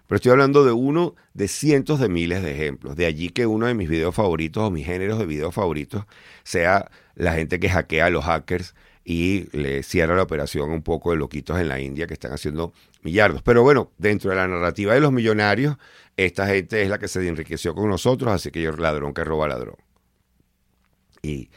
Pero 0.07 0.17
estoy 0.17 0.31
hablando 0.31 0.65
de 0.65 0.71
uno 0.71 1.15
de 1.33 1.47
cientos 1.47 1.99
de 1.99 2.09
miles 2.09 2.41
de 2.41 2.51
ejemplos. 2.51 2.95
De 2.95 3.05
allí 3.05 3.29
que 3.29 3.45
uno 3.45 3.67
de 3.67 3.75
mis 3.75 3.87
videos 3.87 4.15
favoritos 4.15 4.63
o 4.63 4.71
mis 4.71 4.85
géneros 4.85 5.19
de 5.19 5.27
videos 5.27 5.53
favoritos 5.53 6.03
sea 6.43 6.89
la 7.13 7.33
gente 7.33 7.59
que 7.59 7.69
hackea 7.69 8.07
a 8.07 8.09
los 8.09 8.25
hackers 8.25 8.73
y 9.09 9.49
le 9.57 9.81
cierra 9.81 10.15
la 10.15 10.21
operación 10.21 10.69
un 10.69 10.83
poco 10.83 11.09
de 11.09 11.17
loquitos 11.17 11.59
en 11.59 11.67
la 11.67 11.79
India 11.79 12.05
que 12.05 12.13
están 12.13 12.31
haciendo 12.31 12.73
millardos. 13.01 13.41
Pero 13.41 13.63
bueno, 13.63 13.91
dentro 13.97 14.29
de 14.29 14.35
la 14.35 14.47
narrativa 14.47 14.93
de 14.93 14.99
los 14.99 15.11
millonarios, 15.11 15.77
esta 16.15 16.45
gente 16.45 16.83
es 16.83 16.89
la 16.89 16.99
que 16.99 17.07
se 17.07 17.27
enriqueció 17.27 17.73
con 17.73 17.89
nosotros, 17.89 18.31
así 18.31 18.51
que 18.51 18.61
yo 18.61 18.71
ladrón 18.73 19.15
que 19.15 19.23
roba 19.23 19.47
ladrón. 19.47 19.77
Y 21.23 21.49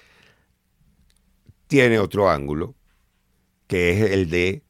tiene 1.67 1.99
otro 1.99 2.31
ángulo, 2.31 2.75
que 3.67 3.91
es 3.91 4.13
el 4.13 4.31
de 4.31 4.63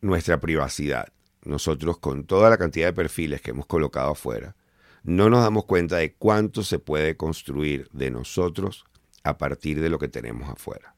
nuestra 0.00 0.38
privacidad 0.38 1.08
nosotros 1.44 1.98
con 1.98 2.22
toda 2.22 2.50
la 2.50 2.56
cantidad 2.56 2.86
de 2.86 2.92
perfiles 2.92 3.42
que 3.42 3.50
hemos 3.50 3.66
colocado 3.66 4.12
afuera, 4.12 4.54
no 5.02 5.28
nos 5.28 5.42
damos 5.42 5.64
cuenta 5.64 5.96
de 5.96 6.14
cuánto 6.14 6.62
se 6.62 6.78
puede 6.78 7.16
construir 7.16 7.88
de 7.90 8.12
nosotros 8.12 8.84
a 9.24 9.38
partir 9.38 9.80
de 9.80 9.90
lo 9.90 9.98
que 9.98 10.06
tenemos 10.06 10.48
afuera. 10.48 10.94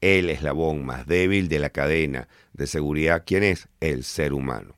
El 0.00 0.30
eslabón 0.30 0.84
más 0.84 1.06
débil 1.06 1.48
de 1.48 1.58
la 1.58 1.70
cadena 1.70 2.28
de 2.52 2.66
seguridad, 2.66 3.24
¿quién 3.26 3.42
es? 3.42 3.68
El 3.80 4.04
ser 4.04 4.32
humano. 4.32 4.76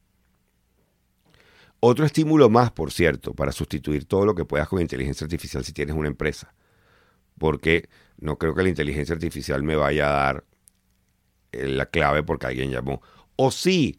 Otro 1.80 2.04
estímulo 2.04 2.50
más, 2.50 2.70
por 2.70 2.92
cierto, 2.92 3.34
para 3.34 3.52
sustituir 3.52 4.04
todo 4.04 4.26
lo 4.26 4.34
que 4.34 4.44
puedas 4.44 4.68
con 4.68 4.80
inteligencia 4.80 5.24
artificial 5.24 5.64
si 5.64 5.72
tienes 5.72 5.96
una 5.96 6.08
empresa. 6.08 6.54
Porque 7.38 7.88
no 8.18 8.36
creo 8.36 8.54
que 8.54 8.62
la 8.62 8.68
inteligencia 8.68 9.14
artificial 9.14 9.62
me 9.62 9.76
vaya 9.76 10.08
a 10.08 10.24
dar 10.24 10.44
eh, 11.52 11.66
la 11.68 11.86
clave 11.86 12.22
porque 12.22 12.46
alguien 12.46 12.70
llamó. 12.70 13.00
O 13.36 13.50
sí, 13.50 13.98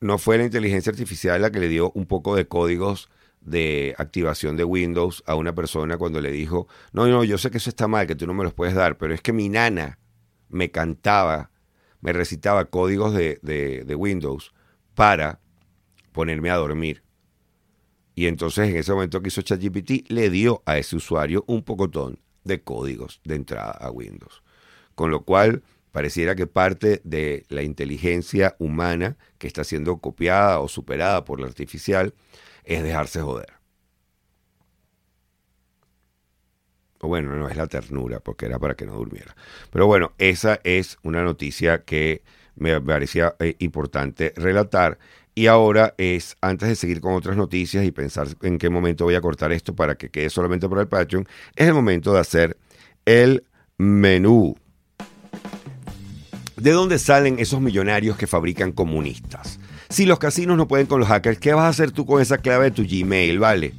no 0.00 0.16
fue 0.16 0.38
la 0.38 0.44
inteligencia 0.44 0.90
artificial 0.90 1.42
la 1.42 1.50
que 1.50 1.60
le 1.60 1.68
dio 1.68 1.92
un 1.92 2.06
poco 2.06 2.34
de 2.34 2.48
códigos 2.48 3.10
de 3.46 3.94
activación 3.96 4.56
de 4.56 4.64
Windows 4.64 5.22
a 5.26 5.34
una 5.34 5.54
persona 5.54 5.96
cuando 5.96 6.20
le 6.20 6.30
dijo, 6.30 6.68
no, 6.92 7.06
no, 7.06 7.24
yo 7.24 7.38
sé 7.38 7.50
que 7.50 7.58
eso 7.58 7.70
está 7.70 7.88
mal, 7.88 8.06
que 8.06 8.16
tú 8.16 8.26
no 8.26 8.34
me 8.34 8.44
los 8.44 8.52
puedes 8.52 8.74
dar, 8.74 8.98
pero 8.98 9.14
es 9.14 9.22
que 9.22 9.32
mi 9.32 9.48
nana 9.48 9.98
me 10.48 10.70
cantaba, 10.70 11.50
me 12.00 12.12
recitaba 12.12 12.66
códigos 12.66 13.14
de, 13.14 13.38
de 13.42 13.94
Windows 13.94 14.52
para 14.94 15.40
ponerme 16.12 16.50
a 16.50 16.56
dormir. 16.56 17.02
Y 18.14 18.26
entonces 18.26 18.70
en 18.70 18.76
ese 18.76 18.92
momento 18.92 19.20
que 19.20 19.28
hizo 19.28 19.42
ChatGPT 19.42 20.10
le 20.10 20.30
dio 20.30 20.62
a 20.64 20.78
ese 20.78 20.96
usuario 20.96 21.44
un 21.46 21.62
pocotón 21.62 22.18
de 22.44 22.62
códigos 22.62 23.20
de 23.24 23.34
entrada 23.34 23.72
a 23.72 23.90
Windows. 23.90 24.42
Con 24.94 25.10
lo 25.10 25.24
cual 25.24 25.62
pareciera 25.92 26.34
que 26.34 26.46
parte 26.46 27.02
de 27.04 27.44
la 27.48 27.62
inteligencia 27.62 28.56
humana 28.58 29.18
que 29.38 29.46
está 29.46 29.64
siendo 29.64 29.98
copiada 29.98 30.60
o 30.60 30.68
superada 30.68 31.24
por 31.24 31.40
la 31.40 31.46
artificial 31.46 32.14
es 32.66 32.82
dejarse 32.82 33.22
joder. 33.22 33.54
O 37.00 37.08
bueno, 37.08 37.36
no 37.36 37.48
es 37.48 37.56
la 37.56 37.66
ternura, 37.66 38.20
porque 38.20 38.46
era 38.46 38.58
para 38.58 38.74
que 38.74 38.86
no 38.86 38.94
durmiera. 38.94 39.36
Pero 39.70 39.86
bueno, 39.86 40.12
esa 40.18 40.60
es 40.64 40.98
una 41.02 41.22
noticia 41.22 41.84
que 41.84 42.22
me 42.56 42.80
parecía 42.80 43.34
eh, 43.38 43.54
importante 43.58 44.32
relatar. 44.36 44.98
Y 45.34 45.46
ahora 45.46 45.94
es, 45.98 46.36
antes 46.40 46.68
de 46.68 46.76
seguir 46.76 47.02
con 47.02 47.14
otras 47.14 47.36
noticias 47.36 47.84
y 47.84 47.90
pensar 47.90 48.28
en 48.40 48.58
qué 48.58 48.70
momento 48.70 49.04
voy 49.04 49.14
a 49.14 49.20
cortar 49.20 49.52
esto 49.52 49.74
para 49.74 49.94
que 49.94 50.08
quede 50.08 50.30
solamente 50.30 50.68
por 50.68 50.78
el 50.78 50.88
Patreon, 50.88 51.28
es 51.54 51.68
el 51.68 51.74
momento 51.74 52.14
de 52.14 52.20
hacer 52.20 52.56
el 53.04 53.44
menú. 53.76 54.56
¿De 56.56 56.70
dónde 56.70 56.98
salen 56.98 57.38
esos 57.38 57.60
millonarios 57.60 58.16
que 58.16 58.26
fabrican 58.26 58.72
comunistas? 58.72 59.60
Si 59.96 60.04
los 60.04 60.18
casinos 60.18 60.58
no 60.58 60.68
pueden 60.68 60.86
con 60.86 61.00
los 61.00 61.08
hackers, 61.08 61.38
¿qué 61.38 61.54
vas 61.54 61.64
a 61.64 61.68
hacer 61.68 61.90
tú 61.90 62.04
con 62.04 62.20
esa 62.20 62.36
clave 62.36 62.64
de 62.64 62.70
tu 62.70 62.82
Gmail, 62.82 63.38
vale? 63.38 63.72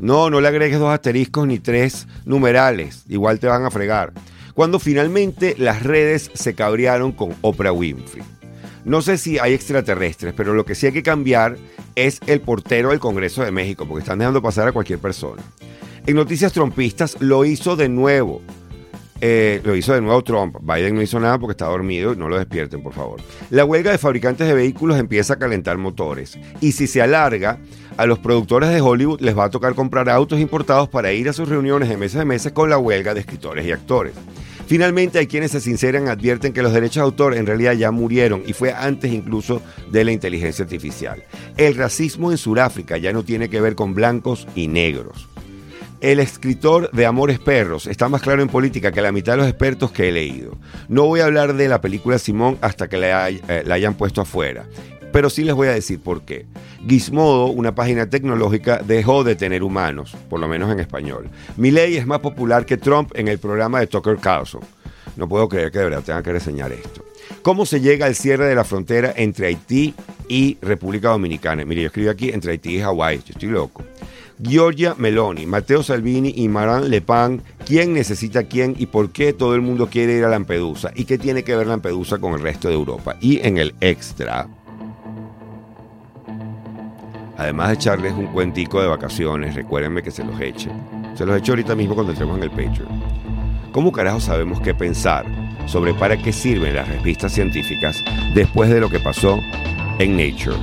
No, 0.00 0.28
no 0.28 0.38
le 0.42 0.48
agregues 0.48 0.78
dos 0.78 0.92
asteriscos 0.92 1.46
ni 1.46 1.60
tres 1.60 2.06
numerales, 2.26 3.04
igual 3.08 3.40
te 3.40 3.46
van 3.46 3.64
a 3.64 3.70
fregar. 3.70 4.12
Cuando 4.52 4.78
finalmente 4.78 5.54
las 5.56 5.82
redes 5.82 6.30
se 6.34 6.52
cabrearon 6.54 7.12
con 7.12 7.34
Oprah 7.40 7.72
Winfrey. 7.72 8.22
No 8.84 9.00
sé 9.00 9.16
si 9.16 9.38
hay 9.38 9.54
extraterrestres, 9.54 10.34
pero 10.36 10.52
lo 10.52 10.66
que 10.66 10.74
sí 10.74 10.88
hay 10.88 10.92
que 10.92 11.02
cambiar 11.02 11.56
es 11.94 12.20
el 12.26 12.42
portero 12.42 12.90
del 12.90 13.00
Congreso 13.00 13.42
de 13.42 13.50
México, 13.50 13.88
porque 13.88 14.02
están 14.02 14.18
dejando 14.18 14.42
pasar 14.42 14.68
a 14.68 14.72
cualquier 14.72 14.98
persona. 14.98 15.42
En 16.04 16.16
Noticias 16.16 16.52
Trompistas 16.52 17.16
lo 17.18 17.46
hizo 17.46 17.76
de 17.76 17.88
nuevo. 17.88 18.42
Eh, 19.24 19.60
lo 19.62 19.76
hizo 19.76 19.94
de 19.94 20.00
nuevo 20.00 20.24
Trump. 20.24 20.56
Biden 20.60 20.96
no 20.96 21.00
hizo 21.00 21.20
nada 21.20 21.38
porque 21.38 21.52
está 21.52 21.66
dormido. 21.66 22.16
No 22.16 22.28
lo 22.28 22.36
despierten, 22.36 22.82
por 22.82 22.92
favor. 22.92 23.20
La 23.50 23.64
huelga 23.64 23.92
de 23.92 23.98
fabricantes 23.98 24.48
de 24.48 24.52
vehículos 24.52 24.98
empieza 24.98 25.34
a 25.34 25.38
calentar 25.38 25.78
motores. 25.78 26.36
Y 26.60 26.72
si 26.72 26.88
se 26.88 27.00
alarga, 27.00 27.60
a 27.96 28.06
los 28.06 28.18
productores 28.18 28.70
de 28.70 28.80
Hollywood 28.80 29.20
les 29.20 29.38
va 29.38 29.44
a 29.44 29.50
tocar 29.50 29.76
comprar 29.76 30.10
autos 30.10 30.40
importados 30.40 30.88
para 30.88 31.12
ir 31.12 31.28
a 31.28 31.32
sus 31.32 31.48
reuniones 31.48 31.88
de 31.88 31.96
meses 31.96 32.20
a 32.20 32.24
meses 32.24 32.50
con 32.50 32.68
la 32.68 32.78
huelga 32.78 33.14
de 33.14 33.20
escritores 33.20 33.64
y 33.64 33.70
actores. 33.70 34.12
Finalmente 34.66 35.20
hay 35.20 35.28
quienes 35.28 35.52
se 35.52 35.60
sinceran, 35.60 36.08
advierten 36.08 36.52
que 36.52 36.62
los 36.62 36.72
derechos 36.72 36.96
de 36.96 37.02
autor 37.02 37.36
en 37.36 37.46
realidad 37.46 37.74
ya 37.74 37.92
murieron 37.92 38.42
y 38.44 38.54
fue 38.54 38.72
antes 38.72 39.12
incluso 39.12 39.62
de 39.92 40.04
la 40.04 40.10
inteligencia 40.10 40.64
artificial. 40.64 41.22
El 41.56 41.76
racismo 41.76 42.32
en 42.32 42.38
Sudáfrica 42.38 42.96
ya 42.96 43.12
no 43.12 43.22
tiene 43.22 43.48
que 43.48 43.60
ver 43.60 43.76
con 43.76 43.94
blancos 43.94 44.48
y 44.56 44.66
negros. 44.66 45.28
El 46.02 46.18
escritor 46.18 46.90
de 46.90 47.06
Amores 47.06 47.38
Perros 47.38 47.86
está 47.86 48.08
más 48.08 48.22
claro 48.22 48.42
en 48.42 48.48
política 48.48 48.90
que 48.90 49.00
la 49.00 49.12
mitad 49.12 49.34
de 49.34 49.36
los 49.36 49.46
expertos 49.46 49.92
que 49.92 50.08
he 50.08 50.12
leído. 50.12 50.58
No 50.88 51.06
voy 51.06 51.20
a 51.20 51.26
hablar 51.26 51.54
de 51.54 51.68
la 51.68 51.80
película 51.80 52.18
Simón 52.18 52.58
hasta 52.60 52.88
que 52.88 52.96
la, 52.96 53.30
eh, 53.30 53.40
hayan 53.70 53.94
puesto 53.94 54.20
afuera, 54.20 54.66
pero 55.12 55.30
sí 55.30 55.44
les 55.44 55.54
voy 55.54 55.68
a 55.68 55.74
decir 55.74 56.00
por 56.00 56.22
qué. 56.22 56.44
Gizmodo, 56.88 57.46
una 57.46 57.76
página 57.76 58.10
tecnológica, 58.10 58.82
dejó 58.84 59.22
de 59.22 59.36
tener 59.36 59.62
humanos, 59.62 60.16
por 60.28 60.40
lo 60.40 60.48
menos 60.48 60.72
en 60.72 60.80
español. 60.80 61.30
Mi 61.56 61.70
ley 61.70 61.96
es 61.96 62.04
más 62.04 62.18
popular 62.18 62.66
que 62.66 62.78
Trump 62.78 63.12
en 63.14 63.28
el 63.28 63.38
programa 63.38 63.78
de 63.78 63.86
Tucker 63.86 64.16
Carlson. 64.16 64.62
No 65.16 65.28
puedo 65.28 65.48
creer 65.48 65.70
que 65.70 65.78
de 65.78 65.84
verdad 65.84 66.02
tenga 66.02 66.22
que 66.24 66.32
reseñar 66.32 66.72
esto. 66.72 67.04
¿Cómo 67.42 67.64
se 67.64 67.80
llega 67.80 68.06
al 68.06 68.16
cierre 68.16 68.46
de 68.46 68.56
la 68.56 68.64
frontera 68.64 69.14
entre 69.16 69.46
Haití 69.46 69.94
y 70.26 70.58
República 70.62 71.10
Dominicana? 71.10 71.64
Mire, 71.64 71.82
yo 71.82 71.86
escribo 71.86 72.10
aquí 72.10 72.30
entre 72.30 72.50
Haití 72.50 72.78
y 72.78 72.80
Hawái. 72.80 73.18
Yo 73.18 73.32
estoy 73.34 73.50
loco. 73.50 73.84
Giorgia 74.38 74.94
Meloni, 74.98 75.46
Matteo 75.46 75.82
Salvini 75.82 76.32
y 76.36 76.48
Maran 76.48 76.90
Le 76.90 77.00
Pen, 77.00 77.42
quién 77.66 77.92
necesita 77.92 78.44
quién 78.44 78.74
y 78.78 78.86
por 78.86 79.10
qué 79.10 79.32
todo 79.32 79.54
el 79.54 79.60
mundo 79.60 79.88
quiere 79.88 80.14
ir 80.14 80.24
a 80.24 80.28
Lampedusa 80.28 80.90
y 80.94 81.04
qué 81.04 81.18
tiene 81.18 81.44
que 81.44 81.56
ver 81.56 81.66
Lampedusa 81.66 82.18
con 82.18 82.34
el 82.34 82.40
resto 82.40 82.68
de 82.68 82.74
Europa. 82.74 83.16
Y 83.20 83.46
en 83.46 83.58
el 83.58 83.74
extra, 83.80 84.48
además 87.36 87.68
de 87.68 87.74
echarles 87.74 88.12
un 88.14 88.26
cuentico 88.26 88.80
de 88.80 88.88
vacaciones, 88.88 89.54
recuérdenme 89.54 90.02
que 90.02 90.10
se 90.10 90.24
los 90.24 90.40
eche. 90.40 90.70
Se 91.14 91.26
los 91.26 91.36
echo 91.36 91.52
ahorita 91.52 91.74
mismo 91.74 91.94
cuando 91.94 92.12
entremos 92.12 92.36
en 92.38 92.44
el 92.44 92.50
Patreon. 92.50 93.22
¿Cómo 93.72 93.90
carajo 93.90 94.20
sabemos 94.20 94.60
qué 94.60 94.74
pensar 94.74 95.24
sobre 95.66 95.94
para 95.94 96.16
qué 96.16 96.32
sirven 96.32 96.74
las 96.74 96.88
revistas 96.88 97.32
científicas 97.32 98.02
después 98.34 98.70
de 98.70 98.80
lo 98.80 98.88
que 98.88 98.98
pasó 98.98 99.38
en 99.98 100.16
Nature. 100.16 100.56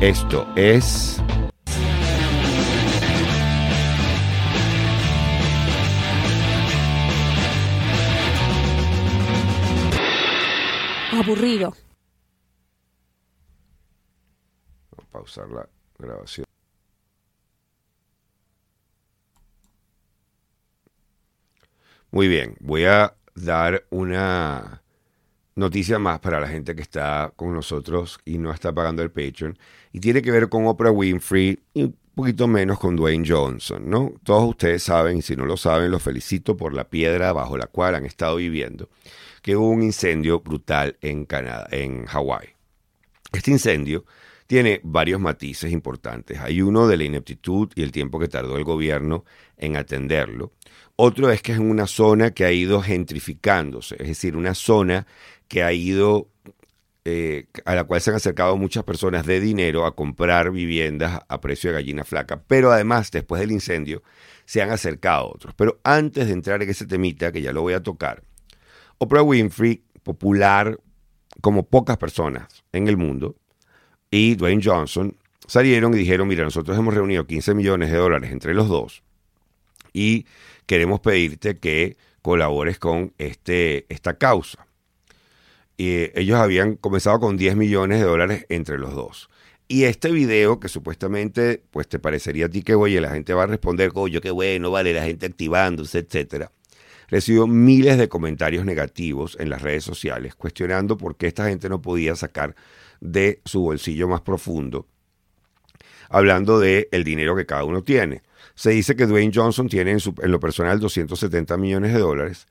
Esto 0.00 0.46
es... 0.56 1.23
Aburrido. 11.24 11.74
Vamos 14.90 15.08
a 15.08 15.10
pausar 15.10 15.48
la 15.48 15.66
grabación. 15.98 16.44
Muy 22.10 22.28
bien, 22.28 22.56
voy 22.60 22.84
a 22.84 23.16
dar 23.34 23.86
una 23.88 24.82
noticia 25.56 25.98
más 25.98 26.20
para 26.20 26.40
la 26.40 26.46
gente 26.46 26.76
que 26.76 26.82
está 26.82 27.32
con 27.34 27.54
nosotros 27.54 28.20
y 28.26 28.36
no 28.36 28.52
está 28.52 28.72
pagando 28.72 29.02
el 29.02 29.10
Patreon. 29.10 29.58
Y 29.92 30.00
tiene 30.00 30.20
que 30.20 30.30
ver 30.30 30.50
con 30.50 30.66
Oprah 30.66 30.90
Winfrey 30.90 31.58
y 31.72 31.84
un 31.84 31.96
poquito 32.14 32.46
menos 32.46 32.78
con 32.78 32.96
Dwayne 32.96 33.26
Johnson, 33.26 33.88
¿no? 33.88 34.12
Todos 34.22 34.50
ustedes 34.50 34.82
saben, 34.82 35.16
y 35.16 35.22
si 35.22 35.36
no 35.36 35.46
lo 35.46 35.56
saben, 35.56 35.90
los 35.90 36.02
felicito 36.02 36.54
por 36.56 36.74
la 36.74 36.84
piedra 36.84 37.32
bajo 37.32 37.56
la 37.56 37.66
cual 37.66 37.94
han 37.94 38.04
estado 38.04 38.36
viviendo, 38.36 38.90
que 39.44 39.56
hubo 39.56 39.68
un 39.68 39.82
incendio 39.82 40.40
brutal 40.40 40.96
en 41.02 41.26
Canadá, 41.26 41.68
en 41.70 42.06
Hawái. 42.06 42.48
Este 43.30 43.50
incendio 43.50 44.06
tiene 44.46 44.80
varios 44.82 45.20
matices 45.20 45.70
importantes. 45.70 46.40
Hay 46.40 46.62
uno 46.62 46.88
de 46.88 46.96
la 46.96 47.04
ineptitud 47.04 47.70
y 47.74 47.82
el 47.82 47.92
tiempo 47.92 48.18
que 48.18 48.28
tardó 48.28 48.56
el 48.56 48.64
gobierno 48.64 49.26
en 49.58 49.76
atenderlo. 49.76 50.52
Otro 50.96 51.30
es 51.30 51.42
que 51.42 51.52
es 51.52 51.58
una 51.58 51.86
zona 51.86 52.30
que 52.30 52.46
ha 52.46 52.52
ido 52.52 52.80
gentrificándose, 52.80 53.96
es 54.00 54.08
decir, 54.08 54.34
una 54.34 54.54
zona 54.54 55.06
que 55.46 55.62
ha 55.62 55.74
ido, 55.74 56.30
eh, 57.04 57.48
a 57.66 57.74
la 57.74 57.84
cual 57.84 58.00
se 58.00 58.08
han 58.08 58.16
acercado 58.16 58.56
muchas 58.56 58.84
personas 58.84 59.26
de 59.26 59.40
dinero 59.40 59.84
a 59.84 59.94
comprar 59.94 60.52
viviendas 60.52 61.20
a 61.28 61.40
precio 61.42 61.68
de 61.68 61.74
gallina 61.74 62.04
flaca. 62.04 62.42
Pero 62.48 62.72
además, 62.72 63.10
después 63.10 63.42
del 63.42 63.52
incendio, 63.52 64.02
se 64.46 64.62
han 64.62 64.70
acercado 64.70 65.30
otros. 65.30 65.52
Pero 65.54 65.80
antes 65.84 66.28
de 66.28 66.32
entrar 66.32 66.62
en 66.62 66.70
ese 66.70 66.86
temita, 66.86 67.30
que 67.30 67.42
ya 67.42 67.52
lo 67.52 67.60
voy 67.60 67.74
a 67.74 67.82
tocar, 67.82 68.22
Oprah 69.04 69.22
Winfrey, 69.22 69.82
popular 70.02 70.78
como 71.40 71.64
pocas 71.64 71.96
personas 71.96 72.64
en 72.72 72.88
el 72.88 72.96
mundo, 72.96 73.36
y 74.10 74.34
Dwayne 74.34 74.62
Johnson 74.64 75.16
salieron 75.46 75.94
y 75.94 75.98
dijeron, 75.98 76.28
mira, 76.28 76.44
nosotros 76.44 76.78
hemos 76.78 76.94
reunido 76.94 77.26
15 77.26 77.54
millones 77.54 77.90
de 77.90 77.96
dólares 77.96 78.32
entre 78.32 78.54
los 78.54 78.68
dos 78.68 79.02
y 79.94 80.26
queremos 80.66 81.00
pedirte 81.00 81.58
que 81.58 81.96
colabores 82.20 82.78
con 82.78 83.14
este, 83.16 83.86
esta 83.88 84.18
causa. 84.18 84.66
Y 85.76 86.10
ellos 86.18 86.38
habían 86.38 86.76
comenzado 86.76 87.20
con 87.20 87.36
10 87.36 87.56
millones 87.56 88.00
de 88.00 88.06
dólares 88.06 88.46
entre 88.48 88.78
los 88.78 88.94
dos. 88.94 89.30
Y 89.66 89.84
este 89.84 90.10
video 90.10 90.60
que 90.60 90.68
supuestamente 90.68 91.62
pues 91.70 91.88
te 91.88 91.98
parecería 91.98 92.46
a 92.46 92.48
ti 92.48 92.62
que 92.62 92.74
oye, 92.74 93.00
la 93.00 93.10
gente 93.10 93.32
va 93.32 93.44
a 93.44 93.46
responder, 93.46 93.90
oye, 93.94 94.20
qué 94.20 94.30
bueno, 94.30 94.70
vale, 94.70 94.92
la 94.92 95.04
gente 95.04 95.26
activándose, 95.26 96.00
etcétera. 96.00 96.52
Recibió 97.14 97.46
miles 97.46 97.96
de 97.96 98.08
comentarios 98.08 98.64
negativos 98.64 99.36
en 99.38 99.48
las 99.48 99.62
redes 99.62 99.84
sociales 99.84 100.34
cuestionando 100.34 100.96
por 100.96 101.14
qué 101.14 101.28
esta 101.28 101.46
gente 101.48 101.68
no 101.68 101.80
podía 101.80 102.16
sacar 102.16 102.56
de 103.00 103.40
su 103.44 103.60
bolsillo 103.60 104.08
más 104.08 104.20
profundo, 104.20 104.88
hablando 106.08 106.58
de 106.58 106.88
el 106.90 107.04
dinero 107.04 107.36
que 107.36 107.46
cada 107.46 107.62
uno 107.62 107.84
tiene. 107.84 108.22
Se 108.56 108.70
dice 108.70 108.96
que 108.96 109.06
Dwayne 109.06 109.30
Johnson 109.32 109.68
tiene 109.68 109.92
en, 109.92 110.00
su, 110.00 110.12
en 110.20 110.32
lo 110.32 110.40
personal 110.40 110.80
270 110.80 111.56
millones 111.56 111.92
de 111.92 112.00
dólares 112.00 112.48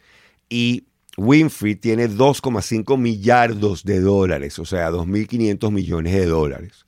y 0.48 0.86
Winfrey 1.18 1.76
tiene 1.76 2.08
2,5 2.08 2.98
millardos 2.98 3.84
de 3.84 4.00
dólares, 4.00 4.60
o 4.60 4.66
sea, 4.66 4.92
2.500 4.92 5.72
millones 5.72 6.14
de 6.14 6.26
dólares. 6.26 6.86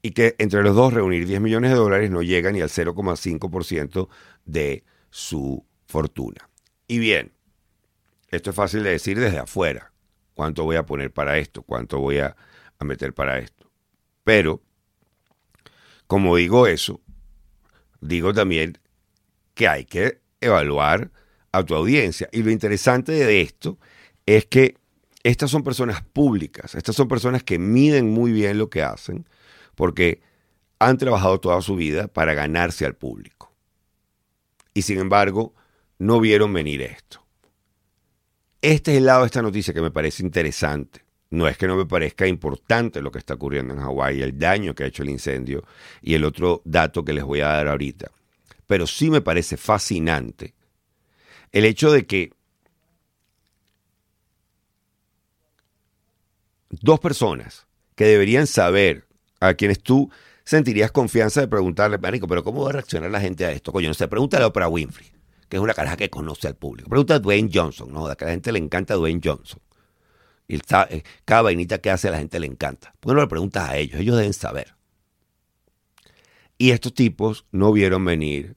Y 0.00 0.12
que 0.12 0.36
entre 0.38 0.62
los 0.62 0.74
dos 0.74 0.94
reunir 0.94 1.26
10 1.26 1.42
millones 1.42 1.72
de 1.72 1.76
dólares 1.76 2.10
no 2.10 2.22
llega 2.22 2.50
ni 2.50 2.62
al 2.62 2.70
0,5% 2.70 4.08
de 4.46 4.84
su 5.10 5.66
fortuna. 5.86 6.49
Y 6.90 6.98
bien, 6.98 7.32
esto 8.28 8.50
es 8.50 8.56
fácil 8.56 8.82
de 8.82 8.90
decir 8.90 9.18
desde 9.18 9.38
afuera. 9.38 9.92
¿Cuánto 10.34 10.64
voy 10.64 10.76
a 10.76 10.86
poner 10.86 11.12
para 11.12 11.38
esto? 11.38 11.62
¿Cuánto 11.62 12.00
voy 12.00 12.18
a 12.18 12.36
a 12.80 12.84
meter 12.84 13.14
para 13.14 13.38
esto. 13.38 13.70
Pero, 14.24 14.60
como 16.06 16.34
digo 16.36 16.66
eso, 16.66 17.00
digo 18.00 18.32
también 18.32 18.78
que 19.54 19.68
hay 19.68 19.84
que 19.84 20.20
evaluar 20.40 21.12
a 21.52 21.62
tu 21.62 21.74
audiencia. 21.74 22.28
Y 22.32 22.42
lo 22.42 22.50
interesante 22.50 23.12
de 23.12 23.42
esto 23.42 23.78
es 24.26 24.46
que 24.46 24.76
estas 25.22 25.50
son 25.50 25.62
personas 25.62 26.02
públicas, 26.02 26.74
estas 26.74 26.96
son 26.96 27.06
personas 27.06 27.42
que 27.44 27.58
miden 27.58 28.10
muy 28.10 28.32
bien 28.32 28.58
lo 28.58 28.70
que 28.70 28.82
hacen, 28.82 29.28
porque 29.74 30.22
han 30.78 30.96
trabajado 30.96 31.38
toda 31.40 31.60
su 31.60 31.76
vida 31.76 32.08
para 32.08 32.32
ganarse 32.32 32.86
al 32.86 32.94
público. 32.94 33.52
Y 34.72 34.82
sin 34.82 34.98
embargo, 34.98 35.54
no 36.00 36.18
vieron 36.18 36.52
venir 36.52 36.80
esto. 36.80 37.22
Este 38.62 38.92
es 38.92 38.98
el 38.98 39.06
lado 39.06 39.20
de 39.20 39.26
esta 39.26 39.42
noticia 39.42 39.74
que 39.74 39.82
me 39.82 39.90
parece 39.90 40.22
interesante. 40.22 41.04
No 41.28 41.46
es 41.46 41.58
que 41.58 41.68
no 41.68 41.76
me 41.76 41.86
parezca 41.86 42.26
importante 42.26 43.02
lo 43.02 43.12
que 43.12 43.18
está 43.18 43.34
ocurriendo 43.34 43.74
en 43.74 43.80
Hawái, 43.80 44.22
el 44.22 44.38
daño 44.38 44.74
que 44.74 44.84
ha 44.84 44.86
hecho 44.86 45.02
el 45.02 45.10
incendio 45.10 45.62
y 46.00 46.14
el 46.14 46.24
otro 46.24 46.62
dato 46.64 47.04
que 47.04 47.12
les 47.12 47.22
voy 47.22 47.40
a 47.40 47.48
dar 47.48 47.68
ahorita. 47.68 48.10
Pero 48.66 48.86
sí 48.86 49.10
me 49.10 49.20
parece 49.20 49.58
fascinante 49.58 50.54
el 51.52 51.66
hecho 51.66 51.92
de 51.92 52.06
que 52.06 52.32
dos 56.70 56.98
personas 56.98 57.66
que 57.94 58.06
deberían 58.06 58.46
saber 58.46 59.06
a 59.38 59.52
quienes 59.52 59.82
tú 59.82 60.10
sentirías 60.44 60.92
confianza 60.92 61.42
de 61.42 61.48
preguntarle, 61.48 61.98
Marico, 61.98 62.26
pero 62.26 62.42
¿cómo 62.42 62.64
va 62.64 62.70
a 62.70 62.72
reaccionar 62.72 63.10
la 63.10 63.20
gente 63.20 63.44
a 63.44 63.52
esto? 63.52 63.70
Coño, 63.70 63.88
no 63.88 63.94
sé, 63.94 64.08
pregúntale 64.08 64.44
a 64.44 64.68
Winfrey, 64.68 65.19
que 65.50 65.56
es 65.56 65.62
una 65.62 65.74
caraja 65.74 65.96
que 65.96 66.08
conoce 66.08 66.48
al 66.48 66.54
público. 66.54 66.88
Pregunta 66.88 67.16
a 67.16 67.18
Dwayne 67.18 67.50
Johnson, 67.52 67.92
¿no? 67.92 68.06
A 68.06 68.16
la 68.18 68.30
gente 68.30 68.52
le 68.52 68.60
encanta 68.60 68.94
Dwayne 68.94 69.20
Johnson. 69.22 69.60
Y 70.46 70.56
eh, 70.56 71.02
cada 71.24 71.42
vainita 71.42 71.78
que 71.78 71.90
hace 71.90 72.08
a 72.08 72.12
la 72.12 72.18
gente 72.18 72.38
le 72.40 72.46
encanta. 72.46 72.94
¿Por 73.00 73.10
qué 73.10 73.14
no 73.16 73.20
le 73.20 73.26
preguntas 73.26 73.68
a 73.68 73.76
ellos? 73.76 74.00
Ellos 74.00 74.16
deben 74.16 74.32
saber. 74.32 74.74
Y 76.56 76.70
estos 76.70 76.94
tipos 76.94 77.46
no 77.50 77.72
vieron 77.72 78.04
venir 78.04 78.56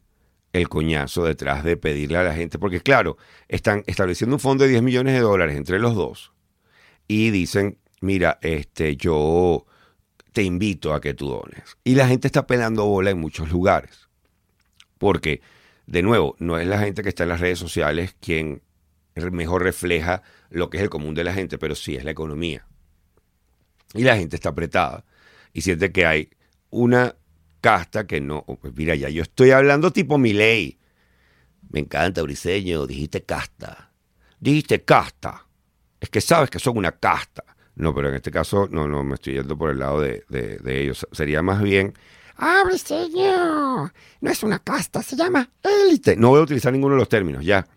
el 0.54 0.70
coñazo 0.70 1.26
detrás 1.26 1.64
de 1.64 1.78
pedirle 1.78 2.18
a 2.18 2.24
la 2.24 2.36
gente, 2.36 2.60
porque 2.60 2.80
claro, 2.80 3.18
están 3.48 3.84
estableciendo 3.88 4.36
un 4.36 4.40
fondo 4.40 4.64
de 4.64 4.70
10 4.70 4.84
millones 4.84 5.16
de 5.16 5.22
dólares 5.22 5.58
entre 5.58 5.80
los 5.80 5.96
dos 5.96 6.32
y 7.08 7.32
dicen, 7.32 7.80
mira, 8.02 8.38
este, 8.42 8.96
yo 8.96 9.66
te 10.32 10.44
invito 10.44 10.94
a 10.94 11.02
que 11.02 11.16
tú 11.16 11.28
dones. 11.28 11.78
Y 11.84 11.96
la 11.96 12.08
gente 12.08 12.28
está 12.28 12.46
pelando 12.46 12.86
bola 12.86 13.10
en 13.10 13.20
muchos 13.20 13.52
lugares. 13.52 14.10
Porque, 14.98 15.42
de 15.86 16.02
nuevo, 16.02 16.36
no 16.40 16.58
es 16.58 16.68
la 16.68 16.80
gente 16.80 17.04
que 17.04 17.10
está 17.10 17.24
en 17.24 17.30
las 17.30 17.40
redes 17.40 17.60
sociales 17.60 18.16
quien 18.20 18.62
mejor 19.16 19.64
refleja 19.64 20.24
lo 20.50 20.70
que 20.70 20.78
es 20.78 20.84
el 20.84 20.90
común 20.90 21.14
de 21.14 21.24
la 21.24 21.34
gente, 21.34 21.58
pero 21.58 21.76
sí 21.76 21.96
es 21.96 22.04
la 22.04 22.12
economía. 22.12 22.66
Y 23.94 24.04
la 24.04 24.18
gente 24.18 24.36
está 24.36 24.50
apretada 24.50 25.06
y 25.52 25.62
siente 25.62 25.92
que 25.92 26.06
hay 26.06 26.30
una 26.70 27.16
casta 27.62 28.08
que 28.08 28.20
no, 28.20 28.44
pues 28.44 28.74
mira, 28.76 28.96
ya 28.96 29.10
yo 29.10 29.22
estoy 29.22 29.52
hablando 29.52 29.92
tipo 29.92 30.18
mi 30.18 30.34
ley. 30.34 30.80
Me 31.70 31.80
encanta, 31.80 32.22
Briseño, 32.22 32.86
dijiste 32.88 33.24
casta. 33.24 33.92
Dijiste 34.40 34.84
casta. 34.84 35.48
Es 36.00 36.10
que 36.10 36.22
sabes 36.22 36.50
que 36.50 36.60
son 36.60 36.78
una 36.78 36.92
casta. 36.92 37.44
No, 37.76 37.96
pero 37.96 38.10
en 38.10 38.16
este 38.16 38.32
caso 38.32 38.68
no, 38.70 38.88
no 38.88 39.04
me 39.04 39.16
estoy 39.16 39.36
yendo 39.36 39.58
por 39.58 39.72
el 39.72 39.80
lado 39.80 40.02
de, 40.02 40.24
de 40.28 40.82
ellos. 40.82 41.08
Sería 41.12 41.42
más 41.42 41.62
bien, 41.62 41.94
ah, 42.38 42.64
Briseño, 42.66 43.92
no 44.22 44.32
es 44.32 44.44
una 44.44 44.60
casta, 44.60 45.02
se 45.02 45.16
llama 45.16 45.50
élite. 45.62 46.16
No 46.16 46.30
voy 46.30 46.40
a 46.40 46.44
utilizar 46.44 46.72
ninguno 46.72 46.96
de 46.96 47.00
los 47.00 47.10
términos, 47.10 47.44
ya. 47.44 47.68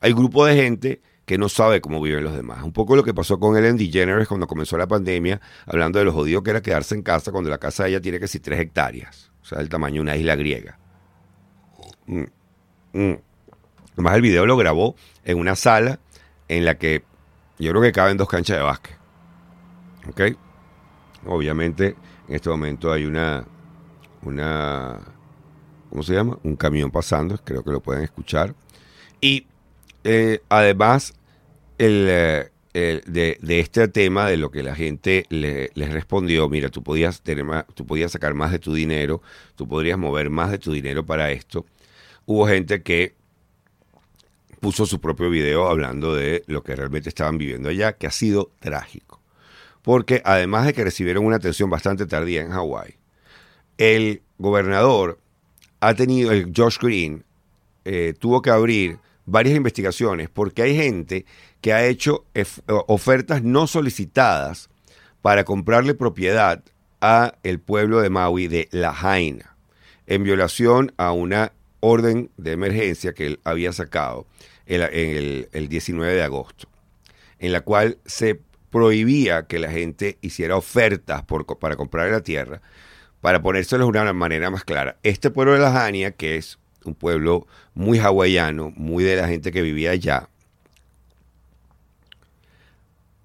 Hay 0.00 0.12
grupo 0.12 0.44
de 0.46 0.56
gente 0.56 1.00
que 1.24 1.38
no 1.38 1.48
sabe 1.48 1.80
cómo 1.80 2.00
viven 2.00 2.24
los 2.24 2.34
demás. 2.34 2.62
Un 2.62 2.72
poco 2.72 2.96
lo 2.96 3.04
que 3.04 3.14
pasó 3.14 3.38
con 3.38 3.56
Ellen 3.56 3.76
DeGeneres 3.76 4.28
cuando 4.28 4.46
comenzó 4.46 4.76
la 4.76 4.86
pandemia, 4.86 5.40
hablando 5.66 5.98
de 5.98 6.04
lo 6.04 6.12
jodido 6.12 6.42
que 6.42 6.50
era 6.50 6.60
quedarse 6.60 6.94
en 6.94 7.02
casa 7.02 7.30
cuando 7.30 7.50
la 7.50 7.58
casa 7.58 7.84
de 7.84 7.90
ella 7.90 8.00
tiene 8.00 8.26
ser 8.26 8.40
tres 8.40 8.60
hectáreas, 8.60 9.30
o 9.40 9.44
sea, 9.44 9.60
el 9.60 9.68
tamaño 9.68 9.96
de 9.96 10.00
una 10.00 10.16
isla 10.16 10.34
griega. 10.36 10.78
Mm, 12.06 12.24
mm. 12.92 13.18
Además, 13.92 14.14
el 14.16 14.22
video 14.22 14.46
lo 14.46 14.56
grabó 14.56 14.96
en 15.24 15.38
una 15.38 15.54
sala 15.54 16.00
en 16.48 16.64
la 16.64 16.76
que 16.76 17.04
yo 17.58 17.70
creo 17.70 17.82
que 17.82 17.92
caben 17.92 18.16
dos 18.16 18.28
canchas 18.28 18.56
de 18.56 18.62
básquet. 18.62 18.96
¿Ok? 20.08 20.20
Obviamente, 21.26 21.94
en 22.32 22.36
este 22.36 22.48
momento 22.48 22.90
hay 22.90 23.04
una, 23.04 23.46
una, 24.22 24.98
¿cómo 25.90 26.02
se 26.02 26.14
llama? 26.14 26.38
Un 26.42 26.56
camión 26.56 26.90
pasando, 26.90 27.36
creo 27.44 27.62
que 27.62 27.70
lo 27.70 27.82
pueden 27.82 28.04
escuchar. 28.04 28.54
Y 29.20 29.46
eh, 30.02 30.40
además, 30.48 31.12
eh, 31.78 32.48
el, 32.72 33.02
de, 33.06 33.36
de, 33.38 33.60
este 33.60 33.86
tema, 33.88 34.30
de 34.30 34.38
lo 34.38 34.50
que 34.50 34.62
la 34.62 34.74
gente 34.74 35.26
le, 35.28 35.72
les 35.74 35.92
respondió, 35.92 36.48
mira, 36.48 36.70
tú 36.70 36.82
podías, 36.82 37.20
tener 37.20 37.44
más, 37.44 37.66
tú 37.74 37.86
podías 37.86 38.12
sacar 38.12 38.32
más 38.32 38.50
de 38.50 38.58
tu 38.58 38.72
dinero, 38.72 39.20
tú 39.54 39.68
podrías 39.68 39.98
mover 39.98 40.30
más 40.30 40.50
de 40.50 40.56
tu 40.56 40.72
dinero 40.72 41.04
para 41.04 41.32
esto. 41.32 41.66
Hubo 42.24 42.48
gente 42.48 42.82
que 42.82 43.14
puso 44.58 44.86
su 44.86 45.02
propio 45.02 45.28
video 45.28 45.68
hablando 45.68 46.14
de 46.14 46.44
lo 46.46 46.62
que 46.62 46.74
realmente 46.76 47.10
estaban 47.10 47.36
viviendo 47.36 47.68
allá, 47.68 47.92
que 47.92 48.06
ha 48.06 48.10
sido 48.10 48.52
trágico. 48.58 49.21
Porque 49.82 50.22
además 50.24 50.66
de 50.66 50.72
que 50.72 50.84
recibieron 50.84 51.26
una 51.26 51.36
atención 51.36 51.68
bastante 51.68 52.06
tardía 52.06 52.40
en 52.40 52.50
Hawái, 52.50 52.96
el 53.78 54.22
gobernador 54.38 55.18
ha 55.80 55.94
tenido, 55.94 56.30
el 56.30 56.52
Josh 56.56 56.78
Green, 56.80 57.24
eh, 57.84 58.14
tuvo 58.18 58.42
que 58.42 58.50
abrir 58.50 58.98
varias 59.26 59.56
investigaciones 59.56 60.28
porque 60.28 60.62
hay 60.62 60.76
gente 60.76 61.26
que 61.60 61.72
ha 61.72 61.84
hecho 61.86 62.24
ofertas 62.66 63.42
no 63.42 63.66
solicitadas 63.66 64.68
para 65.20 65.44
comprarle 65.44 65.94
propiedad 65.94 66.62
a 67.00 67.34
el 67.42 67.60
pueblo 67.60 68.00
de 68.00 68.10
Maui 68.10 68.48
de 68.48 68.68
La 68.70 68.92
Jaina 68.92 69.56
en 70.06 70.24
violación 70.24 70.92
a 70.96 71.12
una 71.12 71.52
orden 71.80 72.30
de 72.36 72.52
emergencia 72.52 73.12
que 73.12 73.26
él 73.26 73.40
había 73.44 73.72
sacado 73.72 74.26
el, 74.66 75.48
el, 75.52 75.68
19 75.68 76.14
de 76.14 76.22
agosto, 76.22 76.68
en 77.38 77.52
la 77.52 77.62
cual 77.62 77.98
se 78.06 78.40
prohibía 78.72 79.46
que 79.46 79.60
la 79.60 79.70
gente 79.70 80.18
hiciera 80.22 80.56
ofertas 80.56 81.22
para 81.60 81.76
comprar 81.76 82.10
la 82.10 82.22
tierra, 82.22 82.60
para 83.20 83.40
ponérselo 83.40 83.84
de 83.84 83.90
una 83.90 84.12
manera 84.12 84.50
más 84.50 84.64
clara. 84.64 84.96
Este 85.04 85.30
pueblo 85.30 85.52
de 85.52 85.60
La 85.60 85.70
Jania, 85.70 86.10
que 86.12 86.36
es 86.36 86.58
un 86.84 86.94
pueblo 86.94 87.46
muy 87.74 88.00
hawaiano, 88.00 88.72
muy 88.74 89.04
de 89.04 89.14
la 89.14 89.28
gente 89.28 89.52
que 89.52 89.62
vivía 89.62 89.92
allá, 89.92 90.28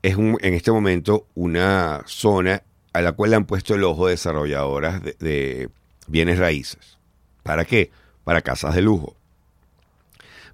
es 0.04 0.16
un, 0.16 0.38
en 0.42 0.54
este 0.54 0.72
momento 0.72 1.28
una 1.34 2.04
zona 2.06 2.62
a 2.94 3.02
la 3.02 3.14
cual 3.14 3.32
le 3.32 3.36
han 3.38 3.46
puesto 3.46 3.74
el 3.74 3.84
ojo 3.84 4.08
desarrolladoras 4.08 5.02
de, 5.04 5.70
bienes 6.08 6.40
raíces. 6.40 6.98
¿Para 7.44 7.66
qué? 7.66 7.92
Para 8.24 8.42
casas 8.42 8.76
de 8.76 8.82
lujo. 8.82 9.17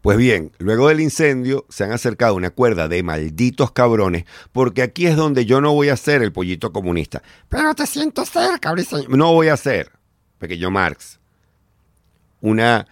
Pues 0.03 0.17
bien, 0.17 0.51
luego 0.57 0.89
del 0.89 0.99
incendio 0.99 1.65
se 1.69 1.85
han 1.85 1.93
acercado 1.93 2.35
una 2.35 2.49
cuerda 2.49 2.89
de 2.89 3.01
malditos 3.03 3.71
cabrones, 3.71 4.25
porque 4.51 4.81
aquí 4.81 5.07
es 5.07 5.15
donde 5.15 5.45
yo 5.45 5.61
no 5.61 5.71
voy 5.71 5.87
a 5.87 5.95
ser 5.95 6.21
el 6.21 6.33
pollito 6.33 6.73
comunista. 6.73 7.23
Pero 7.47 7.73
te 7.73 7.87
siento 7.87 8.25
cerca, 8.25 8.75
No 9.07 9.31
voy 9.31 9.47
a 9.47 9.55
ser, 9.55 9.93
pequeño 10.39 10.69
Marx, 10.71 11.21
una 12.41 12.85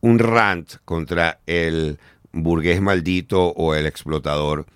un 0.00 0.18
rant 0.18 0.72
contra 0.84 1.38
el 1.46 2.00
burgués 2.32 2.82
maldito 2.82 3.50
o 3.50 3.76
el 3.76 3.86
explotador, 3.86 4.66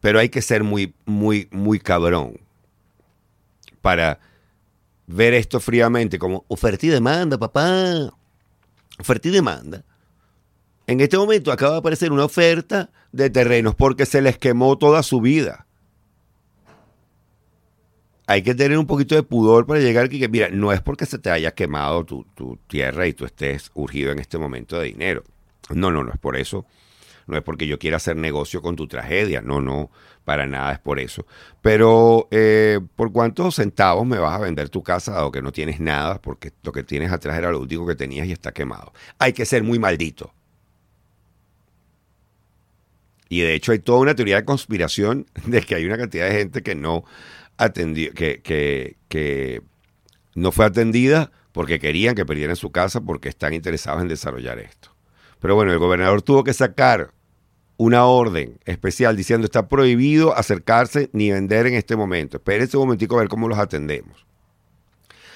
pero 0.00 0.18
hay 0.18 0.30
que 0.30 0.40
ser 0.40 0.64
muy, 0.64 0.94
muy, 1.04 1.46
muy 1.50 1.78
cabrón 1.78 2.40
para 3.82 4.18
ver 5.06 5.34
esto 5.34 5.60
fríamente 5.60 6.18
como 6.18 6.46
oferta 6.48 6.86
y 6.86 6.88
demanda, 6.88 7.36
papá. 7.36 8.14
Oferta 9.00 9.28
y 9.28 9.30
demanda. 9.30 9.84
En 10.86 11.00
este 11.00 11.16
momento 11.16 11.52
acaba 11.52 11.72
de 11.72 11.78
aparecer 11.78 12.12
una 12.12 12.24
oferta 12.24 12.90
de 13.12 13.30
terrenos 13.30 13.74
porque 13.74 14.06
se 14.06 14.20
les 14.20 14.38
quemó 14.38 14.76
toda 14.76 15.02
su 15.02 15.20
vida. 15.20 15.66
Hay 18.26 18.42
que 18.42 18.54
tener 18.54 18.78
un 18.78 18.86
poquito 18.86 19.14
de 19.14 19.22
pudor 19.22 19.66
para 19.66 19.80
llegar 19.80 20.08
que 20.08 20.28
mira, 20.28 20.48
no 20.50 20.72
es 20.72 20.80
porque 20.80 21.06
se 21.06 21.18
te 21.18 21.30
haya 21.30 21.52
quemado 21.52 22.04
tu, 22.04 22.24
tu 22.34 22.58
tierra 22.68 23.06
y 23.06 23.12
tú 23.12 23.24
estés 23.24 23.70
urgido 23.74 24.12
en 24.12 24.20
este 24.20 24.38
momento 24.38 24.78
de 24.78 24.86
dinero. 24.86 25.24
No, 25.70 25.90
no, 25.90 26.04
no 26.04 26.12
es 26.12 26.18
por 26.18 26.36
eso 26.36 26.66
no 27.30 27.36
es 27.38 27.42
porque 27.42 27.66
yo 27.66 27.78
quiera 27.78 27.96
hacer 27.96 28.16
negocio 28.16 28.60
con 28.60 28.76
tu 28.76 28.86
tragedia, 28.86 29.40
no, 29.40 29.60
no, 29.60 29.90
para 30.24 30.46
nada 30.46 30.72
es 30.72 30.78
por 30.78 31.00
eso. 31.00 31.26
Pero, 31.62 32.28
eh, 32.30 32.80
¿por 32.96 33.12
cuántos 33.12 33.56
centavos 33.56 34.06
me 34.06 34.18
vas 34.18 34.34
a 34.34 34.38
vender 34.38 34.68
tu 34.68 34.82
casa 34.82 35.12
dado 35.12 35.32
que 35.32 35.42
no 35.42 35.52
tienes 35.52 35.80
nada? 35.80 36.20
Porque 36.20 36.52
lo 36.62 36.72
que 36.72 36.82
tienes 36.82 37.12
atrás 37.12 37.38
era 37.38 37.50
lo 37.50 37.60
último 37.60 37.86
que 37.86 37.94
tenías 37.94 38.26
y 38.26 38.32
está 38.32 38.52
quemado. 38.52 38.92
Hay 39.18 39.32
que 39.32 39.46
ser 39.46 39.62
muy 39.62 39.78
maldito. 39.78 40.32
Y 43.28 43.40
de 43.40 43.54
hecho 43.54 43.72
hay 43.72 43.78
toda 43.78 44.00
una 44.00 44.14
teoría 44.14 44.36
de 44.36 44.44
conspiración 44.44 45.26
de 45.46 45.62
que 45.62 45.74
hay 45.74 45.86
una 45.86 45.96
cantidad 45.96 46.28
de 46.28 46.34
gente 46.34 46.62
que 46.62 46.74
no 46.74 47.04
atendió, 47.56 48.12
que, 48.12 48.42
que, 48.42 48.96
que 49.08 49.62
no 50.34 50.52
fue 50.52 50.66
atendida 50.66 51.30
porque 51.52 51.78
querían 51.78 52.14
que 52.14 52.26
perdieran 52.26 52.56
su 52.56 52.70
casa 52.70 53.00
porque 53.00 53.28
están 53.28 53.54
interesados 53.54 54.02
en 54.02 54.08
desarrollar 54.08 54.58
esto. 54.58 54.94
Pero 55.40 55.54
bueno, 55.54 55.72
el 55.72 55.78
gobernador 55.78 56.22
tuvo 56.22 56.44
que 56.44 56.52
sacar 56.52 57.12
una 57.80 58.04
orden 58.04 58.58
especial 58.66 59.16
diciendo 59.16 59.46
está 59.46 59.66
prohibido 59.66 60.36
acercarse 60.36 61.08
ni 61.14 61.30
vender 61.30 61.66
en 61.66 61.72
este 61.72 61.96
momento. 61.96 62.36
Espérense 62.36 62.76
un 62.76 62.82
momentico 62.82 63.16
a 63.16 63.20
ver 63.20 63.28
cómo 63.30 63.48
los 63.48 63.58
atendemos. 63.58 64.26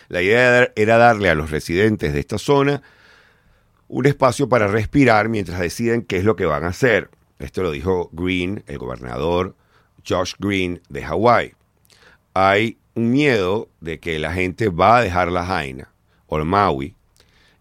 La 0.08 0.20
idea 0.20 0.70
era 0.76 0.98
darle 0.98 1.30
a 1.30 1.34
los 1.34 1.50
residentes 1.50 2.12
de 2.12 2.20
esta 2.20 2.36
zona 2.36 2.82
un 3.88 4.04
espacio 4.04 4.46
para 4.46 4.66
respirar 4.66 5.30
mientras 5.30 5.58
deciden 5.58 6.02
qué 6.02 6.18
es 6.18 6.24
lo 6.24 6.36
que 6.36 6.44
van 6.44 6.64
a 6.64 6.68
hacer. 6.68 7.08
Esto 7.38 7.62
lo 7.62 7.70
dijo 7.70 8.10
Green, 8.12 8.62
el 8.66 8.76
gobernador 8.76 9.56
Josh 10.06 10.34
Green 10.38 10.82
de 10.90 11.02
Hawái. 11.02 11.54
Hay 12.34 12.76
un 12.94 13.10
miedo 13.10 13.70
de 13.80 14.00
que 14.00 14.18
la 14.18 14.34
gente 14.34 14.68
va 14.68 14.98
a 14.98 15.02
dejar 15.02 15.32
la 15.32 15.46
Jaina 15.46 15.94
o 16.26 16.36
el 16.36 16.44
Maui 16.44 16.94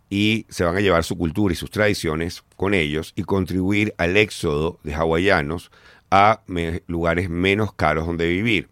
y 0.09 0.45
se 0.49 0.65
van 0.65 0.75
a 0.75 0.81
llevar 0.81 1.05
su 1.05 1.17
cultura 1.17 1.53
y 1.53 1.55
sus 1.55 1.71
tradiciones 1.71 2.43
con 2.63 2.73
ellos 2.73 3.11
y 3.17 3.23
contribuir 3.23 3.93
al 3.97 4.15
éxodo 4.15 4.79
de 4.83 4.93
hawaianos 4.93 5.69
a 6.09 6.43
lugares 6.87 7.29
menos 7.29 7.73
caros 7.73 8.07
donde 8.07 8.25
vivir. 8.25 8.69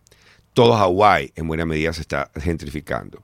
Todo 0.53 0.77
Hawái 0.77 1.33
en 1.35 1.45
buena 1.45 1.65
medida 1.65 1.91
se 1.91 1.99
está 1.99 2.31
gentrificando. 2.39 3.21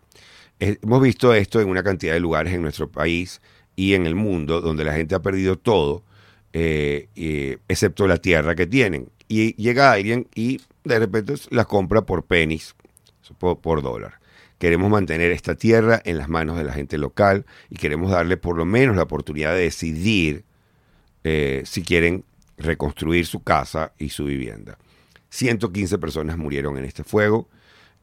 Hemos 0.60 1.02
visto 1.02 1.34
esto 1.34 1.62
en 1.62 1.70
una 1.70 1.84
cantidad 1.84 2.14
de 2.14 2.20
lugares 2.20 2.54
en 2.54 2.62
nuestro 2.62 2.92
país 2.92 3.40
y 3.78 3.94
en 3.94 4.06
el 4.06 4.16
mundo 4.16 4.60
donde 4.60 4.84
la 4.84 4.92
gente 4.92 5.16
ha 5.16 5.22
perdido 5.22 5.58
todo, 5.58 6.04
eh, 6.52 7.60
excepto 7.70 8.06
la 8.06 8.18
tierra 8.18 8.54
que 8.54 8.68
tienen. 8.68 9.08
Y 9.30 9.56
llega 9.56 9.94
alguien 9.94 10.28
y 10.36 10.60
de 10.84 11.00
repente 11.00 11.36
la 11.50 11.64
compra 11.64 12.02
por 12.02 12.26
pennies, 12.26 12.76
por 13.40 13.82
dólar. 13.82 14.20
Queremos 14.58 14.90
mantener 14.90 15.32
esta 15.32 15.56
tierra 15.56 16.02
en 16.04 16.18
las 16.18 16.28
manos 16.28 16.58
de 16.58 16.66
la 16.66 16.74
gente 16.74 16.98
local 16.98 17.46
y 17.70 17.76
queremos 17.78 18.12
darle 18.12 18.36
por 18.36 18.58
lo 18.58 18.66
menos 18.66 18.98
la 18.98 19.04
oportunidad 19.04 19.54
de 19.54 19.62
decidir 19.62 20.47
eh, 21.30 21.64
si 21.66 21.84
quieren 21.84 22.24
reconstruir 22.58 23.26
su 23.26 23.44
casa 23.44 23.92
y 23.98 24.10
su 24.10 24.24
vivienda. 24.24 24.78
115 25.30 25.98
personas 25.98 26.38
murieron 26.38 26.78
en 26.78 26.86
este 26.86 27.04
fuego 27.04 27.50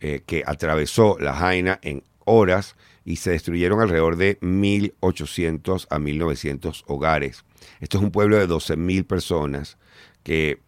eh, 0.00 0.22
que 0.26 0.42
atravesó 0.46 1.16
la 1.18 1.32
Jaina 1.32 1.78
en 1.80 2.02
horas 2.26 2.76
y 3.06 3.16
se 3.16 3.30
destruyeron 3.30 3.80
alrededor 3.80 4.16
de 4.16 4.38
1.800 4.40 5.86
a 5.88 5.98
1.900 5.98 6.84
hogares. 6.86 7.46
Esto 7.80 7.96
es 7.96 8.04
un 8.04 8.10
pueblo 8.10 8.36
de 8.36 8.46
12.000 8.46 9.06
personas 9.06 9.78
que 10.22 10.58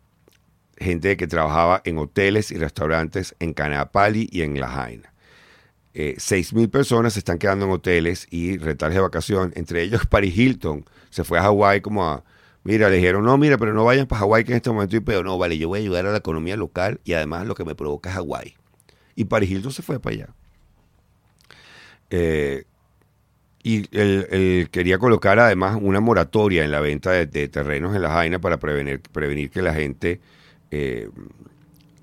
gente 0.79 1.19
que 1.19 1.27
trabajaba 1.27 1.83
en 1.85 1.99
hoteles 1.99 2.51
y 2.53 2.57
restaurantes 2.57 3.35
en 3.39 3.53
Canapali 3.53 4.31
y 4.33 4.41
en 4.41 4.59
La 4.59 4.69
Jaina 4.69 5.13
eh, 5.93 6.15
6.000 6.19 6.71
personas 6.71 7.15
se 7.15 7.21
están 7.21 7.39
quedando 7.39 7.65
en 7.65 7.71
hoteles 7.73 8.27
y 8.31 8.59
retales 8.59 8.95
de 8.95 9.01
vacación, 9.03 9.53
entre 9.57 9.83
ellos 9.83 10.07
Paris 10.11 10.37
Hilton 10.37 10.85
se 11.11 11.23
fue 11.23 11.39
a 11.39 11.43
Hawái 11.43 11.81
como 11.83 12.05
a, 12.05 12.25
mira, 12.67 12.91
le 12.91 12.97
dijeron, 12.97 13.25
no, 13.25 13.39
mira, 13.39 13.57
pero 13.59 13.73
no 13.73 13.85
vayan 13.85 14.07
para 14.07 14.21
Hawái 14.21 14.45
que 14.45 14.51
en 14.51 14.57
este 14.57 14.71
momento 14.71 14.97
y 14.97 15.01
pero 15.01 15.23
no, 15.23 15.39
vale, 15.39 15.57
yo 15.57 15.69
voy 15.69 15.79
a 15.79 15.83
ayudar 15.83 16.07
a 16.07 16.11
la 16.11 16.19
economía 16.19 16.57
local 16.57 17.01
y 17.05 17.13
además 17.13 17.47
lo 17.47 17.55
que 17.55 17.65
me 17.65 17.77
provoca 17.77 18.11
es 18.11 18.17
Hawái. 18.17 18.57
Y 19.15 19.27
Paris 19.27 19.51
Hilton 19.51 19.71
se 19.71 19.83
fue 19.83 20.01
para 20.01 20.17
allá. 20.17 20.29
Eh, 22.11 22.65
y 23.63 23.87
él, 23.97 24.69
quería 24.73 24.99
colocar 24.99 25.39
además 25.39 25.79
una 25.81 26.01
moratoria 26.01 26.65
en 26.65 26.73
la 26.73 26.81
venta 26.81 27.13
de, 27.13 27.49
terrenos 27.49 27.95
en 27.95 28.03
la 28.03 28.11
Jaina 28.11 28.41
para 28.41 28.59
prevenir, 28.59 29.01
prevenir 29.01 29.51
que 29.51 29.63
la 29.63 29.73
gente 29.73 30.21
eh, 30.73 31.09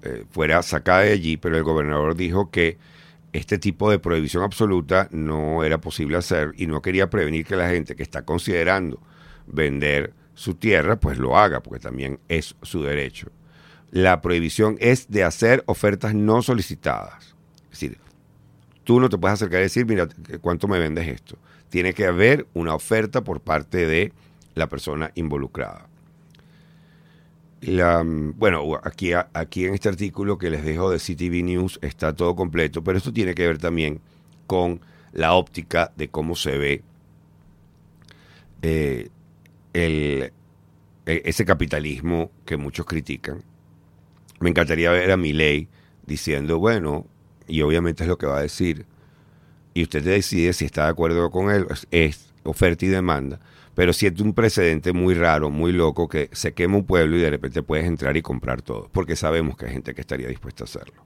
eh, 0.04 0.24
fuera 0.32 0.62
sacada 0.64 1.02
de 1.02 1.12
allí, 1.12 1.36
pero 1.36 1.58
el 1.58 1.64
gobernador 1.64 2.16
dijo 2.16 2.52
que 2.52 2.78
este 3.34 3.58
tipo 3.58 3.92
de 3.92 4.00
prohibición 4.00 4.44
absoluta 4.44 5.10
no 5.12 5.64
era 5.64 5.80
posible 5.80 6.18
hacer 6.18 6.54
y 6.56 6.68
no 6.68 6.82
quería 6.82 7.10
prevenir 7.10 7.46
que 7.46 7.58
la 7.58 7.70
gente 7.70 7.96
que 7.96 8.04
está 8.04 8.24
considerando 8.24 9.02
vender 9.46 10.14
su 10.36 10.56
tierra, 10.56 11.00
pues 11.00 11.18
lo 11.18 11.38
haga, 11.38 11.62
porque 11.62 11.80
también 11.80 12.20
es 12.28 12.56
su 12.62 12.84
derecho. 12.84 13.30
La 13.92 14.22
prohibición 14.22 14.78
es 14.80 15.10
de 15.10 15.24
hacer 15.24 15.64
ofertas 15.68 16.16
no 16.16 16.42
solicitadas. 16.42 17.36
Es 17.66 17.80
decir, 17.80 17.98
tú 18.84 19.00
no 19.00 19.10
te 19.10 19.18
puedes 19.18 19.36
acercar 19.36 19.60
y 19.60 19.64
decir, 19.64 19.86
mira, 19.86 20.08
¿cuánto 20.42 20.68
me 20.68 20.80
vendes 20.80 21.08
esto? 21.08 21.38
Tiene 21.70 21.94
que 21.94 22.06
haber 22.06 22.48
una 22.54 22.76
oferta 22.76 23.24
por 23.24 23.42
parte 23.42 23.86
de 23.86 24.12
la 24.56 24.68
persona 24.68 25.12
involucrada. 25.16 25.88
La, 27.62 28.04
bueno, 28.04 28.80
aquí, 28.84 29.12
aquí 29.14 29.66
en 29.66 29.74
este 29.74 29.90
artículo 29.90 30.38
que 30.38 30.50
les 30.50 30.66
dejo 30.66 30.90
de 30.90 30.98
CTV 30.98 31.44
News 31.44 31.80
está 31.82 32.14
todo 32.14 32.36
completo, 32.36 32.84
pero 32.84 32.98
esto 32.98 33.14
tiene 33.14 33.34
que 33.34 33.48
ver 33.48 33.58
también 33.58 34.02
con 34.48 34.82
la 35.14 35.34
óptica 35.34 35.92
de 35.96 36.10
cómo 36.10 36.36
se 36.36 36.58
ve 36.58 36.84
eh, 38.64 39.10
el, 39.74 40.32
e, 41.06 41.22
ese 41.26 41.46
capitalismo 41.46 42.32
que 42.46 42.58
muchos 42.58 42.86
critican. 42.86 43.44
Me 44.40 44.50
encantaría 44.50 44.92
ver 44.92 45.12
a 45.12 45.18
ley 45.18 45.68
diciendo, 46.06 46.60
bueno, 46.60 47.06
y 47.48 47.62
obviamente 47.62 48.04
es 48.04 48.10
lo 48.10 48.18
que 48.18 48.26
va 48.26 48.40
a 48.40 48.42
decir, 48.42 48.86
y 49.74 49.84
usted 49.84 50.04
decide 50.04 50.54
si 50.54 50.66
está 50.66 50.86
de 50.86 50.92
acuerdo 50.92 51.30
con 51.32 51.50
él, 51.50 51.68
es 51.92 52.34
oferta 52.44 52.86
y 52.86 52.90
demanda, 52.90 53.40
pero 53.76 53.94
siente 53.94 54.22
un 54.22 54.34
precedente 54.34 54.94
muy 54.94 55.14
raro, 55.14 55.50
muy 55.50 55.72
loco, 55.72 56.08
que 56.08 56.30
se 56.32 56.54
quema 56.54 56.78
un 56.78 56.86
pueblo 56.86 57.18
y 57.18 57.22
de 57.22 57.30
repente 57.30 57.64
puedes 57.64 57.86
entrar 57.86 58.16
y 58.18 58.22
comprar 58.22 58.62
todo, 58.62 58.90
porque 58.92 59.16
sabemos 59.16 59.58
que 59.58 59.66
hay 59.66 59.74
gente 59.74 59.96
que 59.96 60.02
estaría 60.02 60.28
dispuesta 60.28 60.64
a 60.64 60.66
hacerlo. 60.66 61.04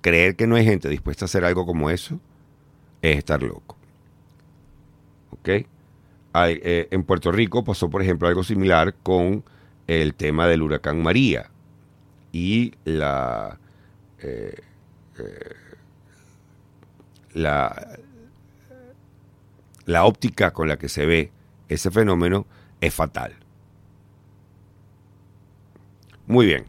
Creer 0.00 0.36
que 0.36 0.46
no 0.46 0.56
hay 0.56 0.64
gente 0.64 0.88
dispuesta 0.88 1.24
a 1.24 1.26
hacer 1.26 1.44
algo 1.44 1.64
como 1.64 1.90
eso 1.90 2.20
es 3.02 3.16
estar 3.16 3.42
loco. 3.42 3.76
¿Ok? 5.30 5.66
Eh, 6.34 6.88
en 6.90 7.04
Puerto 7.04 7.32
Rico 7.32 7.64
pasó, 7.64 7.88
por 7.90 8.02
ejemplo, 8.02 8.28
algo 8.28 8.44
similar 8.44 8.94
con 9.02 9.44
el 9.86 10.14
tema 10.14 10.46
del 10.46 10.62
huracán 10.62 11.02
María 11.02 11.50
y 12.32 12.74
la, 12.84 13.58
eh, 14.20 14.54
eh, 15.18 15.54
la, 17.34 17.98
óptica 20.04 20.52
con 20.52 20.68
la 20.68 20.76
que 20.76 20.88
se 20.88 21.06
ve 21.06 21.32
ese 21.68 21.90
fenómeno 21.90 22.46
es 22.80 22.94
fatal. 22.94 23.34
Muy 26.26 26.46
bien. 26.46 26.66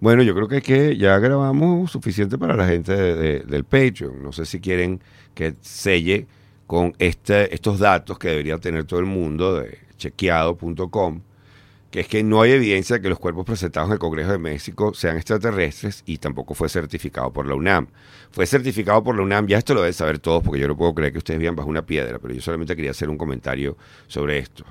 Bueno, 0.00 0.22
yo 0.22 0.34
creo 0.34 0.48
que, 0.48 0.60
que 0.60 0.96
ya 0.96 1.18
grabamos 1.18 1.90
suficiente 1.90 2.36
para 2.36 2.56
la 2.56 2.66
gente 2.66 2.92
del 2.94 3.64
Patreon. 3.64 4.22
No 4.22 4.32
sé 4.32 4.44
si 4.44 4.60
quieren 4.60 5.00
que 5.34 5.54
selle 5.60 6.26
con 6.68 6.94
este, 6.98 7.52
estos 7.54 7.78
datos 7.78 8.18
que 8.18 8.28
debería 8.28 8.58
tener 8.58 8.84
todo 8.84 9.00
el 9.00 9.06
mundo 9.06 9.58
de 9.58 9.78
chequeado.com 9.96 11.22
que 11.90 12.00
es 12.00 12.08
que 12.08 12.22
no 12.22 12.42
hay 12.42 12.52
evidencia 12.52 12.96
de 12.96 13.02
que 13.02 13.08
los 13.08 13.18
cuerpos 13.18 13.46
presentados 13.46 13.88
en 13.88 13.94
el 13.94 13.98
Congreso 13.98 14.32
de 14.32 14.38
México 14.38 14.92
sean 14.92 15.16
extraterrestres 15.16 16.02
y 16.04 16.18
tampoco 16.18 16.52
fue 16.52 16.68
certificado 16.68 17.32
por 17.32 17.46
la 17.46 17.54
UNAM. 17.54 17.86
Fue 18.30 18.46
certificado 18.46 19.02
por 19.02 19.16
la 19.16 19.22
UNAM, 19.22 19.46
ya 19.46 19.56
esto 19.56 19.72
lo 19.72 19.80
deben 19.80 19.94
saber 19.94 20.18
todos 20.18 20.42
porque 20.42 20.60
yo 20.60 20.68
no 20.68 20.76
puedo 20.76 20.94
creer 20.94 21.12
que 21.12 21.18
ustedes 21.18 21.40
vean 21.40 21.56
bajo 21.56 21.70
una 21.70 21.86
piedra, 21.86 22.18
pero 22.18 22.34
yo 22.34 22.42
solamente 22.42 22.76
quería 22.76 22.90
hacer 22.90 23.08
un 23.08 23.16
comentario 23.16 23.78
sobre 24.06 24.36
esto. 24.36 24.66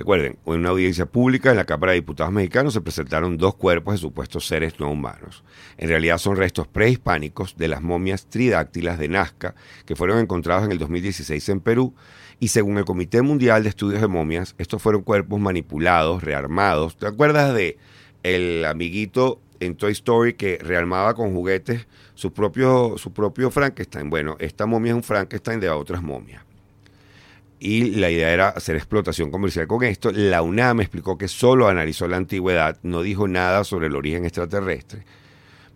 Recuerden, 0.00 0.38
en 0.46 0.54
una 0.54 0.70
audiencia 0.70 1.04
pública 1.04 1.50
en 1.50 1.58
la 1.58 1.66
Cámara 1.66 1.92
de 1.92 1.96
Diputados 1.96 2.32
mexicanos 2.32 2.72
se 2.72 2.80
presentaron 2.80 3.36
dos 3.36 3.54
cuerpos 3.54 3.92
de 3.92 3.98
supuestos 3.98 4.46
seres 4.46 4.80
no 4.80 4.90
humanos. 4.90 5.44
En 5.76 5.90
realidad 5.90 6.16
son 6.16 6.38
restos 6.38 6.66
prehispánicos 6.66 7.58
de 7.58 7.68
las 7.68 7.82
momias 7.82 8.24
tridáctilas 8.24 8.98
de 8.98 9.08
Nazca 9.08 9.54
que 9.84 9.96
fueron 9.96 10.18
encontrados 10.18 10.64
en 10.64 10.72
el 10.72 10.78
2016 10.78 11.46
en 11.50 11.60
Perú 11.60 11.94
y 12.38 12.48
según 12.48 12.78
el 12.78 12.86
Comité 12.86 13.20
Mundial 13.20 13.62
de 13.62 13.68
Estudios 13.68 14.00
de 14.00 14.08
Momias, 14.08 14.54
estos 14.56 14.80
fueron 14.80 15.02
cuerpos 15.02 15.38
manipulados, 15.38 16.22
rearmados. 16.22 16.96
¿Te 16.96 17.06
acuerdas 17.06 17.52
de 17.52 17.76
el 18.22 18.64
amiguito 18.64 19.38
en 19.60 19.74
Toy 19.74 19.92
Story 19.92 20.32
que 20.32 20.56
rearmaba 20.62 21.12
con 21.12 21.34
juguetes 21.34 21.86
su 22.14 22.32
propio, 22.32 22.96
su 22.96 23.12
propio 23.12 23.50
Frankenstein? 23.50 24.08
Bueno, 24.08 24.36
esta 24.38 24.64
momia 24.64 24.92
es 24.92 24.96
un 24.96 25.02
Frankenstein 25.02 25.60
de 25.60 25.68
otras 25.68 26.02
momias. 26.02 26.49
Y 27.62 27.90
la 27.96 28.10
idea 28.10 28.32
era 28.32 28.48
hacer 28.48 28.74
explotación 28.76 29.30
comercial 29.30 29.66
con 29.66 29.84
esto. 29.84 30.10
La 30.12 30.40
UNAM 30.40 30.80
explicó 30.80 31.18
que 31.18 31.28
solo 31.28 31.68
analizó 31.68 32.08
la 32.08 32.16
antigüedad, 32.16 32.78
no 32.82 33.02
dijo 33.02 33.28
nada 33.28 33.64
sobre 33.64 33.88
el 33.88 33.96
origen 33.96 34.24
extraterrestre. 34.24 35.04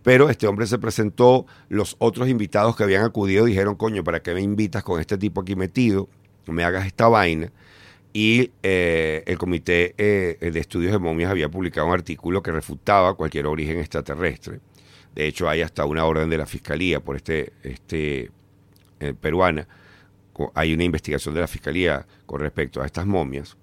Pero 0.02 0.30
este 0.30 0.46
hombre 0.46 0.66
se 0.66 0.78
presentó, 0.78 1.46
los 1.68 1.96
otros 1.98 2.28
invitados 2.28 2.74
que 2.74 2.84
habían 2.84 3.04
acudido 3.04 3.44
dijeron, 3.44 3.74
coño, 3.76 4.02
¿para 4.02 4.20
qué 4.20 4.32
me 4.32 4.40
invitas 4.40 4.82
con 4.82 4.98
este 4.98 5.18
tipo 5.18 5.42
aquí 5.42 5.56
metido? 5.56 6.08
me 6.46 6.64
hagas 6.64 6.86
esta 6.86 7.08
vaina. 7.08 7.50
Y 8.12 8.50
eh, 8.62 9.24
el 9.26 9.38
Comité 9.38 9.94
eh, 9.98 10.50
de 10.52 10.60
Estudios 10.60 10.92
de 10.92 10.98
Momias 10.98 11.30
había 11.30 11.48
publicado 11.48 11.88
un 11.88 11.94
artículo 11.94 12.42
que 12.42 12.52
refutaba 12.52 13.14
cualquier 13.14 13.46
origen 13.46 13.78
extraterrestre. 13.78 14.60
De 15.14 15.26
hecho, 15.26 15.48
hay 15.48 15.62
hasta 15.62 15.84
una 15.84 16.04
orden 16.04 16.30
de 16.30 16.38
la 16.38 16.46
Fiscalía 16.46 17.00
por 17.00 17.16
este, 17.16 17.52
este 17.62 18.30
eh, 19.00 19.14
peruana. 19.20 19.66
Hay 20.54 20.74
una 20.74 20.84
investigación 20.84 21.34
de 21.34 21.40
la 21.40 21.46
Fiscalía 21.46 22.06
con 22.26 22.40
respecto 22.40 22.82
a 22.82 22.86
estas 22.86 23.06
momias. 23.06 23.56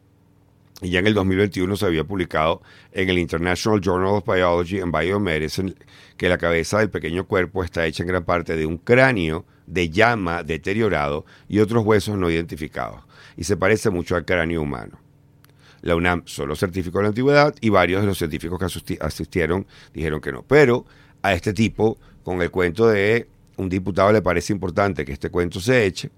Y 0.81 0.89
ya 0.89 0.99
en 0.99 1.07
el 1.07 1.13
2021 1.13 1.75
se 1.75 1.85
había 1.85 2.03
publicado 2.03 2.61
en 2.91 3.09
el 3.09 3.19
International 3.19 3.79
Journal 3.79 4.15
of 4.15 4.25
Biology 4.25 4.79
and 4.79 4.97
Biomedicine 4.97 5.75
que 6.17 6.27
la 6.27 6.39
cabeza 6.39 6.79
del 6.79 6.89
pequeño 6.89 7.27
cuerpo 7.27 7.63
está 7.63 7.85
hecha 7.85 8.01
en 8.01 8.07
gran 8.07 8.25
parte 8.25 8.55
de 8.55 8.65
un 8.65 8.77
cráneo 8.77 9.45
de 9.67 9.89
llama 9.89 10.43
deteriorado 10.43 11.25
y 11.47 11.59
otros 11.59 11.85
huesos 11.85 12.17
no 12.17 12.29
identificados, 12.29 13.01
y 13.37 13.43
se 13.43 13.57
parece 13.57 13.89
mucho 13.89 14.15
al 14.15 14.25
cráneo 14.25 14.61
humano. 14.63 14.99
La 15.81 15.95
UNAM 15.95 16.23
solo 16.25 16.55
certificó 16.55 17.01
la 17.01 17.09
antigüedad 17.09 17.55
y 17.61 17.69
varios 17.69 18.01
de 18.01 18.07
los 18.07 18.17
científicos 18.17 18.59
que 18.59 18.97
asistieron 19.01 19.65
dijeron 19.93 20.21
que 20.21 20.31
no. 20.31 20.43
Pero 20.43 20.85
a 21.21 21.33
este 21.33 21.53
tipo, 21.53 21.97
con 22.23 22.41
el 22.41 22.51
cuento 22.51 22.87
de 22.87 23.27
un 23.57 23.69
diputado 23.69 24.11
le 24.11 24.21
parece 24.21 24.53
importante 24.53 25.05
que 25.05 25.13
este 25.13 25.29
cuento 25.29 25.59
se 25.59 25.85
eche, 25.85 26.11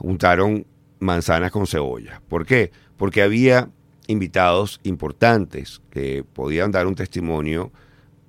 juntaron 0.00 0.66
manzanas 0.98 1.50
con 1.50 1.66
cebolla. 1.66 2.22
¿Por 2.28 2.46
qué? 2.46 2.72
Porque 2.96 3.22
había 3.22 3.68
invitados 4.06 4.80
importantes 4.82 5.82
que 5.90 6.24
podían 6.32 6.72
dar 6.72 6.86
un 6.86 6.94
testimonio 6.94 7.70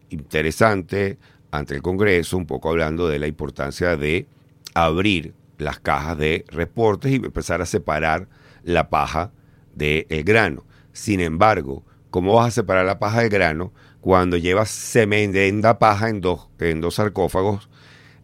interesante 0.10 1.18
ante 1.50 1.76
el 1.76 1.82
Congreso, 1.82 2.38
un 2.38 2.46
poco 2.46 2.70
hablando 2.70 3.08
de 3.08 3.20
la 3.20 3.28
importancia 3.28 3.96
de 3.96 4.28
abrir 4.74 5.34
las 5.58 5.80
cajas 5.80 6.18
de 6.18 6.46
reportes 6.50 7.12
y 7.12 7.16
empezar 7.16 7.62
a 7.62 7.66
separar 7.66 8.28
la 8.64 8.90
paja 8.90 9.32
del 9.74 10.24
grano. 10.24 10.66
Sin 10.92 11.22
embargo, 11.22 11.86
¿cómo 12.10 12.36
vas 12.36 12.50
a 12.50 12.52
separar 12.52 12.86
la 12.86 13.00
paja 13.00 13.22
del 13.22 13.30
grano 13.30 13.72
cuando 14.02 14.36
llevas 14.36 14.70
semenda 14.70 15.80
paja 15.80 16.10
en 16.10 16.20
dos, 16.20 16.50
en 16.60 16.82
dos 16.82 16.96
sarcófagos 16.96 17.70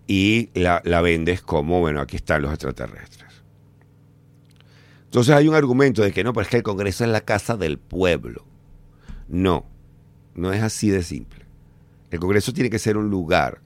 y 0.06 0.50
la, 0.54 0.82
la 0.84 1.02
vendes 1.02 1.42
como, 1.42 1.80
bueno, 1.80 2.02
aquí 2.02 2.18
están 2.18 2.42
los 2.42 2.52
extraterrestres? 2.52 3.27
Entonces 5.08 5.34
hay 5.34 5.48
un 5.48 5.56
argumento 5.56 6.02
de 6.02 6.12
que 6.12 6.24
no, 6.24 6.34
pero 6.34 6.44
es 6.44 6.50
que 6.50 6.58
el 6.58 6.64
Congreso 6.64 7.04
es 7.04 7.10
la 7.10 7.22
casa 7.22 7.58
del 7.58 7.78
pueblo. 7.78 8.46
No, 9.28 9.66
no 10.36 10.54
es 10.54 10.62
así 10.62 10.90
de 10.90 11.04
simple. 11.04 11.46
El 12.12 12.20
Congreso 12.20 12.54
tiene 12.54 12.70
que 12.70 12.80
ser 12.80 12.98
un 12.98 13.10
lugar 13.10 13.62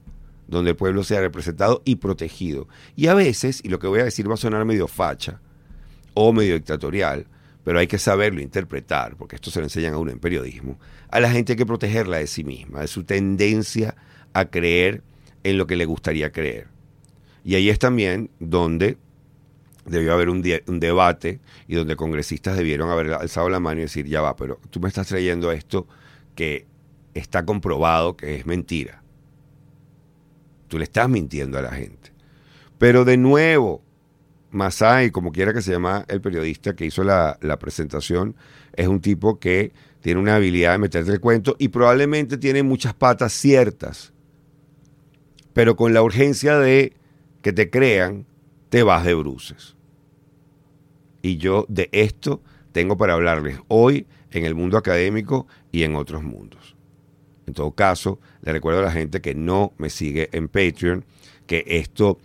donde 0.48 0.70
el 0.70 0.76
pueblo 0.76 1.02
sea 1.04 1.20
representado 1.20 1.82
y 1.84 1.96
protegido. 1.96 2.68
Y 2.96 3.06
a 3.06 3.14
veces, 3.14 3.60
y 3.64 3.68
lo 3.68 3.78
que 3.78 3.86
voy 3.86 4.00
a 4.00 4.04
decir 4.04 4.28
va 4.28 4.34
a 4.34 4.38
sonar 4.38 4.64
medio 4.64 4.86
facha 4.86 5.40
o 6.14 6.32
medio 6.32 6.54
dictatorial, 6.54 7.26
pero 7.64 7.78
hay 7.78 7.86
que 7.86 7.98
saberlo 7.98 8.40
interpretar, 8.40 9.16
porque 9.16 9.36
esto 9.36 9.50
se 9.50 9.60
lo 9.60 9.66
enseñan 9.66 9.94
a 9.94 9.98
uno 9.98 10.10
en 10.10 10.18
periodismo, 10.18 10.78
a 11.10 11.20
la 11.20 11.30
gente 11.30 11.52
hay 11.52 11.56
que 11.56 11.66
protegerla 11.66 12.18
de 12.18 12.26
sí 12.26 12.44
misma, 12.44 12.80
de 12.80 12.88
su 12.88 13.04
tendencia 13.04 13.96
a 14.32 14.46
creer 14.46 15.02
en 15.44 15.58
lo 15.58 15.66
que 15.66 15.76
le 15.76 15.84
gustaría 15.84 16.32
creer. 16.32 16.68
Y 17.44 17.54
ahí 17.54 17.70
es 17.70 17.78
también 17.78 18.30
donde 18.38 18.98
debió 19.84 20.12
haber 20.12 20.28
un, 20.28 20.42
debate 20.42 21.40
y 21.66 21.74
donde 21.74 21.96
congresistas 21.96 22.56
debieron 22.56 22.90
haber 22.90 23.14
alzado 23.14 23.48
la 23.48 23.60
mano 23.60 23.80
y 23.80 23.82
decir, 23.82 24.06
ya 24.06 24.20
va, 24.20 24.36
pero 24.36 24.60
tú 24.70 24.80
me 24.80 24.88
estás 24.88 25.08
trayendo 25.08 25.50
esto 25.52 25.86
que 26.34 26.66
está 27.14 27.44
comprobado 27.44 28.16
que 28.16 28.36
es 28.36 28.46
mentira. 28.46 29.02
Tú 30.68 30.78
le 30.78 30.84
estás 30.84 31.08
mintiendo 31.08 31.58
a 31.58 31.62
la 31.62 31.72
gente. 31.72 32.12
Pero 32.78 33.04
de 33.04 33.16
nuevo, 33.16 33.82
Masai, 34.50 35.10
como 35.10 35.32
quiera 35.32 35.52
que 35.52 35.62
se 35.62 35.72
llama 35.72 36.04
el 36.08 36.20
periodista 36.20 36.74
que 36.74 36.86
hizo 36.86 37.04
la, 37.04 37.38
presentación, 37.58 38.36
es 38.74 38.86
un 38.86 39.00
tipo 39.00 39.38
que 39.38 39.72
tiene 40.00 40.20
una 40.20 40.36
habilidad 40.36 40.72
de 40.72 40.78
meterte 40.78 41.12
el 41.12 41.20
cuento 41.20 41.56
y 41.58 41.68
probablemente 41.68 42.38
tiene 42.38 42.62
muchas 42.62 42.94
patas 42.94 43.32
ciertas. 43.32 44.12
Pero 45.52 45.76
con 45.76 45.92
la 45.92 46.02
urgencia 46.02 46.58
de 46.58 46.94
que 47.42 47.52
te 47.52 47.70
crean, 47.70 48.26
te 48.72 48.82
vas 48.82 49.04
de 49.04 49.12
bruces. 49.12 49.76
Y 51.20 51.36
yo 51.36 51.66
de 51.68 51.90
esto 51.92 52.40
tengo 52.72 52.96
para 52.96 53.12
hablarles 53.12 53.58
hoy 53.68 54.06
en 54.30 54.46
el 54.46 54.54
mundo 54.54 54.78
académico 54.78 55.46
y 55.70 55.82
en 55.82 55.94
otros 55.94 56.22
mundos. 56.22 56.74
En 57.46 57.52
todo 57.52 57.72
caso, 57.72 58.18
le 58.40 58.50
recuerdo 58.50 58.80
a 58.80 58.84
la 58.84 58.90
gente 58.90 59.20
que 59.20 59.34
no 59.34 59.74
me 59.76 59.90
sigue 59.90 60.30
en 60.32 60.48
Patreon 60.48 61.04
que 61.46 61.64
esto 61.66 62.18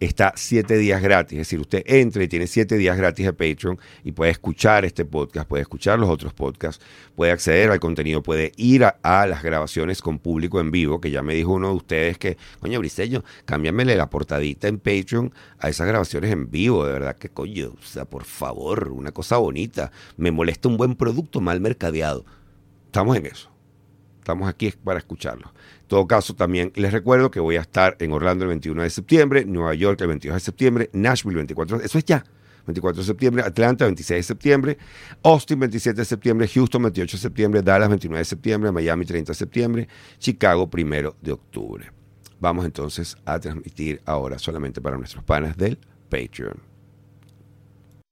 está 0.00 0.32
siete 0.36 0.76
días 0.76 1.02
gratis. 1.02 1.38
Es 1.38 1.46
decir, 1.46 1.60
usted 1.60 1.82
entra 1.86 2.22
y 2.22 2.28
tiene 2.28 2.46
siete 2.46 2.76
días 2.76 2.96
gratis 2.96 3.26
de 3.26 3.32
Patreon 3.32 3.78
y 4.04 4.12
puede 4.12 4.30
escuchar 4.30 4.84
este 4.84 5.04
podcast, 5.04 5.48
puede 5.48 5.62
escuchar 5.62 5.98
los 5.98 6.10
otros 6.10 6.32
podcasts, 6.32 6.84
puede 7.14 7.32
acceder 7.32 7.70
al 7.70 7.80
contenido, 7.80 8.22
puede 8.22 8.52
ir 8.56 8.84
a, 8.84 9.26
las 9.26 9.42
grabaciones 9.42 10.02
con 10.02 10.18
público 10.18 10.60
en 10.60 10.70
vivo, 10.70 11.00
que 11.00 11.10
ya 11.10 11.22
me 11.22 11.34
dijo 11.34 11.52
uno 11.52 11.70
de 11.70 11.74
ustedes 11.74 12.18
que, 12.18 12.36
coño, 12.60 12.78
Briseño, 12.78 13.24
cámbiamele 13.44 13.96
la 13.96 14.10
portadita 14.10 14.68
en 14.68 14.78
Patreon 14.78 15.32
a 15.58 15.68
esas 15.68 15.86
grabaciones 15.86 16.30
en 16.30 16.50
vivo, 16.50 16.86
de 16.86 16.92
verdad 16.92 17.16
que, 17.16 17.28
coño, 17.28 17.72
o 17.78 17.82
sea, 17.82 18.04
por 18.04 18.24
favor, 18.24 18.88
una 18.88 19.12
cosa 19.12 19.36
bonita. 19.38 19.90
Me 20.16 20.30
molesta 20.30 20.68
un 20.68 20.76
buen 20.76 20.94
producto 20.94 21.40
mal 21.40 21.60
mercadeado. 21.60 22.24
Estamos 22.86 23.16
en 23.16 23.26
eso. 23.26 23.55
Estamos 24.26 24.48
aquí 24.48 24.74
para 24.82 24.98
escucharlos. 24.98 25.52
En 25.82 25.86
todo 25.86 26.04
caso, 26.08 26.34
también 26.34 26.72
les 26.74 26.92
recuerdo 26.92 27.30
que 27.30 27.38
voy 27.38 27.54
a 27.58 27.60
estar 27.60 27.96
en 28.00 28.10
Orlando 28.10 28.42
el 28.42 28.48
21 28.48 28.82
de 28.82 28.90
septiembre, 28.90 29.44
Nueva 29.44 29.72
York 29.74 30.00
el 30.00 30.08
22 30.08 30.34
de 30.34 30.40
septiembre, 30.40 30.90
Nashville 30.92 31.34
el 31.34 31.36
24 31.36 31.80
eso 31.80 31.96
es 31.96 32.04
ya. 32.04 32.24
24 32.66 33.02
de 33.02 33.06
septiembre, 33.06 33.44
Atlanta 33.44 33.84
26 33.84 34.18
de 34.18 34.22
septiembre, 34.24 34.78
Austin 35.22 35.60
27 35.60 36.00
de 36.00 36.04
septiembre, 36.04 36.48
Houston 36.48 36.82
28 36.82 37.16
de 37.16 37.20
septiembre, 37.20 37.62
Dallas 37.62 37.88
29 37.88 38.18
de 38.18 38.24
septiembre, 38.24 38.72
Miami 38.72 39.04
30 39.04 39.30
de 39.30 39.36
septiembre, 39.36 39.88
Chicago 40.18 40.68
1 40.76 41.14
de 41.22 41.30
octubre. 41.30 41.92
Vamos 42.40 42.64
entonces 42.64 43.16
a 43.24 43.38
transmitir 43.38 44.02
ahora 44.06 44.40
solamente 44.40 44.80
para 44.80 44.96
nuestros 44.96 45.22
panas 45.22 45.56
del 45.56 45.78
Patreon. 46.10 46.75